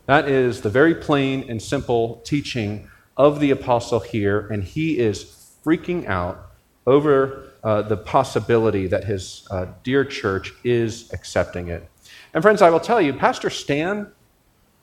That 0.09 0.27
is 0.27 0.61
the 0.61 0.71
very 0.71 0.95
plain 0.95 1.45
and 1.49 1.61
simple 1.61 2.15
teaching 2.25 2.89
of 3.15 3.39
the 3.39 3.51
apostle 3.51 3.99
here, 3.99 4.47
and 4.47 4.63
he 4.63 4.97
is 4.97 5.23
freaking 5.63 6.07
out 6.07 6.49
over 6.87 7.51
uh, 7.63 7.83
the 7.83 7.95
possibility 7.95 8.87
that 8.87 9.03
his 9.03 9.47
uh, 9.51 9.67
dear 9.83 10.03
church 10.03 10.51
is 10.63 11.13
accepting 11.13 11.67
it. 11.67 11.87
And, 12.33 12.41
friends, 12.41 12.63
I 12.63 12.71
will 12.71 12.79
tell 12.79 12.99
you, 12.99 13.13
Pastor 13.13 13.51
Stan, 13.51 14.07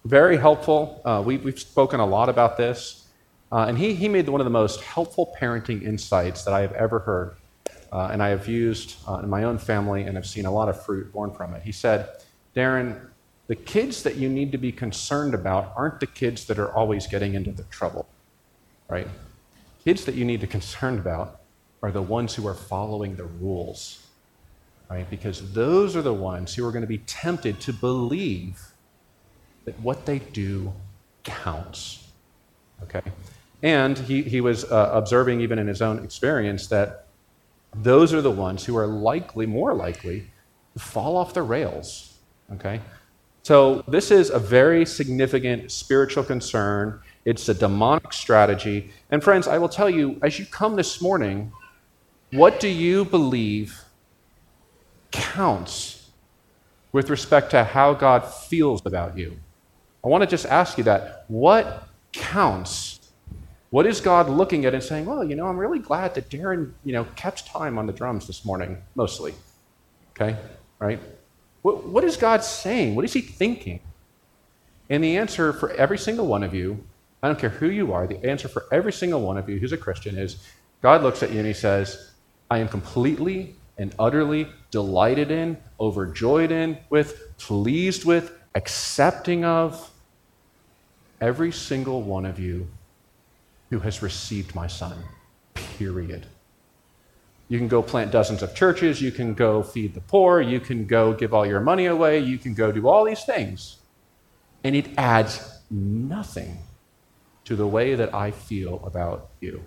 very 0.04 0.36
helpful. 0.36 1.02
Uh, 1.04 1.24
we, 1.26 1.38
have 1.38 1.58
spoken 1.58 1.98
a 1.98 2.06
lot 2.06 2.28
about 2.28 2.56
this. 2.56 3.08
Uh, 3.50 3.66
and 3.66 3.76
he, 3.76 3.96
he 3.96 4.08
made 4.08 4.28
one 4.28 4.40
of 4.40 4.44
the 4.44 4.50
most 4.50 4.80
helpful 4.80 5.34
parenting 5.40 5.82
insights 5.82 6.44
that 6.44 6.54
I 6.54 6.60
have 6.60 6.72
ever 6.74 7.00
heard. 7.00 7.34
Uh, 7.90 8.10
and 8.12 8.22
I 8.22 8.28
have 8.28 8.46
used 8.46 8.94
uh, 9.08 9.18
in 9.24 9.28
my 9.28 9.42
own 9.42 9.58
family 9.58 10.04
and 10.04 10.14
have 10.14 10.24
seen 10.24 10.46
a 10.46 10.52
lot 10.52 10.68
of 10.68 10.80
fruit 10.84 11.12
born 11.12 11.32
from 11.32 11.52
it. 11.54 11.64
He 11.64 11.72
said, 11.72 12.10
Darin, 12.54 13.00
the 13.48 13.56
kids 13.56 14.02
that 14.02 14.16
you 14.16 14.28
need 14.28 14.52
to 14.52 14.58
be 14.58 14.72
concerned 14.72 15.34
about 15.34 15.72
aren't 15.76 16.00
the 16.00 16.06
kids 16.06 16.46
that 16.46 16.58
are 16.58 16.72
always 16.72 17.06
getting 17.06 17.34
into 17.34 17.52
the 17.52 17.62
trouble, 17.64 18.06
right? 18.88 19.08
Kids 19.84 20.04
that 20.04 20.16
you 20.16 20.24
need 20.24 20.40
to 20.40 20.46
concern 20.46 20.98
about 20.98 21.40
are 21.82 21.92
the 21.92 22.02
ones 22.02 22.34
who 22.34 22.46
are 22.48 22.54
following 22.54 23.14
the 23.14 23.24
rules, 23.24 24.06
right? 24.90 25.08
Because 25.08 25.52
those 25.52 25.94
are 25.94 26.02
the 26.02 26.12
ones 26.12 26.54
who 26.54 26.66
are 26.66 26.72
going 26.72 26.82
to 26.82 26.88
be 26.88 26.98
tempted 26.98 27.60
to 27.60 27.72
believe 27.72 28.60
that 29.64 29.78
what 29.80 30.06
they 30.06 30.18
do 30.18 30.72
counts, 31.22 32.08
okay? 32.82 33.02
And 33.62 33.96
he, 33.96 34.22
he 34.22 34.40
was 34.40 34.64
uh, 34.64 34.90
observing, 34.92 35.40
even 35.40 35.58
in 35.58 35.66
his 35.66 35.82
own 35.82 36.02
experience, 36.04 36.66
that 36.68 37.06
those 37.74 38.12
are 38.12 38.22
the 38.22 38.30
ones 38.30 38.64
who 38.64 38.76
are 38.76 38.86
likely, 38.86 39.46
more 39.46 39.74
likely, 39.74 40.30
to 40.74 40.78
fall 40.78 41.16
off 41.16 41.34
the 41.34 41.42
rails, 41.42 42.18
okay? 42.52 42.80
So, 43.46 43.84
this 43.86 44.10
is 44.10 44.30
a 44.30 44.40
very 44.40 44.84
significant 44.84 45.70
spiritual 45.70 46.24
concern. 46.24 46.98
It's 47.24 47.48
a 47.48 47.54
demonic 47.54 48.12
strategy. 48.12 48.90
And, 49.12 49.22
friends, 49.22 49.46
I 49.46 49.56
will 49.58 49.68
tell 49.68 49.88
you, 49.88 50.18
as 50.20 50.40
you 50.40 50.46
come 50.46 50.74
this 50.74 51.00
morning, 51.00 51.52
what 52.32 52.58
do 52.58 52.66
you 52.66 53.04
believe 53.04 53.84
counts 55.12 56.10
with 56.90 57.08
respect 57.08 57.52
to 57.52 57.62
how 57.62 57.94
God 57.94 58.22
feels 58.26 58.84
about 58.84 59.16
you? 59.16 59.38
I 60.04 60.08
want 60.08 60.22
to 60.22 60.26
just 60.26 60.46
ask 60.46 60.76
you 60.76 60.82
that. 60.82 61.24
What 61.28 61.86
counts? 62.10 62.98
What 63.70 63.86
is 63.86 64.00
God 64.00 64.28
looking 64.28 64.64
at 64.64 64.74
and 64.74 64.82
saying, 64.82 65.06
well, 65.06 65.22
you 65.22 65.36
know, 65.36 65.46
I'm 65.46 65.56
really 65.56 65.78
glad 65.78 66.16
that 66.16 66.30
Darin, 66.30 66.74
you 66.82 66.92
know, 66.92 67.04
kept 67.14 67.46
time 67.46 67.78
on 67.78 67.86
the 67.86 67.92
drums 67.92 68.26
this 68.26 68.44
morning, 68.44 68.82
mostly. 68.96 69.36
Okay? 70.16 70.36
Right? 70.80 70.98
What, 71.66 71.84
what 71.84 72.04
is 72.04 72.16
God 72.16 72.44
saying? 72.44 72.94
What 72.94 73.04
is 73.04 73.12
He 73.12 73.20
thinking? 73.20 73.80
And 74.88 75.02
the 75.02 75.16
answer 75.16 75.52
for 75.52 75.72
every 75.72 75.98
single 75.98 76.28
one 76.28 76.44
of 76.44 76.54
you, 76.54 76.84
I 77.24 77.26
don't 77.26 77.40
care 77.40 77.50
who 77.50 77.68
you 77.68 77.92
are, 77.92 78.06
the 78.06 78.24
answer 78.24 78.46
for 78.46 78.66
every 78.70 78.92
single 78.92 79.20
one 79.20 79.36
of 79.36 79.48
you 79.48 79.58
who's 79.58 79.72
a 79.72 79.76
Christian 79.76 80.16
is 80.16 80.36
God 80.80 81.02
looks 81.02 81.24
at 81.24 81.32
you 81.32 81.38
and 81.38 81.46
He 81.46 81.52
says, 81.52 82.12
I 82.52 82.58
am 82.58 82.68
completely 82.68 83.56
and 83.78 83.92
utterly 83.98 84.46
delighted 84.70 85.32
in, 85.32 85.56
overjoyed 85.80 86.52
in, 86.52 86.78
with, 86.88 87.36
pleased 87.36 88.04
with, 88.04 88.30
accepting 88.54 89.44
of 89.44 89.90
every 91.20 91.50
single 91.50 92.00
one 92.00 92.26
of 92.26 92.38
you 92.38 92.68
who 93.70 93.80
has 93.80 94.02
received 94.02 94.54
my 94.54 94.68
son. 94.68 94.96
Period. 95.54 96.26
You 97.48 97.58
can 97.58 97.68
go 97.68 97.80
plant 97.82 98.10
dozens 98.10 98.42
of 98.42 98.54
churches, 98.54 99.00
you 99.00 99.12
can 99.12 99.34
go 99.34 99.62
feed 99.62 99.94
the 99.94 100.00
poor, 100.00 100.40
you 100.40 100.58
can 100.58 100.86
go 100.86 101.12
give 101.12 101.32
all 101.32 101.46
your 101.46 101.60
money 101.60 101.86
away, 101.86 102.18
you 102.18 102.38
can 102.38 102.54
go 102.54 102.72
do 102.72 102.88
all 102.88 103.04
these 103.04 103.24
things. 103.24 103.78
And 104.64 104.74
it 104.74 104.88
adds 104.98 105.60
nothing 105.70 106.58
to 107.44 107.54
the 107.54 107.66
way 107.66 107.94
that 107.94 108.12
I 108.12 108.32
feel 108.32 108.82
about 108.84 109.28
you. 109.40 109.62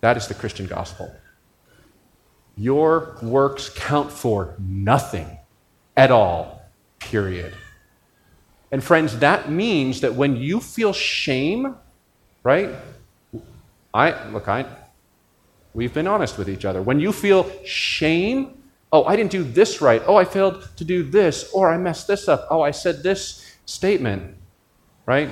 That 0.00 0.16
is 0.16 0.28
the 0.28 0.34
Christian 0.34 0.66
gospel. 0.66 1.10
Your 2.56 3.16
works 3.22 3.70
count 3.74 4.12
for 4.12 4.54
nothing 4.58 5.38
at 5.96 6.10
all, 6.10 6.62
period. 6.98 7.54
And 8.70 8.84
friends, 8.84 9.18
that 9.20 9.50
means 9.50 10.02
that 10.02 10.14
when 10.14 10.36
you 10.36 10.60
feel 10.60 10.92
shame, 10.92 11.76
right? 12.42 12.70
I 13.94 14.28
look, 14.28 14.48
I 14.48 14.66
we've 15.78 15.94
been 15.94 16.08
honest 16.08 16.36
with 16.36 16.48
each 16.48 16.64
other. 16.64 16.82
When 16.82 16.98
you 16.98 17.12
feel 17.12 17.48
shame, 17.64 18.60
oh, 18.92 19.04
I 19.04 19.14
didn't 19.14 19.30
do 19.30 19.44
this 19.44 19.80
right. 19.80 20.02
Oh, 20.06 20.16
I 20.16 20.24
failed 20.24 20.68
to 20.76 20.84
do 20.84 21.04
this, 21.04 21.52
or 21.52 21.70
I 21.70 21.78
messed 21.78 22.08
this 22.08 22.26
up. 22.26 22.48
Oh, 22.50 22.62
I 22.62 22.72
said 22.72 23.04
this 23.04 23.56
statement, 23.64 24.34
right? 25.06 25.30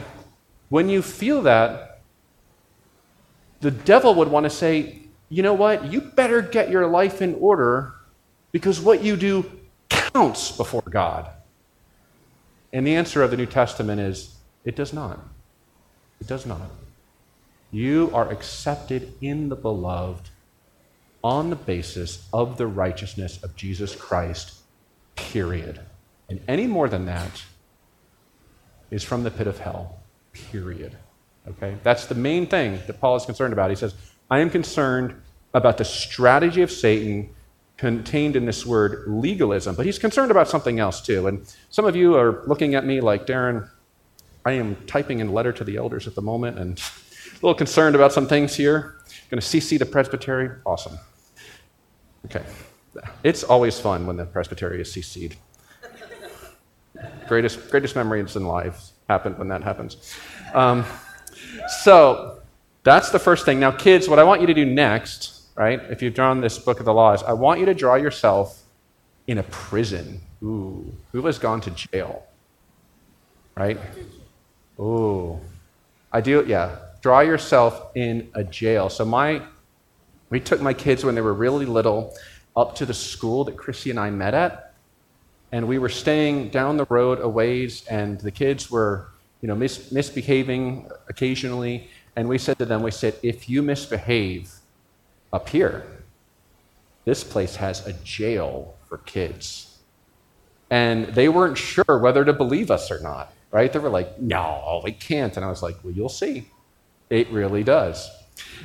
When 0.69 0.89
you 0.89 1.03
feel 1.03 1.43
that, 1.43 2.01
the 3.61 3.73
devil 3.73 4.15
would 4.15 4.29
want 4.29 4.45
to 4.45 4.51
say, 4.51 5.01
you 5.31 5.43
know 5.43 5.55
what? 5.55 5.91
You 5.93 6.01
better 6.01 6.41
get 6.43 6.71
your 6.71 6.87
life 6.87 7.21
in 7.21 7.35
order 7.41 7.95
because 8.53 8.81
what 8.81 9.03
you 9.03 9.17
do 9.17 9.51
counts 9.89 10.53
before 10.53 10.85
God. 10.89 11.29
And 12.73 12.87
the 12.87 12.95
answer 12.95 13.21
of 13.21 13.33
the 13.33 13.37
New 13.37 13.47
Testament 13.47 14.01
is 14.01 14.37
it 14.65 14.77
does 14.77 14.93
not. 14.93 15.19
It 16.21 16.29
does 16.29 16.47
not. 16.47 16.71
You 17.73 18.13
are 18.15 18.31
accepted 18.31 19.13
in 19.21 19.49
the 19.49 19.57
beloved 19.57 20.31
on 21.27 21.51
the 21.51 21.57
basis 21.57 22.29
of 22.33 22.57
the 22.57 22.69
righteousness 22.69 23.43
of 23.43 23.57
Jesus 23.57 23.97
Christ, 23.97 24.61
period. 25.17 25.81
And 26.29 26.41
any 26.47 26.69
more 26.69 26.89
than 26.89 27.07
that 27.07 27.43
is 28.93 29.03
from 29.03 29.25
the 29.25 29.31
pit 29.33 29.49
of 29.49 29.59
hell, 29.59 29.99
period. 30.33 30.97
Okay? 31.49 31.79
That's 31.83 32.07
the 32.07 32.15
main 32.15 32.47
thing 32.47 32.79
that 32.87 33.01
Paul 33.01 33.17
is 33.17 33.27
concerned 33.27 33.53
about. 33.53 33.71
He 33.71 33.77
says, 33.77 33.97
I 34.31 34.39
am 34.39 34.51
concerned 34.51 35.21
about 35.53 35.79
the 35.79 35.85
strategy 35.85 36.63
of 36.63 36.71
Satan 36.71 37.31
contained 37.77 38.37
in 38.37 38.47
this 38.47 38.65
word 38.65 39.03
legalism, 39.09 39.75
but 39.75 39.85
he's 39.85 39.99
concerned 39.99 40.31
about 40.31 40.47
something 40.47 40.79
else 40.79 41.01
too. 41.01 41.27
And 41.27 41.45
some 41.71 41.87
of 41.87 41.97
you 41.97 42.15
are 42.15 42.45
looking 42.47 42.77
at 42.77 42.87
me 42.87 43.01
like, 43.01 43.27
Darin, 43.27 43.69
I 44.45 44.53
am 44.53 44.77
typing 44.87 45.19
in 45.19 45.27
a 45.27 45.33
letter 45.33 45.53
to 45.55 45.65
the 45.65 45.77
elders 45.77 46.07
at 46.07 46.15
the 46.15 46.23
moment 46.23 46.57
and 46.61 46.79
a 46.79 47.35
little 47.35 47.57
concerned 47.57 47.97
about 47.97 48.13
some 48.13 48.29
things 48.29 48.55
here. 48.55 49.01
Going 49.29 49.41
to 49.41 49.47
CC 49.47 49.77
the 49.77 49.87
presbytery. 49.87 50.51
Awesome. 50.65 50.97
Okay. 52.27 52.45
It's 53.23 53.45
always 53.45 53.79
fun 53.79 54.07
when 54.07 54.17
the 54.17 54.27
presbytery 54.27 54.81
is 54.81 54.93
CC'd. 54.93 55.37
greatest, 57.29 57.71
greatest 57.71 57.95
memories 57.95 58.37
in 58.37 58.47
life 58.47 58.91
happen 59.09 59.37
when 59.39 59.49
that 59.49 59.63
happens. 59.63 60.15
Um, 60.55 60.85
so 61.83 62.41
that's 62.83 63.11
the 63.11 63.19
first 63.19 63.45
thing. 63.45 63.61
Now, 63.61 63.71
kids, 63.71 64.09
what 64.09 64.19
I 64.19 64.25
want 64.25 64.41
you 64.41 64.47
to 64.47 64.55
do 64.55 64.65
next, 64.65 65.43
right, 65.55 65.81
if 65.91 66.03
you've 66.03 66.15
drawn 66.15 66.41
this 66.41 66.59
book 66.59 66.81
of 66.81 66.87
the 66.87 66.95
laws, 66.95 67.23
I 67.23 67.33
want 67.33 67.61
you 67.61 67.67
to 67.67 67.75
draw 67.75 67.97
yourself 67.97 68.63
in 69.27 69.39
a 69.39 69.43
prison. 69.45 70.21
Ooh, 70.43 70.93
who 71.13 71.27
has 71.27 71.39
gone 71.39 71.61
to 71.63 71.71
jail? 71.71 72.25
Right? 73.57 73.79
Ooh. 74.79 75.41
I 76.13 76.21
do, 76.21 76.45
yeah. 76.47 76.77
Draw 77.03 77.21
yourself 77.21 77.95
in 77.95 78.31
a 78.35 78.45
jail. 78.45 78.89
So 78.89 79.05
my 79.05 79.43
we 80.31 80.41
took 80.41 80.61
my 80.61 80.75
kids 80.75 81.05
when 81.05 81.15
they 81.15 81.21
were 81.21 81.35
really 81.35 81.67
little 81.67 82.15
up 82.57 82.75
to 82.77 82.87
the 82.87 82.95
school 82.95 83.45
that 83.45 83.57
Chrissy 83.57 83.91
and 83.91 84.01
I 84.01 84.11
met 84.11 84.35
at. 84.35 84.75
And 85.53 85.69
we 85.69 85.79
were 85.79 85.89
staying 85.89 86.49
down 86.49 86.77
the 86.77 86.87
road 86.87 87.21
a 87.21 87.29
ways, 87.29 87.87
and 87.87 88.21
the 88.21 88.33
kids 88.33 88.71
were, 88.71 89.09
you 89.41 89.49
know, 89.49 89.55
mis- 89.55 89.93
misbehaving 89.93 90.91
occasionally. 91.09 91.89
And 92.17 92.29
we 92.29 92.39
said 92.39 92.59
to 92.59 92.65
them, 92.65 92.83
we 92.83 92.91
said, 92.91 93.15
if 93.23 93.49
you 93.49 93.63
misbehave 93.63 94.53
up 95.33 95.49
here, 95.49 95.87
this 97.05 97.23
place 97.23 97.57
has 97.57 97.87
a 97.87 97.93
jail 97.93 98.75
for 98.89 98.99
kids. 98.99 99.79
And 100.71 101.07
they 101.15 101.29
weren't 101.29 101.57
sure 101.57 101.99
whether 102.01 102.25
to 102.25 102.33
believe 102.33 102.71
us 102.71 102.91
or 102.91 103.01
not, 103.01 103.33
right? 103.53 103.73
They 103.73 103.79
were 103.79 103.89
like, 103.89 104.21
no, 104.21 104.81
we 104.83 104.91
can't. 104.91 105.37
And 105.37 105.45
I 105.45 105.49
was 105.49 105.63
like, 105.63 105.77
well, 105.85 105.93
you'll 105.93 106.09
see. 106.09 106.49
It 107.09 107.31
really 107.31 107.63
does. 107.63 108.11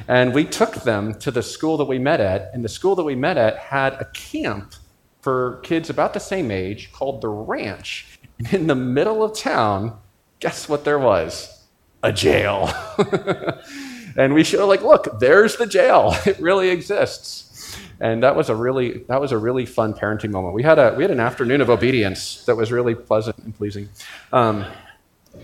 And 0.08 0.34
we 0.34 0.46
took 0.46 0.76
them 0.84 1.14
to 1.16 1.32
the 1.32 1.44
school 1.44 1.78
that 1.78 1.86
we 1.86 2.00
met 2.00 2.20
at, 2.20 2.52
and 2.54 2.64
the 2.64 2.70
school 2.70 2.96
that 2.96 3.04
we 3.04 3.16
met 3.16 3.38
at 3.38 3.58
had 3.58 3.94
a 3.94 4.06
camp 4.14 4.76
for 5.22 5.60
kids 5.64 5.90
about 5.90 6.14
the 6.14 6.20
same 6.20 6.52
age 6.52 6.92
called 6.92 7.22
the 7.22 7.30
Ranch. 7.30 8.20
And 8.40 8.54
in 8.54 8.68
the 8.68 8.76
middle 8.76 9.24
of 9.24 9.38
town, 9.38 9.98
guess 10.40 10.68
what 10.68 10.84
there 10.84 11.00
was? 11.00 11.66
A 12.04 12.12
jail. 12.12 12.72
and 14.18 14.34
we 14.34 14.44
showed 14.44 14.68
like, 14.68 14.82
look, 14.82 15.20
there's 15.20 15.58
the 15.58 15.68
jail. 15.68 16.16
It 16.26 16.40
really 16.40 16.70
exists. 16.70 17.78
And 18.00 18.24
that 18.24 18.36
was 18.36 18.50
a 18.50 18.56
really 18.56 19.04
that 19.08 19.22
was 19.22 19.32
a 19.32 19.38
really 19.38 19.68
fun 19.68 19.94
parenting 19.94 20.32
moment. 20.32 20.56
We 20.56 20.64
had 20.64 20.80
a 20.80 20.96
we 20.98 21.04
had 21.04 21.12
an 21.12 21.20
afternoon 21.20 21.62
of 21.62 21.70
obedience 21.70 22.44
that 22.46 22.58
was 22.58 22.72
really 22.72 22.96
pleasant 22.96 23.38
and 23.38 23.56
pleasing. 23.56 23.90
Um, 24.34 24.66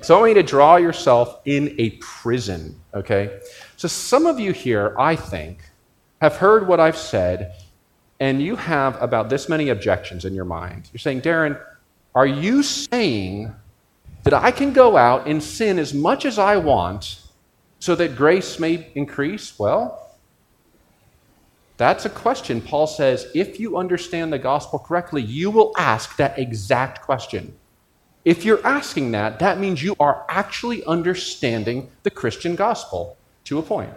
so 0.01 0.17
I 0.17 0.19
want 0.19 0.29
you 0.29 0.35
to 0.35 0.43
draw 0.43 0.75
yourself 0.77 1.39
in 1.45 1.75
a 1.77 1.91
prison, 2.01 2.79
okay? 2.93 3.39
So 3.77 3.87
some 3.87 4.25
of 4.25 4.39
you 4.39 4.53
here, 4.53 4.95
I 4.97 5.15
think, 5.15 5.59
have 6.19 6.37
heard 6.37 6.67
what 6.67 6.79
I've 6.79 6.97
said, 6.97 7.53
and 8.19 8.41
you 8.41 8.55
have 8.55 8.99
about 8.99 9.29
this 9.29 9.47
many 9.47 9.69
objections 9.69 10.25
in 10.25 10.33
your 10.33 10.45
mind. 10.45 10.89
You're 10.91 10.99
saying, 10.99 11.19
Darin, 11.19 11.55
are 12.15 12.25
you 12.25 12.63
saying 12.63 13.53
that 14.23 14.33
I 14.33 14.49
can 14.49 14.73
go 14.73 14.97
out 14.97 15.27
and 15.27 15.43
sin 15.43 15.77
as 15.77 15.93
much 15.93 16.25
as 16.25 16.39
I 16.39 16.57
want 16.57 17.21
so 17.77 17.93
that 17.93 18.15
grace 18.15 18.57
may 18.57 18.87
increase? 18.95 19.59
Well, 19.59 20.17
that's 21.77 22.05
a 22.05 22.09
question. 22.09 22.61
Paul 22.61 22.87
says, 22.87 23.27
if 23.35 23.59
you 23.59 23.77
understand 23.77 24.33
the 24.33 24.39
gospel 24.39 24.79
correctly, 24.79 25.21
you 25.21 25.51
will 25.51 25.71
ask 25.77 26.17
that 26.17 26.39
exact 26.39 27.03
question. 27.03 27.53
If 28.25 28.43
you're 28.43 28.65
asking 28.65 29.11
that, 29.11 29.37
that 29.37 29.59
means 29.59 29.83
you 29.83 29.95
are 29.99 30.25
actually 30.27 30.83
understanding 30.85 31.91
the 32.01 32.09
Christian 32.09 32.55
gospel 32.55 33.16
to 33.47 33.59
a 33.59 33.61
point. 33.61 33.91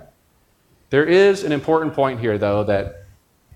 There 0.91 1.05
is 1.05 1.45
an 1.45 1.53
important 1.53 1.95
point 1.95 2.21
here, 2.21 2.39
though, 2.39 2.65
that, 2.65 3.05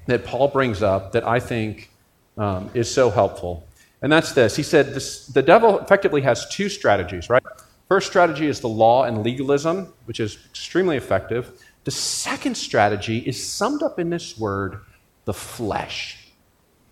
that 0.07 0.25
Paul 0.25 0.49
brings 0.49 0.83
up 0.83 1.13
that 1.13 1.27
I 1.27 1.41
think 1.41 1.91
um, 2.37 2.71
is 2.75 2.93
so 2.93 3.11
helpful. 3.11 3.67
And 4.03 4.13
that's 4.13 4.33
this. 4.33 4.57
He 4.57 4.63
said 4.63 4.95
this, 4.95 5.27
the 5.27 5.43
devil 5.43 5.79
effectively 5.79 6.21
has 6.23 6.49
two 6.49 6.69
strategies, 6.69 7.31
right? 7.31 7.43
First 7.89 8.09
strategy 8.09 8.47
is 8.47 8.61
the 8.61 8.69
law 8.69 9.05
and 9.05 9.23
legalism, 9.23 9.93
which 10.07 10.21
is 10.21 10.39
extremely 10.51 10.97
effective. 10.97 11.63
The 11.85 11.91
second 11.91 12.57
strategy 12.57 13.19
is 13.19 13.45
summed 13.45 13.83
up 13.83 13.99
in 13.99 14.11
this 14.11 14.39
word, 14.39 14.81
the 15.27 15.35
flesh. 15.35 16.29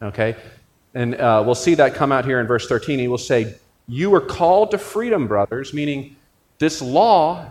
Okay? 0.01 0.37
And 0.95 1.15
uh, 1.17 1.43
we'll 1.45 1.55
see 1.55 1.75
that 1.75 1.95
come 1.95 2.13
out 2.13 2.25
here 2.25 2.41
in 2.41 2.47
verse 2.47 2.69
13. 2.69 2.99
He 2.99 3.09
will 3.09 3.19
say, 3.19 3.55
you 3.89 4.15
are 4.15 4.21
called 4.21 4.71
to 4.73 4.79
freedom, 4.79 5.27
brothers, 5.27 5.75
meaning 5.75 6.17
this 6.59 6.81
law 6.81 7.51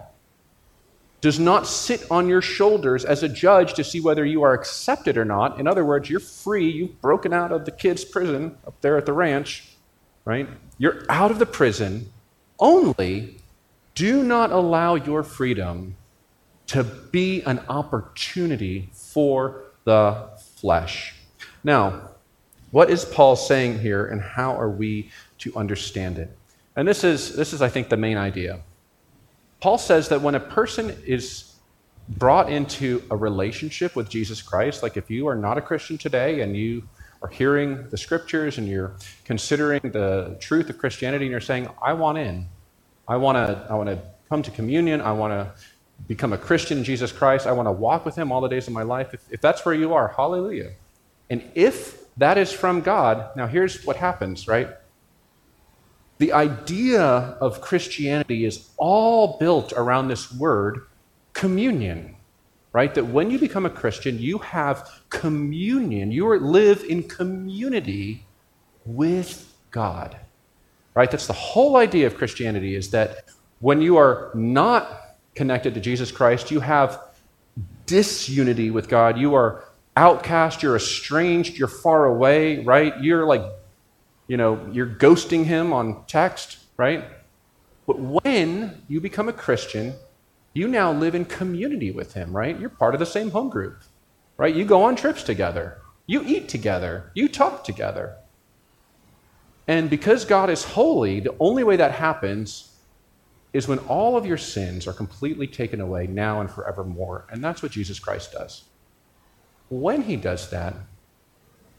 does 1.21 1.39
not 1.39 1.67
sit 1.67 2.10
on 2.10 2.27
your 2.27 2.41
shoulders 2.41 3.05
as 3.05 3.23
a 3.23 3.29
judge 3.29 3.73
to 3.75 3.84
see 3.84 4.01
whether 4.01 4.25
you 4.25 4.41
are 4.41 4.53
accepted 4.53 5.17
or 5.17 5.25
not. 5.25 5.60
In 5.60 5.67
other 5.67 5.86
words, 5.86 6.10
you're 6.10 6.19
free. 6.19 6.69
You've 6.69 6.99
broken 6.99 7.31
out 7.31 7.51
of 7.51 7.65
the 7.65 7.71
kids' 7.71 8.03
prison 8.03 8.57
up 8.65 8.79
there 8.81 8.97
at 8.97 9.05
the 9.05 9.13
ranch, 9.13 9.69
right? 10.25 10.49
You're 10.77 11.03
out 11.10 11.31
of 11.31 11.38
the 11.38 11.45
prison. 11.45 12.12
Only 12.60 13.38
do 13.93 14.23
not 14.23 14.51
allow 14.51 14.95
your 14.95 15.23
freedom 15.23 15.95
to 16.67 16.84
be 16.84 17.41
an 17.43 17.60
opportunity 17.69 18.89
for 18.93 19.63
the 19.84 20.29
flesh. 20.55 21.15
Now, 21.63 22.10
what 22.71 22.89
is 22.89 23.03
Paul 23.05 23.36
saying 23.36 23.79
here, 23.79 24.05
and 24.05 24.21
how 24.21 24.55
are 24.57 24.69
we 24.69 25.12
to 25.41 25.55
understand 25.55 26.17
it. 26.17 26.36
And 26.75 26.88
this 26.88 27.03
is, 27.03 27.36
this 27.36 27.51
is, 27.51 27.62
I 27.62 27.69
think, 27.69 27.89
the 27.89 27.97
main 27.97 28.17
idea. 28.17 28.62
Paul 29.62 29.78
says 29.78 30.10
that 30.10 30.21
when 30.21 30.36
a 30.36 30.39
person 30.39 30.95
is 31.06 31.56
brought 32.10 32.52
into 32.52 33.04
a 33.12 33.15
relationship 33.15 33.95
with 33.95 34.10
Jesus 34.10 34.41
Christ, 34.41 34.84
like 34.84 34.97
if 34.97 35.10
you 35.10 35.28
are 35.28 35.36
not 35.36 35.58
a 35.58 35.62
Christian 35.62 35.97
today 35.97 36.41
and 36.41 36.58
you 36.58 36.84
are 37.21 37.30
hearing 37.30 37.88
the 37.89 37.97
scriptures 37.97 38.58
and 38.58 38.67
you're 38.67 38.95
considering 39.24 39.80
the 39.84 40.36
truth 40.39 40.69
of 40.69 40.80
Christianity 40.80 41.26
and 41.26 41.32
you're 41.32 41.39
saying, 41.39 41.69
I 41.82 41.93
want 41.93 42.17
in, 42.17 42.47
I 43.08 43.17
want 43.17 43.36
to, 43.38 43.67
I 43.69 43.76
want 43.76 43.89
to 43.89 44.00
come 44.30 44.41
to 44.41 44.52
communion, 44.52 45.00
I 45.00 45.12
want 45.12 45.32
to 45.32 45.52
become 46.08 46.34
a 46.34 46.38
Christian 46.38 46.80
in 46.80 46.84
Jesus 46.84 47.12
Christ, 47.12 47.45
I 47.45 47.52
want 47.52 47.67
to 47.67 47.71
walk 47.71 48.04
with 48.04 48.15
Him 48.15 48.32
all 48.32 48.41
the 48.41 48.50
days 48.50 48.67
of 48.67 48.74
my 48.74 48.84
life. 48.84 49.13
If, 49.13 49.21
if 49.30 49.41
that's 49.41 49.63
where 49.63 49.76
you 49.76 49.93
are, 49.93 50.08
hallelujah. 50.08 50.71
And 51.30 51.43
if 51.54 52.00
that 52.17 52.39
is 52.39 52.52
from 52.52 52.82
God, 52.82 53.30
now 53.38 53.45
here's 53.45 53.86
what 53.86 53.95
happens, 53.95 54.47
right? 54.47 54.69
The 56.21 56.34
idea 56.34 57.01
of 57.41 57.62
Christianity 57.62 58.45
is 58.45 58.69
all 58.77 59.39
built 59.39 59.73
around 59.75 60.07
this 60.07 60.31
word 60.31 60.86
communion, 61.34 62.15
right? 62.73 62.93
That 62.93 63.07
when 63.07 63.31
you 63.31 63.39
become 63.39 63.65
a 63.65 63.71
Christian, 63.71 64.19
you 64.19 64.38
have 64.38 64.88
communion. 65.10 66.12
You 66.12 66.38
live 66.38 66.84
in 66.88 67.01
community 67.01 68.27
with 68.86 69.51
God, 69.71 70.15
right? 70.93 71.10
That's 71.10 71.25
the 71.25 71.34
whole 71.34 71.77
idea 71.77 72.05
of 72.05 72.15
Christianity 72.17 72.75
is 72.75 72.91
that 72.91 73.25
when 73.60 73.81
you 73.81 73.97
are 73.97 74.29
not 74.36 75.17
connected 75.34 75.73
to 75.73 75.79
Jesus 75.79 76.12
Christ, 76.12 76.51
you 76.51 76.60
have 76.60 77.01
disunity 77.88 78.69
with 78.69 78.88
God. 78.88 79.17
You 79.17 79.34
are 79.34 79.65
outcast, 79.97 80.62
you're 80.62 80.75
estranged, 80.75 81.57
you're 81.57 81.67
far 81.67 82.05
away, 82.05 82.63
right? 82.63 82.93
You're 83.01 83.25
like 83.25 83.41
you 84.32 84.38
know, 84.38 84.65
you're 84.72 84.88
ghosting 84.88 85.44
him 85.44 85.74
on 85.74 86.06
text, 86.06 86.60
right? 86.78 87.04
But 87.86 88.00
when 88.00 88.82
you 88.88 89.02
become 89.02 89.28
a 89.28 89.34
Christian, 89.34 89.94
you 90.54 90.70
now 90.70 90.94
live 90.94 91.15
in 91.15 91.26
community 91.26 91.91
with 91.91 92.13
him, 92.13 92.32
right? 92.34 92.58
You're 92.58 92.70
part 92.70 92.94
of 92.94 93.02
the 93.02 93.06
same 93.06 93.32
home 93.32 93.50
group, 93.50 93.82
right? 94.38 94.56
You 94.56 94.63
go 94.63 94.84
on 94.84 94.96
trips 94.96 95.24
together, 95.24 95.82
you 96.06 96.24
eat 96.24 96.48
together, 96.48 97.12
you 97.13 97.28
talk 97.28 97.65
together. 97.65 98.15
And 99.67 99.89
because 99.89 100.24
God 100.24 100.50
is 100.50 100.63
holy, 100.63 101.20
the 101.20 101.36
only 101.41 101.65
way 101.65 101.76
that 101.76 101.91
happens 101.91 102.78
is 103.52 103.67
when 103.67 103.80
all 103.80 104.15
of 104.15 104.26
your 104.26 104.38
sins 104.38 104.88
are 104.88 104.94
completely 104.94 105.46
taken 105.46 105.82
away 105.82 106.08
now 106.08 106.39
and 106.39 106.50
forevermore. 106.50 107.26
And 107.30 107.44
that's 107.44 107.62
what 107.62 107.74
Jesus 107.74 108.00
Christ 108.00 108.32
does. 108.32 108.63
When 109.67 110.04
he 110.04 110.15
does 110.15 110.50
that, 110.52 110.76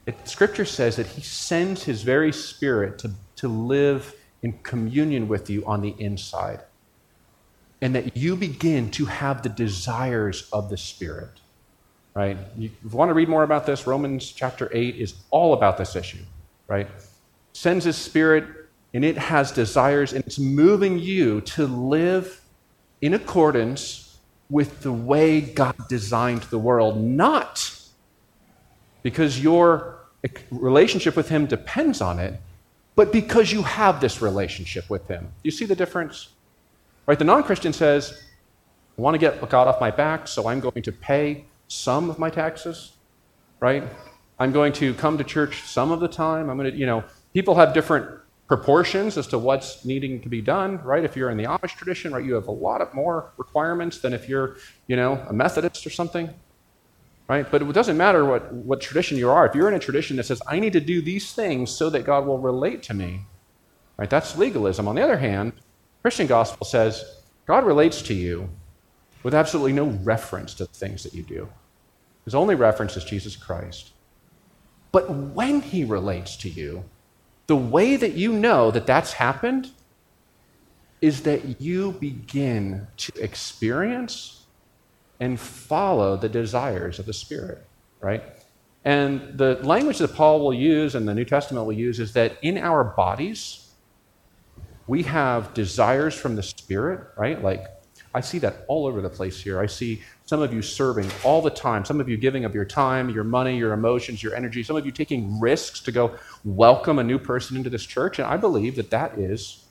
it, 0.07 0.29
scripture 0.29 0.65
says 0.65 0.97
that 0.97 1.07
he 1.07 1.23
sends 1.23 1.85
his 1.85 2.03
very 2.03 2.33
spirit 2.33 2.99
to, 3.01 3.12
to 3.37 3.49
live 3.49 4.15
in 4.43 4.53
communion 4.62 5.29
with 5.29 5.49
you 5.49 5.65
on 5.65 5.81
the 5.81 5.95
inside. 5.99 6.61
And 7.81 7.95
that 7.95 8.17
you 8.17 8.37
begin 8.37 8.91
to 8.93 9.07
have 9.07 9.43
the 9.43 9.49
desires 9.49 10.49
of 10.53 10.71
the 10.71 10.77
Spirit. 10.77 11.31
Right? 12.15 12.37
You, 12.57 12.71
you 12.83 12.88
want 12.91 13.09
to 13.09 13.15
read 13.15 13.29
more 13.29 13.43
about 13.43 13.67
this, 13.67 13.87
Romans 13.87 14.31
chapter 14.31 14.69
8 14.73 14.97
is 14.97 15.15
all 15.31 15.55
about 15.55 15.79
this 15.79 15.97
issue. 15.97 16.23
Right? 16.69 16.88
Sends 17.53 17.85
his 17.85 17.97
spirit, 17.97 18.45
and 18.95 19.05
it 19.05 19.17
has 19.17 19.53
desires, 19.53 20.12
and 20.12 20.25
it's 20.25 20.38
moving 20.38 20.99
you 20.99 21.41
to 21.43 21.67
live 21.67 22.41
in 23.01 23.15
accordance 23.15 24.19
with 24.49 24.83
the 24.83 24.93
way 24.93 25.41
God 25.41 25.75
designed 25.88 26.43
the 26.45 26.59
world, 26.59 27.03
not 27.03 27.82
because 29.03 29.43
your 29.43 29.99
relationship 30.51 31.17
with 31.17 31.29
Him 31.29 31.47
depends 31.47 32.01
on 32.01 32.19
it, 32.19 32.41
but 32.95 33.12
because 33.12 33.53
you 33.53 33.62
have 33.62 34.01
this 34.01 34.23
relationship 34.23 34.88
with 34.91 35.07
Him. 35.09 35.25
Do 35.25 35.45
you 35.45 35.51
see 35.51 35.65
the 35.65 35.77
difference? 35.77 36.29
Right? 37.07 37.19
The 37.19 37.25
non 37.25 37.43
Christian 37.43 37.73
says, 37.73 38.23
I 38.97 39.01
want 39.01 39.15
to 39.15 39.19
get 39.19 39.49
God 39.49 39.69
off 39.69 39.81
my 39.81 39.91
back, 39.91 40.29
so 40.29 40.49
I'm 40.49 40.61
going 40.61 40.83
to 40.83 40.93
pay 40.93 41.45
some 41.69 42.11
of 42.11 42.19
my 42.19 42.31
taxes, 42.31 42.93
right? 43.61 43.83
I'm 44.38 44.53
going 44.53 44.73
to 44.75 44.95
come 44.95 45.19
to 45.19 45.25
church 45.25 45.62
some 45.62 45.91
of 45.91 46.01
the 46.01 46.09
time. 46.09 46.51
I'm 46.51 46.59
going 46.59 46.71
to, 46.71 46.77
you 46.77 46.87
know, 46.87 47.03
people 47.33 47.55
have 47.55 47.73
different 47.73 48.09
proportions 48.49 49.17
as 49.17 49.27
to 49.29 49.38
what's 49.38 49.85
needing 49.85 50.21
to 50.21 50.29
be 50.29 50.43
done, 50.43 50.79
right? 50.83 51.05
If 51.05 51.17
you're 51.17 51.31
in 51.31 51.38
the 51.38 51.45
Amish 51.45 51.75
tradition, 51.75 52.12
right, 52.12 52.25
you 52.25 52.35
have 52.35 52.49
a 52.49 52.53
lot 52.53 52.83
of 52.83 52.93
more 52.93 53.33
requirements 53.38 54.01
than 54.01 54.12
if 54.12 54.29
you're, 54.29 54.57
you 54.88 54.97
know, 54.97 55.25
a 55.29 55.33
Methodist 55.33 55.87
or 55.87 55.91
something, 55.91 56.29
right? 57.28 57.50
But 57.50 57.62
it 57.62 57.72
doesn't 57.72 57.96
matter 57.96 58.24
what, 58.24 58.52
what 58.52 58.80
tradition 58.80 59.16
you 59.16 59.30
are. 59.30 59.46
If 59.46 59.54
you're 59.54 59.68
in 59.68 59.74
a 59.74 59.78
tradition 59.78 60.16
that 60.16 60.24
says, 60.24 60.42
I 60.46 60.58
need 60.61 60.72
to 60.74 60.80
do 60.80 61.00
these 61.00 61.32
things 61.32 61.70
so 61.70 61.90
that 61.90 62.04
God 62.04 62.26
will 62.26 62.38
relate 62.38 62.82
to 62.85 62.94
me, 62.94 63.22
right, 63.96 64.11
that's 64.11 64.37
legalism. 64.37 64.88
On 64.88 64.94
the 64.94 65.02
other 65.02 65.18
hand, 65.18 65.52
Christian 66.02 66.26
gospel 66.26 66.66
says, 66.66 67.04
God 67.46 67.64
relates 67.64 68.02
to 68.02 68.14
you 68.14 68.48
with 69.22 69.35
absolutely 69.35 69.72
no 69.72 69.87
reference 69.87 70.54
to 70.54 70.64
the 70.64 70.72
things 70.72 71.02
that 71.04 71.14
you 71.14 71.22
do. 71.22 71.48
His 72.24 72.35
only 72.35 72.54
reference 72.54 72.96
is 72.96 73.04
Jesus 73.04 73.37
Christ. 73.37 73.92
But 74.90 75.11
when 75.11 75.62
he 75.62 75.85
relates 75.85 76.37
to 76.38 76.48
you, 76.48 76.85
the 77.46 77.56
way 77.56 77.96
that 77.96 78.12
you 78.12 78.32
know 78.32 78.70
that 78.70 78.87
that's 78.87 79.14
happened 79.14 79.70
is 81.00 81.22
that 81.22 81.61
you 81.61 81.92
begin 81.92 82.87
to 82.96 83.12
experience 83.20 84.41
and 85.20 85.38
follow 85.38 86.16
the 86.16 86.29
desires 86.29 86.98
of 86.98 87.07
the 87.07 87.12
Spirit, 87.12 87.64
right? 88.01 88.22
And 88.85 89.38
the 89.38 89.55
language 89.62 89.98
that 89.98 90.14
Paul 90.14 90.40
will 90.40 90.55
use 90.55 90.94
and 90.94 91.07
the 91.07 91.14
New 91.14 91.25
Testament 91.25 91.66
will 91.66 91.72
use 91.72 92.01
is 92.01 92.12
that 92.14 92.37
in 92.42 92.59
our 92.59 92.83
bodies, 92.83 93.70
we 94.87 95.05
have 95.05 95.55
desires 95.55 96.14
from 96.14 96.35
the 96.35 96.42
Spirit, 96.42 97.07
right? 97.16 97.40
Like, 97.42 97.66
I 98.14 98.20
see 98.20 98.38
that 98.40 98.64
all 98.68 98.87
over 98.87 99.01
the 99.01 99.09
place 99.09 99.40
here. 99.40 99.61
I 99.61 99.66
see 99.66 100.03
some 100.27 100.42
of 100.42 100.53
you 100.53 100.61
serving 100.61 101.11
all 101.25 101.40
the 101.40 101.51
time, 101.51 101.85
some 101.85 102.01
of 102.01 102.09
you 102.09 102.16
giving 102.16 102.44
of 102.44 102.55
your 102.55 102.64
time, 102.64 103.09
your 103.09 103.25
money, 103.25 103.57
your 103.57 103.72
emotions, 103.72 104.22
your 104.22 104.35
energy, 104.35 104.62
some 104.62 104.77
of 104.77 104.85
you 104.85 104.92
taking 104.92 105.40
risks 105.40 105.81
to 105.81 105.92
go 105.92 106.16
welcome 106.44 106.98
a 106.98 107.05
new 107.05 107.18
person 107.18 107.57
into 107.57 107.70
this 107.70 107.87
church. 107.87 108.18
And 108.18 108.29
I 108.29 108.37
believe 108.37 108.77
that 108.77 108.90
that 108.90 109.16
is, 109.18 109.64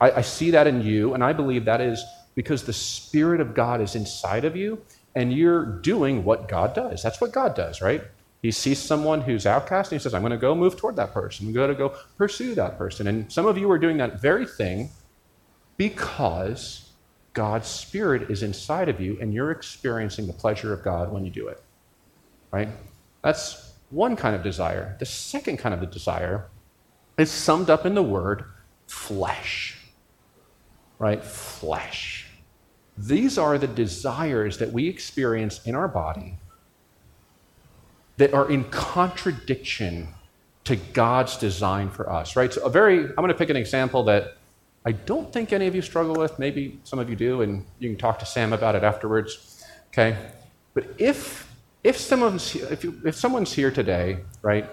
I, 0.00 0.10
I 0.12 0.20
see 0.20 0.50
that 0.52 0.66
in 0.66 0.80
you, 0.82 1.14
and 1.14 1.24
I 1.24 1.32
believe 1.32 1.64
that 1.64 1.80
is 1.80 2.04
because 2.36 2.62
the 2.62 2.72
Spirit 2.72 3.40
of 3.40 3.54
God 3.54 3.80
is 3.80 3.96
inside 3.96 4.44
of 4.44 4.54
you, 4.54 4.80
and 5.16 5.32
you're 5.32 5.64
doing 5.64 6.22
what 6.22 6.46
God 6.46 6.74
does. 6.74 7.02
That's 7.02 7.20
what 7.20 7.32
God 7.32 7.56
does, 7.56 7.80
right? 7.80 8.04
He 8.42 8.52
sees 8.52 8.78
someone 8.78 9.22
who's 9.22 9.46
outcast 9.46 9.90
and 9.90 9.98
he 9.98 10.02
says, 10.02 10.14
I'm 10.14 10.20
going 10.20 10.30
to 10.30 10.36
go 10.36 10.54
move 10.54 10.76
toward 10.76 10.94
that 10.96 11.12
person. 11.12 11.46
I'm 11.46 11.52
going 11.54 11.70
to 11.70 11.74
go 11.74 11.96
pursue 12.18 12.54
that 12.54 12.78
person. 12.78 13.06
And 13.06 13.32
some 13.32 13.46
of 13.46 13.56
you 13.58 13.68
are 13.70 13.78
doing 13.78 13.96
that 13.96 14.20
very 14.20 14.46
thing 14.46 14.90
because 15.78 16.92
God's 17.32 17.66
Spirit 17.66 18.30
is 18.30 18.42
inside 18.42 18.88
of 18.88 19.00
you 19.00 19.18
and 19.20 19.32
you're 19.32 19.50
experiencing 19.50 20.26
the 20.26 20.32
pleasure 20.34 20.72
of 20.72 20.84
God 20.84 21.10
when 21.10 21.24
you 21.24 21.30
do 21.30 21.48
it. 21.48 21.62
Right? 22.52 22.68
That's 23.22 23.72
one 23.90 24.16
kind 24.16 24.36
of 24.36 24.42
desire. 24.42 24.96
The 24.98 25.06
second 25.06 25.56
kind 25.56 25.74
of 25.74 25.90
desire 25.90 26.46
is 27.18 27.30
summed 27.30 27.70
up 27.70 27.86
in 27.86 27.94
the 27.94 28.02
word 28.02 28.44
flesh. 28.86 29.78
Right? 30.98 31.24
Flesh. 31.24 32.25
These 32.98 33.36
are 33.38 33.58
the 33.58 33.66
desires 33.66 34.58
that 34.58 34.72
we 34.72 34.88
experience 34.88 35.64
in 35.66 35.74
our 35.74 35.88
body 35.88 36.38
that 38.16 38.32
are 38.32 38.50
in 38.50 38.64
contradiction 38.64 40.08
to 40.64 40.76
God's 40.76 41.36
design 41.36 41.90
for 41.90 42.10
us, 42.10 42.34
right? 42.34 42.52
So, 42.52 42.64
a 42.64 42.70
very, 42.70 43.00
I'm 43.00 43.14
going 43.16 43.28
to 43.28 43.34
pick 43.34 43.50
an 43.50 43.56
example 43.56 44.02
that 44.04 44.36
I 44.84 44.92
don't 44.92 45.32
think 45.32 45.52
any 45.52 45.66
of 45.66 45.74
you 45.74 45.82
struggle 45.82 46.14
with. 46.14 46.38
Maybe 46.38 46.80
some 46.84 46.98
of 46.98 47.10
you 47.10 47.16
do, 47.16 47.42
and 47.42 47.64
you 47.78 47.90
can 47.90 47.98
talk 47.98 48.18
to 48.20 48.26
Sam 48.26 48.52
about 48.52 48.74
it 48.74 48.82
afterwards, 48.82 49.64
okay? 49.88 50.16
But 50.74 50.86
if, 50.98 51.52
if, 51.84 51.96
someone's, 51.96 52.54
if, 52.56 52.84
you, 52.84 53.00
if 53.04 53.14
someone's 53.14 53.52
here 53.52 53.70
today, 53.70 54.18
right, 54.42 54.68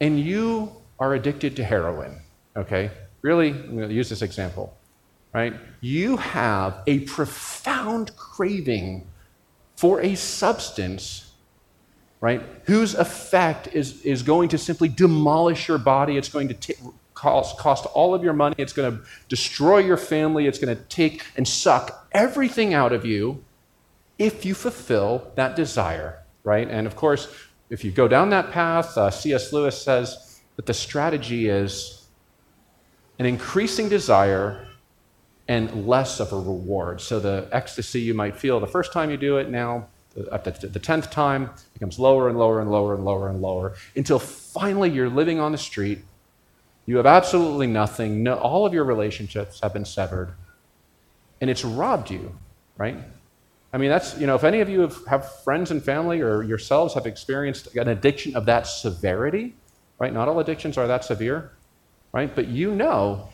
and 0.00 0.18
you 0.20 0.72
are 0.98 1.14
addicted 1.14 1.56
to 1.56 1.64
heroin, 1.64 2.20
okay? 2.56 2.90
Really, 3.22 3.50
I'm 3.50 3.76
going 3.76 3.88
to 3.88 3.94
use 3.94 4.08
this 4.08 4.22
example, 4.22 4.76
right? 5.32 5.54
You 5.80 6.16
have 6.18 6.82
a 6.86 7.00
profound 7.00 8.16
craving 8.16 9.06
for 9.76 10.00
a 10.00 10.14
substance 10.14 11.32
right? 12.22 12.40
Whose 12.64 12.94
effect 12.94 13.68
is, 13.74 14.00
is 14.02 14.22
going 14.22 14.48
to 14.50 14.58
simply 14.58 14.88
demolish 14.88 15.66
your 15.66 15.76
body. 15.76 16.16
It's 16.16 16.28
going 16.28 16.48
to 16.48 16.54
t- 16.54 16.74
cost, 17.14 17.58
cost 17.58 17.84
all 17.94 18.14
of 18.14 18.22
your 18.24 18.32
money. 18.32 18.54
It's 18.58 18.72
going 18.72 18.96
to 18.96 19.04
destroy 19.28 19.78
your 19.78 19.96
family. 19.96 20.46
It's 20.46 20.58
going 20.58 20.74
to 20.74 20.82
take 20.84 21.24
and 21.36 21.46
suck 21.46 22.08
everything 22.12 22.72
out 22.72 22.92
of 22.92 23.04
you 23.04 23.44
if 24.18 24.44
you 24.44 24.54
fulfill 24.54 25.32
that 25.34 25.56
desire, 25.56 26.22
right? 26.44 26.68
And 26.68 26.86
of 26.86 26.94
course, 26.94 27.26
if 27.70 27.84
you 27.84 27.90
go 27.90 28.06
down 28.06 28.30
that 28.30 28.52
path, 28.52 28.96
uh, 28.96 29.10
C.S. 29.10 29.52
Lewis 29.52 29.82
says 29.82 30.40
that 30.54 30.66
the 30.66 30.74
strategy 30.74 31.48
is 31.48 32.06
an 33.18 33.26
increasing 33.26 33.88
desire 33.88 34.68
and 35.48 35.86
less 35.86 36.20
of 36.20 36.32
a 36.32 36.36
reward. 36.36 37.00
So 37.00 37.18
the 37.20 37.48
ecstasy 37.52 38.00
you 38.00 38.14
might 38.14 38.36
feel 38.36 38.60
the 38.60 38.66
first 38.66 38.92
time 38.92 39.10
you 39.10 39.16
do 39.16 39.38
it 39.38 39.50
now 39.50 39.88
uh, 40.16 40.34
at 40.34 40.44
the, 40.44 40.68
the 40.68 40.80
10th 40.80 41.10
time, 41.10 41.50
becomes 41.72 41.98
lower 41.98 42.28
and 42.28 42.38
lower 42.38 42.60
and 42.60 42.70
lower 42.70 42.94
and 42.94 43.04
lower 43.04 43.28
and 43.28 43.40
lower 43.40 43.74
until 43.96 44.18
finally 44.18 44.90
you're 44.90 45.08
living 45.08 45.40
on 45.40 45.52
the 45.52 45.58
street. 45.58 46.00
You 46.86 46.96
have 46.96 47.06
absolutely 47.06 47.66
nothing. 47.66 48.22
No, 48.22 48.34
all 48.34 48.66
of 48.66 48.74
your 48.74 48.84
relationships 48.84 49.60
have 49.62 49.72
been 49.72 49.84
severed. 49.84 50.34
And 51.40 51.48
it's 51.48 51.64
robbed 51.64 52.10
you, 52.10 52.36
right? 52.76 52.96
I 53.72 53.78
mean, 53.78 53.88
that's, 53.88 54.18
you 54.18 54.26
know, 54.26 54.34
if 54.34 54.44
any 54.44 54.60
of 54.60 54.68
you 54.68 54.80
have, 54.80 54.96
have 55.06 55.42
friends 55.42 55.70
and 55.70 55.82
family 55.82 56.20
or 56.20 56.42
yourselves 56.42 56.94
have 56.94 57.06
experienced 57.06 57.74
an 57.74 57.88
addiction 57.88 58.36
of 58.36 58.44
that 58.46 58.66
severity, 58.66 59.54
right? 59.98 60.12
Not 60.12 60.28
all 60.28 60.38
addictions 60.40 60.76
are 60.76 60.86
that 60.86 61.04
severe, 61.04 61.52
right? 62.12 62.32
But 62.34 62.48
you 62.48 62.74
know 62.74 63.28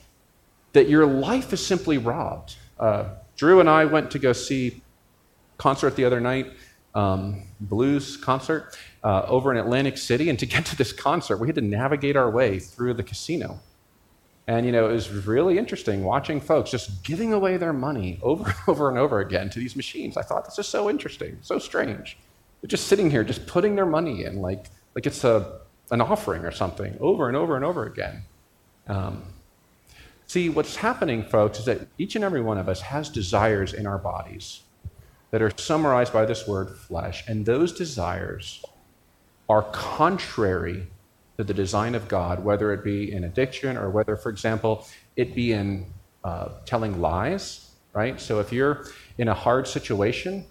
that 0.72 0.88
your 0.88 1.06
life 1.06 1.52
is 1.52 1.64
simply 1.64 1.98
robbed. 1.98 2.56
Uh, 2.78 3.10
Drew 3.36 3.60
and 3.60 3.68
I 3.68 3.84
went 3.84 4.10
to 4.12 4.18
go 4.18 4.32
see 4.32 4.82
concert 5.56 5.96
the 5.96 6.04
other 6.04 6.20
night 6.20 6.52
um, 6.94 7.42
blues 7.60 8.16
concert 8.16 8.76
uh, 9.04 9.22
over 9.26 9.52
in 9.52 9.58
Atlantic 9.58 9.98
City. 9.98 10.28
And 10.30 10.38
to 10.38 10.46
get 10.46 10.66
to 10.66 10.76
this 10.76 10.92
concert, 10.92 11.38
we 11.38 11.46
had 11.48 11.54
to 11.56 11.62
navigate 11.62 12.16
our 12.16 12.30
way 12.30 12.58
through 12.58 12.94
the 12.94 13.02
casino. 13.02 13.60
And, 14.46 14.64
you 14.64 14.72
know, 14.72 14.88
it 14.88 14.92
was 14.92 15.10
really 15.10 15.58
interesting 15.58 16.02
watching 16.02 16.40
folks 16.40 16.70
just 16.70 17.04
giving 17.04 17.32
away 17.32 17.58
their 17.58 17.74
money 17.74 18.18
over 18.22 18.44
and 18.48 18.56
over 18.66 18.88
and 18.88 18.98
over 18.98 19.20
again 19.20 19.50
to 19.50 19.58
these 19.58 19.76
machines. 19.76 20.16
I 20.16 20.22
thought 20.22 20.44
this 20.46 20.58
is 20.58 20.66
so 20.66 20.88
interesting, 20.88 21.38
so 21.42 21.58
strange. 21.58 22.18
They're 22.60 22.68
just 22.68 22.88
sitting 22.88 23.10
here, 23.10 23.22
just 23.22 23.46
putting 23.46 23.76
their 23.76 23.86
money 23.86 24.24
in 24.24 24.40
like, 24.40 24.66
like 24.94 25.06
it's 25.06 25.22
a, 25.22 25.60
an 25.90 26.00
offering 26.00 26.44
or 26.44 26.50
something 26.50 26.96
over 27.00 27.28
and 27.28 27.36
over 27.36 27.56
and 27.56 27.64
over 27.64 27.84
again. 27.86 28.22
Um, 28.88 29.22
see, 30.28 30.48
what's 30.48 30.76
happening, 30.76 31.24
folks, 31.24 31.58
is 31.58 31.64
that 31.64 31.88
each 31.98 32.14
and 32.14 32.24
every 32.24 32.40
one 32.40 32.58
of 32.58 32.68
us 32.68 32.80
has 32.82 33.08
desires 33.08 33.72
in 33.72 33.86
our 33.86 33.98
bodies 33.98 34.62
that 35.30 35.42
are 35.42 35.50
summarized 35.56 36.12
by 36.12 36.24
this 36.24 36.46
word 36.46 36.70
flesh, 36.70 37.24
and 37.26 37.44
those 37.44 37.72
desires 37.72 38.64
are 39.48 39.62
contrary 39.72 40.86
to 41.38 41.44
the 41.44 41.54
design 41.54 41.94
of 41.94 42.08
God, 42.08 42.44
whether 42.44 42.72
it 42.72 42.84
be 42.84 43.12
in 43.12 43.24
addiction 43.24 43.76
or 43.76 43.90
whether, 43.90 44.16
for 44.16 44.28
example, 44.28 44.86
it 45.16 45.34
be 45.34 45.52
in 45.52 45.86
uh, 46.24 46.48
telling 46.66 47.00
lies, 47.00 47.70
right? 47.92 48.20
So 48.20 48.40
if 48.40 48.52
you're 48.52 48.86
in 49.18 49.28
a 49.28 49.34
hard 49.34 49.66
situation 49.66 50.44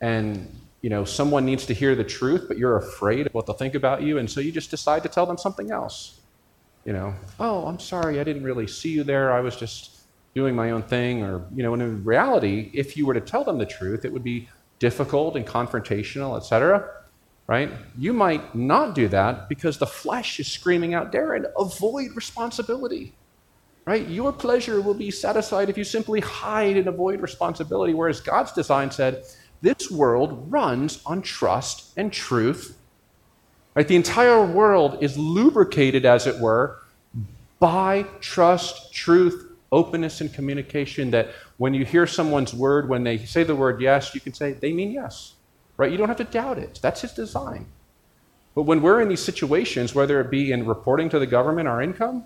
and 0.00 0.48
you 0.82 0.88
know 0.88 1.04
someone 1.04 1.44
needs 1.44 1.66
to 1.66 1.74
hear 1.74 1.94
the 1.94 2.04
truth, 2.04 2.46
but 2.48 2.56
you're 2.56 2.78
afraid 2.78 3.26
of 3.26 3.34
what 3.34 3.46
they'll 3.46 3.56
think 3.56 3.74
about 3.74 4.02
you, 4.02 4.16
and 4.18 4.30
so 4.30 4.40
you 4.40 4.50
just 4.50 4.70
decide 4.70 5.02
to 5.02 5.10
tell 5.10 5.26
them 5.26 5.36
something 5.36 5.70
else. 5.70 6.19
You 6.84 6.94
know, 6.94 7.14
oh, 7.38 7.66
I'm 7.66 7.78
sorry, 7.78 8.20
I 8.20 8.24
didn't 8.24 8.42
really 8.42 8.66
see 8.66 8.90
you 8.90 9.04
there. 9.04 9.32
I 9.32 9.40
was 9.40 9.56
just 9.56 10.00
doing 10.34 10.54
my 10.54 10.70
own 10.70 10.82
thing, 10.82 11.22
or, 11.22 11.44
you 11.54 11.62
know, 11.62 11.74
and 11.74 11.82
in 11.82 12.04
reality, 12.04 12.70
if 12.72 12.96
you 12.96 13.04
were 13.04 13.14
to 13.14 13.20
tell 13.20 13.44
them 13.44 13.58
the 13.58 13.66
truth, 13.66 14.04
it 14.04 14.12
would 14.12 14.24
be 14.24 14.48
difficult 14.78 15.36
and 15.36 15.46
confrontational, 15.46 16.36
etc. 16.36 16.88
Right? 17.46 17.70
You 17.98 18.12
might 18.12 18.54
not 18.54 18.94
do 18.94 19.08
that 19.08 19.48
because 19.48 19.76
the 19.76 19.86
flesh 19.86 20.38
is 20.38 20.46
screaming 20.46 20.94
out, 20.94 21.12
Darin, 21.12 21.46
avoid 21.58 22.14
responsibility. 22.14 23.12
Right? 23.84 24.06
Your 24.06 24.32
pleasure 24.32 24.80
will 24.80 24.94
be 24.94 25.10
satisfied 25.10 25.68
if 25.68 25.76
you 25.76 25.84
simply 25.84 26.20
hide 26.20 26.76
and 26.76 26.86
avoid 26.86 27.20
responsibility, 27.20 27.92
whereas 27.92 28.20
God's 28.20 28.52
design 28.52 28.90
said, 28.90 29.24
this 29.62 29.90
world 29.90 30.50
runs 30.50 31.02
on 31.04 31.22
trust 31.22 31.92
and 31.96 32.12
truth. 32.12 32.78
Right? 33.74 33.86
The 33.86 33.96
entire 33.96 34.44
world 34.44 34.98
is 35.00 35.16
lubricated, 35.16 36.04
as 36.04 36.26
it 36.26 36.38
were, 36.40 36.80
by 37.58 38.04
trust, 38.20 38.92
truth, 38.92 39.52
openness 39.72 40.20
and 40.20 40.32
communication 40.32 41.10
that 41.12 41.28
when 41.58 41.74
you 41.74 41.84
hear 41.84 42.06
someone's 42.06 42.52
word, 42.52 42.88
when 42.88 43.04
they 43.04 43.18
say 43.18 43.44
the 43.44 43.54
word 43.54 43.80
yes, 43.80 44.14
you 44.14 44.20
can 44.20 44.34
say, 44.34 44.52
they 44.52 44.72
mean 44.72 44.90
yes. 44.90 45.34
Right? 45.76 45.92
You 45.92 45.98
don't 45.98 46.08
have 46.08 46.16
to 46.18 46.24
doubt 46.24 46.58
it. 46.58 46.80
That's 46.82 47.02
his 47.02 47.12
design. 47.12 47.66
But 48.54 48.62
when 48.62 48.82
we're 48.82 49.00
in 49.00 49.08
these 49.08 49.22
situations, 49.22 49.94
whether 49.94 50.20
it 50.20 50.30
be 50.30 50.52
in 50.52 50.66
reporting 50.66 51.08
to 51.10 51.18
the 51.18 51.26
government 51.26 51.68
our 51.68 51.80
income 51.80 52.24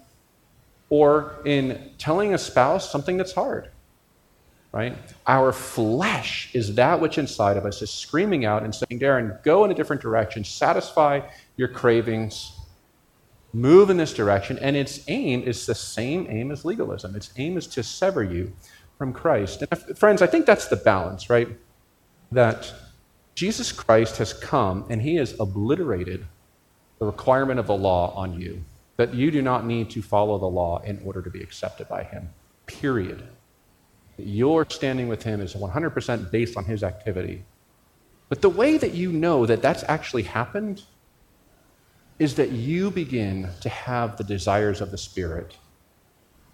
or 0.88 1.34
in 1.45 1.90
telling 1.99 2.34
a 2.34 2.38
spouse 2.38 2.90
something 2.90 3.16
that's 3.16 3.32
hard, 3.32 3.68
right? 4.75 4.97
Our 5.29 5.53
flesh 5.53 6.51
is 6.53 6.75
that 6.75 7.01
which 7.01 7.16
inside 7.16 7.57
of 7.57 7.64
us 7.64 7.81
is 7.81 7.91
screaming 7.91 8.45
out 8.45 8.64
and 8.64 8.75
saying, 8.75 8.99
Darin, 8.99 9.39
go 9.45 9.64
in 9.64 9.70
a 9.70 9.75
different 9.75 10.03
direction, 10.03 10.43
satisfy 10.43 11.20
your 11.57 11.68
cravings, 11.68 12.59
move 13.53 13.89
in 13.89 13.97
this 13.97 14.12
direction, 14.12 14.59
and 14.59 14.75
its 14.75 15.05
aim 15.07 15.45
is 15.45 15.64
the 15.64 15.77
same 15.77 16.27
aim 16.29 16.51
as 16.51 16.64
legalism. 16.64 17.14
Its 17.14 17.33
aim 17.37 17.57
is 17.57 17.68
to 17.68 17.85
sever 17.85 18.25
you 18.25 18.53
from 18.99 19.12
Christ. 19.12 19.62
And 19.62 19.68
if, 19.70 19.97
friends, 19.97 20.22
I 20.22 20.27
think 20.27 20.45
that's 20.45 20.66
the 20.66 20.77
balance, 20.77 21.31
right? 21.31 21.49
That 22.33 22.72
Jesus 23.37 23.70
Christ 23.70 24.18
has 24.18 24.33
come 24.33 24.87
and 24.91 25.01
he 25.01 25.14
has 25.16 25.39
obliterated 25.39 26.27
the 26.99 27.07
requirement 27.07 27.61
of 27.61 27.68
the 27.68 27.77
law 27.77 28.12
on 28.16 28.41
you, 28.41 28.64
that 28.97 29.14
you 29.14 29.31
do 29.31 29.41
not 29.41 29.64
need 29.64 29.89
to 29.91 30.03
follow 30.03 30.37
the 30.37 30.47
law 30.47 30.81
in 30.81 31.01
order 31.05 31.22
to 31.22 31.31
be 31.31 31.43
accepted 31.43 31.89
by 31.89 32.03
him, 32.03 32.31
period. 32.66 33.22
Your 34.16 34.68
standing 34.68 35.08
with 35.08 35.22
him 35.22 35.40
is 35.40 35.54
100% 35.54 36.30
based 36.30 36.56
on 36.56 36.64
his 36.64 36.82
activity. 36.82 37.44
But 38.28 38.42
the 38.42 38.48
way 38.48 38.78
that 38.78 38.94
you 38.94 39.12
know 39.12 39.46
that 39.46 39.62
that's 39.62 39.84
actually 39.88 40.22
happened 40.22 40.82
is 42.18 42.36
that 42.36 42.52
you 42.52 42.90
begin 42.90 43.48
to 43.60 43.68
have 43.68 44.16
the 44.16 44.24
desires 44.24 44.80
of 44.80 44.90
the 44.90 44.98
Spirit 44.98 45.56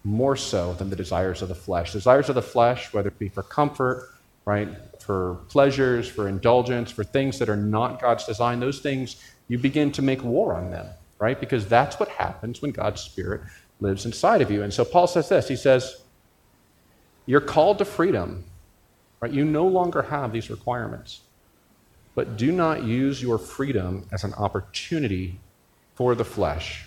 more 0.03 0.35
so 0.35 0.73
than 0.73 0.89
the 0.89 0.95
desires 0.95 1.41
of 1.41 1.49
the 1.49 1.55
flesh. 1.55 1.91
Desires 1.91 2.29
of 2.29 2.35
the 2.35 2.41
flesh, 2.41 2.91
whether 2.93 3.09
it 3.09 3.19
be 3.19 3.29
for 3.29 3.43
comfort, 3.43 4.09
right, 4.45 4.69
for 4.99 5.35
pleasures, 5.49 6.07
for 6.07 6.27
indulgence, 6.27 6.89
for 6.89 7.03
things 7.03 7.37
that 7.39 7.49
are 7.49 7.57
not 7.57 8.01
God's 8.01 8.25
design, 8.25 8.59
those 8.59 8.79
things, 8.79 9.17
you 9.47 9.59
begin 9.59 9.91
to 9.91 10.01
make 10.01 10.23
war 10.23 10.55
on 10.55 10.71
them, 10.71 10.87
right? 11.19 11.39
Because 11.39 11.67
that's 11.67 11.99
what 11.99 12.09
happens 12.09 12.61
when 12.61 12.71
God's 12.71 13.01
Spirit 13.01 13.41
lives 13.79 14.05
inside 14.05 14.41
of 14.41 14.49
you. 14.49 14.63
And 14.63 14.73
so 14.73 14.83
Paul 14.83 15.07
says 15.07 15.29
this 15.29 15.47
He 15.47 15.55
says, 15.55 16.01
You're 17.25 17.41
called 17.41 17.77
to 17.79 17.85
freedom, 17.85 18.43
right? 19.19 19.31
You 19.31 19.45
no 19.45 19.67
longer 19.67 20.01
have 20.01 20.31
these 20.31 20.49
requirements. 20.49 21.21
But 22.15 22.37
do 22.37 22.51
not 22.51 22.83
use 22.83 23.21
your 23.21 23.37
freedom 23.37 24.05
as 24.11 24.23
an 24.23 24.33
opportunity 24.33 25.39
for 25.95 26.15
the 26.15 26.25
flesh. 26.25 26.83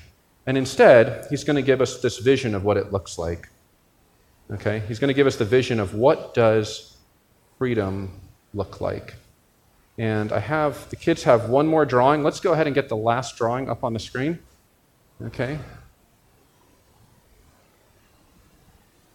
And 0.46 0.58
instead, 0.58 1.26
he's 1.30 1.44
going 1.44 1.56
to 1.56 1.62
give 1.62 1.80
us 1.80 2.02
this 2.02 2.18
vision 2.18 2.54
of 2.54 2.64
what 2.64 2.76
it 2.76 2.92
looks 2.92 3.16
like. 3.16 3.48
Okay? 4.50 4.82
He's 4.86 4.98
going 4.98 5.08
to 5.08 5.14
give 5.14 5.26
us 5.26 5.36
the 5.36 5.44
vision 5.44 5.80
of 5.80 5.94
what 5.94 6.34
does 6.34 6.96
freedom 7.58 8.20
look 8.52 8.80
like. 8.80 9.14
And 9.96 10.32
I 10.32 10.40
have 10.40 10.90
the 10.90 10.96
kids 10.96 11.22
have 11.22 11.48
one 11.48 11.66
more 11.66 11.86
drawing. 11.86 12.22
Let's 12.22 12.40
go 12.40 12.52
ahead 12.52 12.66
and 12.66 12.74
get 12.74 12.88
the 12.88 12.96
last 12.96 13.36
drawing 13.36 13.70
up 13.70 13.84
on 13.84 13.92
the 13.92 14.00
screen. 14.00 14.40
Okay? 15.22 15.58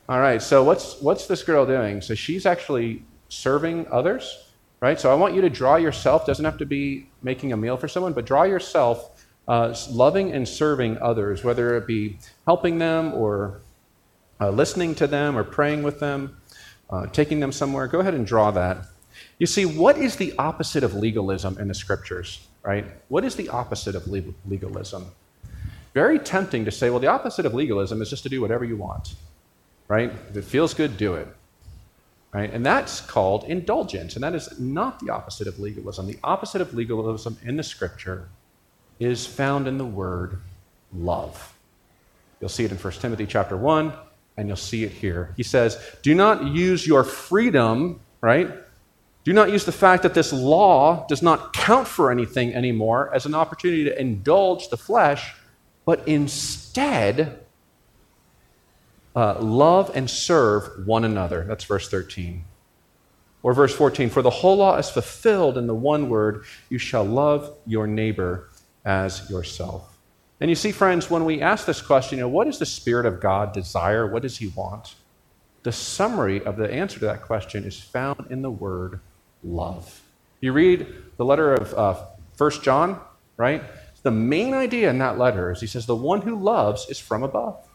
All 0.10 0.20
right, 0.20 0.42
so 0.42 0.64
what's 0.64 1.00
what's 1.02 1.28
this 1.28 1.44
girl 1.44 1.68
doing? 1.68 2.02
So 2.02 2.16
she's 2.16 2.48
actually 2.48 3.04
serving 3.28 3.86
others, 3.92 4.50
right? 4.80 5.00
So 5.00 5.12
I 5.12 5.14
want 5.14 5.36
you 5.36 5.42
to 5.42 5.52
draw 5.52 5.76
yourself, 5.76 6.26
doesn't 6.26 6.44
have 6.44 6.58
to 6.58 6.66
be 6.66 7.08
making 7.22 7.54
a 7.54 7.58
meal 7.58 7.78
for 7.78 7.88
someone, 7.88 8.14
but 8.14 8.26
draw 8.26 8.42
yourself 8.42 9.24
uh, 9.48 9.76
loving 9.92 10.32
and 10.32 10.48
serving 10.48 10.98
others, 10.98 11.44
whether 11.44 11.78
it 11.78 11.86
be 11.86 12.18
helping 12.48 12.80
them 12.80 13.14
or 13.14 13.62
uh, 14.42 14.50
listening 14.50 14.96
to 14.96 15.06
them 15.06 15.38
or 15.38 15.44
praying 15.44 15.84
with 15.84 16.00
them, 16.00 16.42
uh, 16.90 17.06
taking 17.06 17.40
them 17.40 17.52
somewhere, 17.52 17.86
go 17.86 18.00
ahead 18.00 18.16
and 18.16 18.26
draw 18.26 18.50
that. 18.50 18.88
You 19.38 19.46
see, 19.46 19.68
what 19.68 19.96
is 20.00 20.16
the 20.16 20.34
opposite 20.40 20.84
of 20.84 20.96
legalism 20.96 21.60
in 21.60 21.68
the 21.68 21.76
scriptures, 21.76 22.48
right? 22.64 22.88
What 23.10 23.24
is 23.24 23.36
the 23.36 23.50
opposite 23.50 23.94
of 23.94 24.08
legalism? 24.08 25.06
Very 25.94 26.18
tempting 26.18 26.66
to 26.66 26.72
say, 26.72 26.90
well, 26.90 27.00
the 27.00 27.08
opposite 27.08 27.46
of 27.46 27.54
legalism 27.54 28.02
is 28.02 28.10
just 28.10 28.24
to 28.24 28.30
do 28.30 28.42
whatever 28.42 28.66
you 28.66 28.76
want, 28.76 29.14
right? 29.90 30.12
If 30.30 30.38
it 30.38 30.46
feels 30.46 30.74
good, 30.74 30.96
do 30.96 31.16
it. 31.16 31.28
Right? 32.32 32.54
And 32.54 32.64
that's 32.64 33.02
called 33.02 33.44
indulgence, 33.46 34.16
and 34.16 34.24
that 34.24 34.36
is 34.36 34.60
not 34.60 35.00
the 35.00 35.10
opposite 35.10 35.48
of 35.48 35.60
legalism. 35.60 36.06
The 36.06 36.20
opposite 36.24 36.62
of 36.62 36.74
legalism 36.76 37.38
in 37.44 37.58
the 37.58 37.64
scripture 37.64 38.30
is 39.00 39.26
found 39.26 39.68
in 39.68 39.80
the 39.80 39.86
word 39.86 40.40
love. 40.94 41.56
You'll 42.40 42.50
see 42.50 42.64
it 42.64 42.72
in 42.72 42.78
1 42.78 42.94
Timothy 42.94 43.26
chapter 43.26 43.58
1, 43.58 43.92
and 44.38 44.48
you'll 44.48 44.58
see 44.58 44.84
it 44.84 44.92
here. 44.92 45.34
He 45.38 45.44
says, 45.44 45.84
Do 46.04 46.14
not 46.14 46.46
use 46.46 46.86
your 46.86 47.04
freedom, 47.04 48.00
right? 48.22 48.50
Do 49.24 49.34
not 49.34 49.52
use 49.52 49.66
the 49.66 49.72
fact 49.72 50.04
that 50.04 50.14
this 50.14 50.32
law 50.32 51.06
does 51.08 51.22
not 51.22 51.54
count 51.54 51.88
for 51.88 52.12
anything 52.12 52.54
anymore 52.54 53.14
as 53.14 53.26
an 53.26 53.34
opportunity 53.34 53.84
to 53.86 54.00
indulge 54.00 54.70
the 54.70 54.78
flesh, 54.78 55.34
but 55.84 56.08
instead 56.08 57.40
uh, 59.16 59.40
love 59.40 59.92
and 59.96 60.10
serve 60.10 60.86
one 60.86 61.04
another. 61.04 61.44
That's 61.48 61.64
verse 61.64 61.90
13. 61.90 62.46
Or 63.42 63.54
verse 63.54 63.74
14 63.74 64.10
For 64.10 64.22
the 64.22 64.30
whole 64.30 64.58
law 64.58 64.78
is 64.78 64.90
fulfilled 64.90 65.58
in 65.58 65.68
the 65.68 65.76
one 65.76 66.10
word, 66.10 66.44
you 66.70 66.78
shall 66.78 67.04
love 67.04 67.56
your 67.66 67.88
neighbor 67.88 68.50
as 68.86 69.30
yourself. 69.30 69.98
And 70.42 70.50
you 70.50 70.56
see, 70.56 70.72
friends, 70.72 71.10
when 71.10 71.26
we 71.26 71.42
ask 71.42 71.66
this 71.66 71.82
question, 71.82 72.18
you 72.18 72.24
know, 72.24 72.30
what 72.30 72.46
does 72.46 72.60
the 72.60 72.66
Spirit 72.66 73.06
of 73.06 73.20
God 73.20 73.54
desire? 73.54 74.08
What 74.08 74.22
does 74.22 74.38
He 74.38 74.48
want? 74.48 74.96
The 75.64 75.72
summary 75.72 76.44
of 76.44 76.56
the 76.56 76.72
answer 76.72 77.00
to 77.00 77.06
that 77.06 77.24
question 77.24 77.66
is 77.66 77.80
found 77.80 78.28
in 78.30 78.42
the 78.42 78.52
word 78.52 79.02
love. 79.44 80.02
You 80.40 80.54
read 80.54 80.88
the 81.18 81.26
letter 81.26 81.54
of 81.54 81.74
uh, 81.74 82.06
1 82.38 82.52
John, 82.62 83.00
right? 83.36 83.64
The 84.04 84.12
main 84.12 84.54
idea 84.54 84.90
in 84.90 85.00
that 85.00 85.18
letter 85.18 85.52
is 85.52 85.60
he 85.60 85.68
says, 85.68 85.86
the 85.86 85.96
one 85.96 86.22
who 86.22 86.36
loves 86.42 86.88
is 86.90 87.00
from 87.00 87.24
above. 87.24 87.69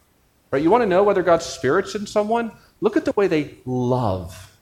Right? 0.55 0.63
You 0.63 0.69
want 0.69 0.83
to 0.83 0.87
know 0.87 1.03
whether 1.03 1.21
God's 1.21 1.45
Spirit's 1.45 1.95
in 1.95 2.07
someone? 2.07 2.49
Look 2.79 2.95
at 2.95 3.03
the 3.03 3.11
way 3.11 3.27
they 3.27 3.55
love. 3.65 4.57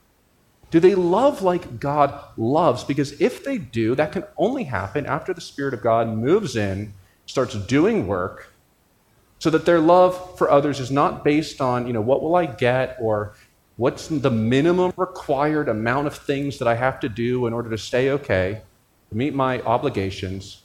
Do 0.71 0.79
they 0.79 0.95
love 0.95 1.43
like 1.43 1.79
God 1.79 2.19
loves? 2.35 2.83
Because 2.83 3.21
if 3.21 3.43
they 3.43 3.59
do, 3.59 3.93
that 3.93 4.11
can 4.11 4.23
only 4.35 4.63
happen 4.63 5.05
after 5.05 5.35
the 5.35 5.39
Spirit 5.39 5.75
of 5.75 5.83
God 5.83 6.07
moves 6.07 6.55
in, 6.55 6.93
starts 7.27 7.53
doing 7.53 8.07
work, 8.07 8.51
so 9.37 9.51
that 9.51 9.67
their 9.67 9.79
love 9.79 10.35
for 10.35 10.49
others 10.49 10.79
is 10.79 10.89
not 10.89 11.23
based 11.23 11.61
on, 11.61 11.85
you 11.85 11.93
know, 11.93 12.01
what 12.01 12.23
will 12.23 12.35
I 12.35 12.47
get 12.47 12.97
or 12.99 13.35
what's 13.77 14.07
the 14.07 14.31
minimum 14.31 14.93
required 14.97 15.69
amount 15.69 16.07
of 16.07 16.15
things 16.15 16.57
that 16.57 16.67
I 16.67 16.73
have 16.73 16.99
to 17.01 17.07
do 17.07 17.45
in 17.45 17.53
order 17.53 17.69
to 17.69 17.77
stay 17.77 18.09
okay, 18.09 18.63
to 19.11 19.15
meet 19.15 19.35
my 19.35 19.61
obligations. 19.61 20.63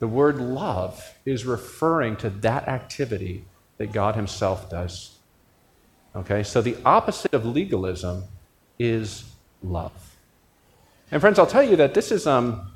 The 0.00 0.08
word 0.08 0.38
love 0.38 1.14
is 1.24 1.46
referring 1.46 2.16
to 2.16 2.30
that 2.30 2.66
activity 2.66 3.44
that 3.84 3.92
God 3.92 4.16
Himself 4.16 4.70
does. 4.70 5.18
Okay, 6.16 6.42
so 6.42 6.62
the 6.62 6.76
opposite 6.86 7.34
of 7.34 7.44
legalism 7.44 8.24
is 8.78 9.24
love. 9.62 10.16
And 11.10 11.20
friends, 11.20 11.38
I'll 11.38 11.46
tell 11.46 11.62
you 11.62 11.76
that 11.76 11.92
this 11.92 12.10
is, 12.10 12.26
um, 12.26 12.72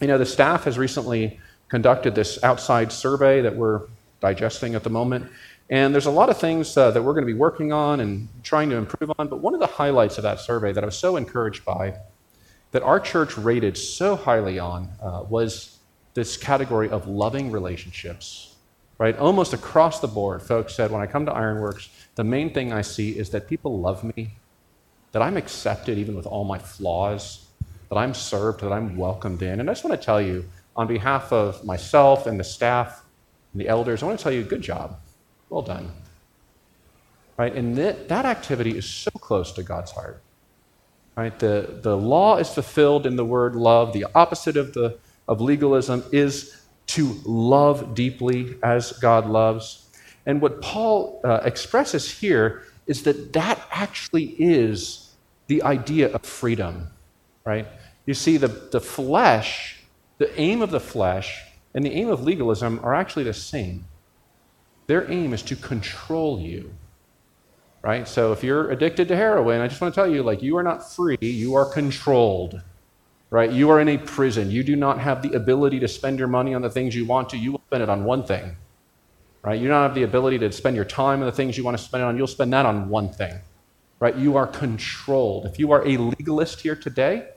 you 0.00 0.06
know, 0.06 0.16
the 0.16 0.26
staff 0.26 0.64
has 0.64 0.78
recently 0.78 1.40
conducted 1.68 2.14
this 2.14 2.42
outside 2.44 2.92
survey 2.92 3.40
that 3.40 3.56
we're 3.56 3.82
digesting 4.20 4.76
at 4.76 4.84
the 4.84 4.90
moment. 4.90 5.28
And 5.70 5.92
there's 5.92 6.06
a 6.06 6.10
lot 6.10 6.30
of 6.30 6.38
things 6.38 6.76
uh, 6.76 6.92
that 6.92 7.02
we're 7.02 7.14
going 7.14 7.26
to 7.26 7.32
be 7.32 7.38
working 7.38 7.72
on 7.72 7.98
and 7.98 8.28
trying 8.44 8.70
to 8.70 8.76
improve 8.76 9.10
on. 9.18 9.26
But 9.26 9.40
one 9.40 9.54
of 9.54 9.60
the 9.60 9.66
highlights 9.66 10.18
of 10.18 10.22
that 10.22 10.38
survey 10.38 10.72
that 10.72 10.84
I 10.84 10.86
was 10.86 10.96
so 10.96 11.16
encouraged 11.16 11.64
by, 11.64 11.96
that 12.70 12.82
our 12.82 13.00
church 13.00 13.36
rated 13.36 13.76
so 13.76 14.14
highly 14.14 14.60
on, 14.60 14.88
uh, 15.02 15.24
was 15.28 15.78
this 16.12 16.36
category 16.36 16.90
of 16.90 17.08
loving 17.08 17.50
relationships. 17.50 18.53
Right? 18.98 19.16
Almost 19.18 19.52
across 19.52 20.00
the 20.00 20.06
board, 20.08 20.42
folks 20.42 20.74
said, 20.74 20.90
when 20.90 21.00
I 21.00 21.06
come 21.06 21.26
to 21.26 21.32
Ironworks, 21.32 21.88
the 22.14 22.24
main 22.24 22.52
thing 22.54 22.72
I 22.72 22.82
see 22.82 23.18
is 23.18 23.30
that 23.30 23.48
people 23.48 23.80
love 23.80 24.04
me 24.04 24.30
that 25.14 25.22
I'm 25.22 25.36
accepted 25.36 25.96
even 25.96 26.16
with 26.16 26.26
all 26.26 26.44
my 26.44 26.58
flaws, 26.58 27.46
that 27.88 27.96
I'm 27.96 28.14
served, 28.14 28.60
that 28.62 28.72
I'm 28.72 28.96
welcomed 28.96 29.42
in. 29.42 29.60
And 29.60 29.70
I 29.70 29.72
just 29.72 29.84
want 29.84 29.98
to 29.98 30.04
tell 30.04 30.20
you, 30.20 30.44
on 30.74 30.88
behalf 30.88 31.32
of 31.32 31.64
myself 31.64 32.26
and 32.26 32.38
the 32.38 32.44
staff 32.44 33.04
and 33.52 33.60
the 33.60 33.68
elders, 33.68 34.02
I 34.02 34.06
want 34.06 34.18
to 34.18 34.22
tell 34.22 34.32
you, 34.32 34.42
good 34.42 34.60
job. 34.60 34.98
Well 35.50 35.62
done. 35.62 35.92
Right? 37.36 37.54
And 37.54 37.76
that, 37.76 38.08
that 38.08 38.24
activity 38.24 38.76
is 38.76 38.86
so 38.86 39.12
close 39.12 39.52
to 39.52 39.62
God's 39.62 39.92
heart. 39.92 40.20
Right? 41.16 41.38
The, 41.38 41.78
the 41.80 41.96
law 41.96 42.38
is 42.38 42.52
fulfilled 42.52 43.06
in 43.06 43.14
the 43.14 43.24
word 43.24 43.54
love. 43.54 43.92
The 43.92 44.06
opposite 44.16 44.56
of, 44.56 44.74
the, 44.74 44.98
of 45.28 45.40
legalism 45.40 46.02
is 46.10 46.60
to 46.86 47.20
love 47.24 47.94
deeply 47.94 48.56
as 48.62 48.92
God 48.92 49.26
loves. 49.26 49.88
And 50.26 50.40
what 50.40 50.60
Paul 50.60 51.20
uh, 51.24 51.40
expresses 51.44 52.10
here 52.10 52.64
is 52.86 53.02
that 53.04 53.32
that 53.32 53.66
actually 53.70 54.34
is 54.38 55.10
the 55.46 55.62
idea 55.62 56.12
of 56.12 56.22
freedom, 56.22 56.88
right? 57.44 57.66
You 58.06 58.14
see, 58.14 58.36
the, 58.36 58.48
the 58.48 58.80
flesh, 58.80 59.80
the 60.18 60.38
aim 60.40 60.62
of 60.62 60.70
the 60.70 60.80
flesh, 60.80 61.42
and 61.74 61.84
the 61.84 61.92
aim 61.92 62.08
of 62.08 62.22
legalism 62.22 62.80
are 62.82 62.94
actually 62.94 63.24
the 63.24 63.34
same. 63.34 63.84
Their 64.86 65.10
aim 65.10 65.32
is 65.32 65.42
to 65.42 65.56
control 65.56 66.38
you, 66.40 66.74
right? 67.82 68.06
So 68.06 68.32
if 68.32 68.44
you're 68.44 68.70
addicted 68.70 69.08
to 69.08 69.16
heroin, 69.16 69.60
I 69.60 69.68
just 69.68 69.80
want 69.80 69.94
to 69.94 70.00
tell 70.00 70.10
you, 70.10 70.22
like, 70.22 70.42
you 70.42 70.56
are 70.56 70.62
not 70.62 70.92
free, 70.92 71.18
you 71.20 71.54
are 71.54 71.64
controlled, 71.64 72.60
right? 73.34 73.50
You 73.50 73.70
are 73.70 73.80
in 73.80 73.88
a 73.88 73.98
prison. 73.98 74.50
You 74.50 74.62
do 74.62 74.76
not 74.76 74.98
have 74.98 75.22
the 75.22 75.32
ability 75.32 75.80
to 75.80 75.88
spend 75.88 76.18
your 76.18 76.28
money 76.28 76.54
on 76.54 76.62
the 76.62 76.70
things 76.70 76.94
you 76.94 77.04
want 77.04 77.28
to. 77.30 77.36
You 77.36 77.52
will 77.52 77.62
spend 77.66 77.82
it 77.82 77.88
on 77.88 78.04
one 78.04 78.24
thing, 78.24 78.56
right? 79.42 79.60
You 79.60 79.68
don't 79.68 79.82
have 79.82 79.94
the 79.94 80.04
ability 80.04 80.38
to 80.38 80.52
spend 80.52 80.76
your 80.76 80.84
time 80.84 81.20
on 81.20 81.26
the 81.26 81.32
things 81.32 81.58
you 81.58 81.64
want 81.64 81.76
to 81.76 81.82
spend 81.82 82.02
it 82.02 82.06
on. 82.06 82.16
You'll 82.16 82.26
spend 82.26 82.52
that 82.52 82.64
on 82.64 82.88
one 82.88 83.10
thing 83.10 83.40
right? 84.04 84.16
You 84.16 84.36
are 84.36 84.46
controlled. 84.46 85.46
If 85.46 85.58
you 85.58 85.72
are 85.72 85.86
a 85.86 85.96
legalist 85.96 86.60
here 86.60 86.76
today, 86.76 87.28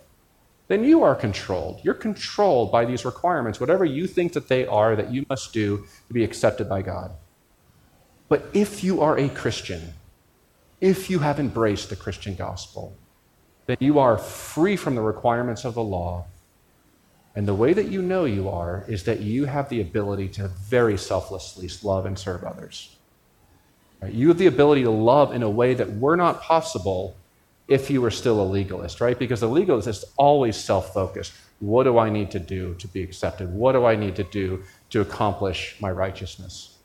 then 0.68 0.84
you 0.84 1.02
are 1.02 1.16
controlled. 1.16 1.80
You're 1.82 1.93
controlled 1.93 2.74
by 2.74 2.84
these 2.84 3.06
requirements, 3.06 3.62
whatever 3.62 3.86
you 3.86 4.06
think 4.06 4.34
that 4.34 4.50
they 4.50 4.66
are 4.68 4.93
that 4.95 5.10
you 5.14 5.26
must 5.30 5.54
do 5.54 5.86
to 6.08 6.14
be 6.14 6.26
accepted 6.26 6.68
by 6.68 6.82
God. 6.82 7.12
But 8.28 8.50
if 8.54 8.84
you 8.84 9.02
are 9.02 9.18
a 9.18 9.30
Christian, 9.30 9.93
if 10.82 11.10
you 11.10 11.20
have 11.20 11.39
embraced 11.39 11.89
the 11.89 11.95
Christian 11.95 12.36
gospel, 12.36 12.93
then 13.68 13.78
you 13.80 13.99
are 13.99 14.18
free 14.18 14.76
from 14.76 14.95
the 14.95 15.01
requirements 15.01 15.65
of 15.65 15.76
the 15.76 15.84
law. 15.84 16.26
And 17.36 17.47
the 17.47 17.53
way 17.53 17.74
that 17.74 17.89
you 17.89 18.01
know 18.01 18.26
you 18.26 18.49
are 18.49 18.84
is 18.88 19.03
that 19.03 19.20
you 19.20 19.45
have 19.45 19.70
the 19.70 19.82
ability 19.82 20.30
to 20.30 20.47
very 20.47 20.97
selflessly 20.97 21.70
love 21.84 22.05
and 22.05 22.18
serve 22.18 22.43
others. 22.43 22.95
Right? 24.01 24.13
You 24.13 24.30
have 24.30 24.39
the 24.39 24.47
ability 24.47 24.84
to 24.84 24.89
love 24.89 25.36
in 25.36 25.43
a 25.43 25.49
way 25.49 25.76
that 25.76 25.97
were 25.97 26.15
not 26.15 26.41
possible 26.41 27.15
if 27.68 27.89
you 27.89 28.01
were 28.01 28.11
still 28.11 28.41
a 28.41 28.47
legalist, 28.47 29.01
right? 29.01 29.20
Because 29.20 29.41
the 29.41 29.49
legalist 29.49 29.88
is 29.88 30.05
always 30.15 30.55
self 30.55 30.93
focused. 30.93 31.34
What 31.59 31.84
do 31.84 31.97
I 31.97 32.09
need 32.09 32.32
to 32.32 32.39
do 32.39 32.76
to 32.76 32.88
be 32.88 33.03
accepted? 33.03 33.53
What 33.53 33.74
do 33.74 33.86
I 33.86 33.95
need 33.95 34.15
to 34.15 34.24
do 34.24 34.63
to 34.91 35.01
accomplish 35.01 35.76
my 35.82 35.91
righteousness? 35.91 36.78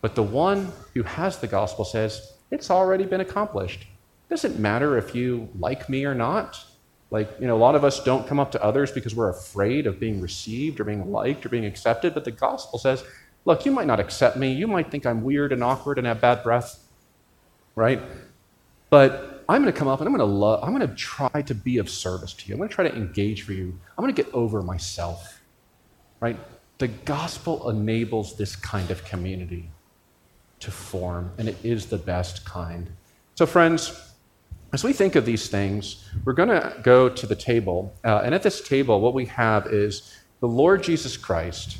But 0.00 0.14
the 0.14 0.22
one 0.22 0.72
who 0.94 1.02
has 1.02 1.38
the 1.38 1.46
gospel 1.46 1.84
says, 1.84 2.34
it's 2.50 2.70
already 2.70 3.04
been 3.04 3.20
accomplished. 3.20 3.86
Doesn't 4.30 4.58
matter 4.60 4.96
if 4.96 5.14
you 5.14 5.48
like 5.58 5.88
me 5.88 6.04
or 6.04 6.14
not. 6.14 6.64
Like, 7.10 7.28
you 7.40 7.48
know, 7.48 7.56
a 7.56 7.58
lot 7.58 7.74
of 7.74 7.84
us 7.84 8.02
don't 8.04 8.26
come 8.26 8.38
up 8.38 8.52
to 8.52 8.62
others 8.62 8.92
because 8.92 9.14
we're 9.14 9.28
afraid 9.28 9.88
of 9.88 9.98
being 9.98 10.20
received 10.20 10.78
or 10.78 10.84
being 10.84 11.10
liked 11.10 11.44
or 11.44 11.48
being 11.48 11.64
accepted. 11.64 12.14
But 12.14 12.24
the 12.24 12.30
gospel 12.30 12.78
says, 12.78 13.02
look, 13.44 13.66
you 13.66 13.72
might 13.72 13.88
not 13.88 13.98
accept 13.98 14.36
me. 14.36 14.52
You 14.52 14.68
might 14.68 14.90
think 14.90 15.04
I'm 15.04 15.22
weird 15.22 15.52
and 15.52 15.64
awkward 15.64 15.98
and 15.98 16.06
have 16.06 16.20
bad 16.20 16.44
breath, 16.44 16.78
right? 17.74 18.00
But 18.88 19.44
I'm 19.48 19.62
going 19.62 19.72
to 19.72 19.76
come 19.76 19.88
up 19.88 20.00
and 20.00 20.06
I'm 20.06 20.14
going 20.14 20.28
to 20.28 20.32
love, 20.32 20.62
I'm 20.62 20.72
going 20.72 20.88
to 20.88 20.94
try 20.94 21.42
to 21.42 21.54
be 21.54 21.78
of 21.78 21.90
service 21.90 22.32
to 22.34 22.46
you. 22.46 22.54
I'm 22.54 22.58
going 22.58 22.68
to 22.68 22.74
try 22.74 22.88
to 22.88 22.94
engage 22.94 23.42
for 23.42 23.52
you. 23.52 23.76
I'm 23.98 24.04
going 24.04 24.14
to 24.14 24.22
get 24.22 24.32
over 24.32 24.62
myself, 24.62 25.40
right? 26.20 26.38
The 26.78 26.86
gospel 26.86 27.68
enables 27.68 28.36
this 28.36 28.54
kind 28.54 28.92
of 28.92 29.04
community 29.04 29.68
to 30.60 30.70
form, 30.70 31.32
and 31.36 31.48
it 31.48 31.56
is 31.64 31.86
the 31.86 31.98
best 31.98 32.44
kind. 32.44 32.90
So, 33.34 33.44
friends, 33.46 34.09
as 34.72 34.84
we 34.84 34.92
think 34.92 35.16
of 35.16 35.24
these 35.24 35.48
things, 35.48 36.04
we're 36.24 36.32
going 36.32 36.48
to 36.48 36.76
go 36.82 37.08
to 37.08 37.26
the 37.26 37.34
table. 37.34 37.92
Uh, 38.04 38.22
and 38.24 38.34
at 38.34 38.42
this 38.42 38.60
table, 38.60 39.00
what 39.00 39.14
we 39.14 39.26
have 39.26 39.66
is 39.66 40.16
the 40.38 40.48
Lord 40.48 40.82
Jesus 40.82 41.16
Christ 41.16 41.78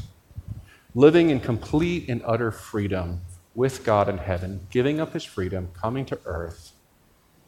living 0.95 1.30
in 1.30 1.38
complete 1.38 2.09
and 2.09 2.20
utter 2.24 2.51
freedom 2.51 3.20
with 3.55 3.84
God 3.84 4.09
in 4.09 4.18
heaven, 4.18 4.66
giving 4.70 5.01
up 5.01 5.12
his 5.12 5.24
freedom, 5.24 5.68
coming 5.72 6.05
to 6.07 6.18
earth, 6.24 6.72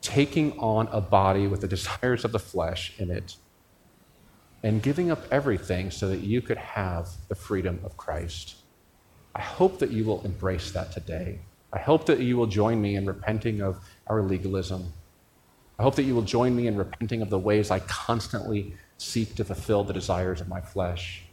taking 0.01 0.57
on 0.61 0.89
a 0.93 1.01
body 1.01 1.49
with 1.49 1.61
the 1.61 1.69
desires 1.69 2.25
of 2.25 2.31
the 2.31 2.39
flesh 2.39 2.93
in 2.99 3.11
it, 3.11 3.37
and 4.63 4.81
giving 4.81 5.11
up 5.11 5.25
everything 5.33 5.91
so 5.91 6.09
that 6.09 6.21
you 6.21 6.41
could 6.41 6.57
have 6.57 7.09
the 7.29 7.35
freedom 7.35 7.81
of 7.85 7.97
Christ. 7.97 8.57
I 9.35 9.41
hope 9.41 9.81
that 9.81 9.91
you 9.91 10.05
will 10.05 10.23
embrace 10.25 10.71
that 10.71 10.93
today. 10.93 11.41
I 11.73 11.81
hope 11.81 12.07
that 12.07 12.21
you 12.21 12.37
will 12.37 12.47
join 12.47 12.81
me 12.81 12.95
in 12.95 13.07
repenting 13.07 13.61
of 13.61 13.81
our 14.07 14.23
legalism 14.23 14.93
I 15.83 15.85
hope 15.85 15.97
that 15.97 16.05
you 16.05 16.15
will 16.15 16.23
join 16.23 16.55
me 16.55 16.69
in 16.69 16.77
repenting 16.77 17.23
of 17.23 17.29
the 17.29 17.41
ways 17.41 17.73
I 17.73 17.81
constantly 17.81 18.77
seek 18.99 19.35
to 19.35 19.45
fulfill 19.45 19.83
the 19.83 19.93
desires 19.93 20.41
of 20.41 20.47
my 20.47 20.61
flesh. 20.61 21.25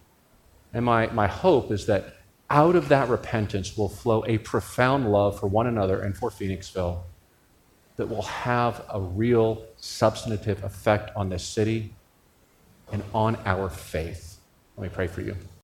And 0.73 0.83
my, 0.83 1.05
my 1.11 1.27
hope 1.27 1.69
is 1.69 1.85
that 1.85 2.15
out 2.49 2.75
of 2.75 2.89
that 2.89 3.09
repentance 3.09 3.77
will 3.77 3.89
flow 3.89 4.25
a 4.25 4.39
profound 4.39 5.11
love 5.11 5.39
for 5.39 5.45
one 5.45 5.67
another 5.67 6.01
and 6.01 6.17
for 6.17 6.31
Phoenixville 6.31 7.03
that 7.97 8.07
will 8.07 8.23
have 8.23 8.83
a 8.89 8.99
real 8.99 9.67
substantive 9.77 10.63
effect 10.63 11.15
on 11.15 11.29
this 11.29 11.43
city 11.43 11.93
and 12.91 13.03
on 13.13 13.37
our 13.45 13.69
faith. 13.69 14.39
Let 14.77 14.89
me 14.89 14.89
pray 14.91 15.05
for 15.05 15.21
you. 15.21 15.37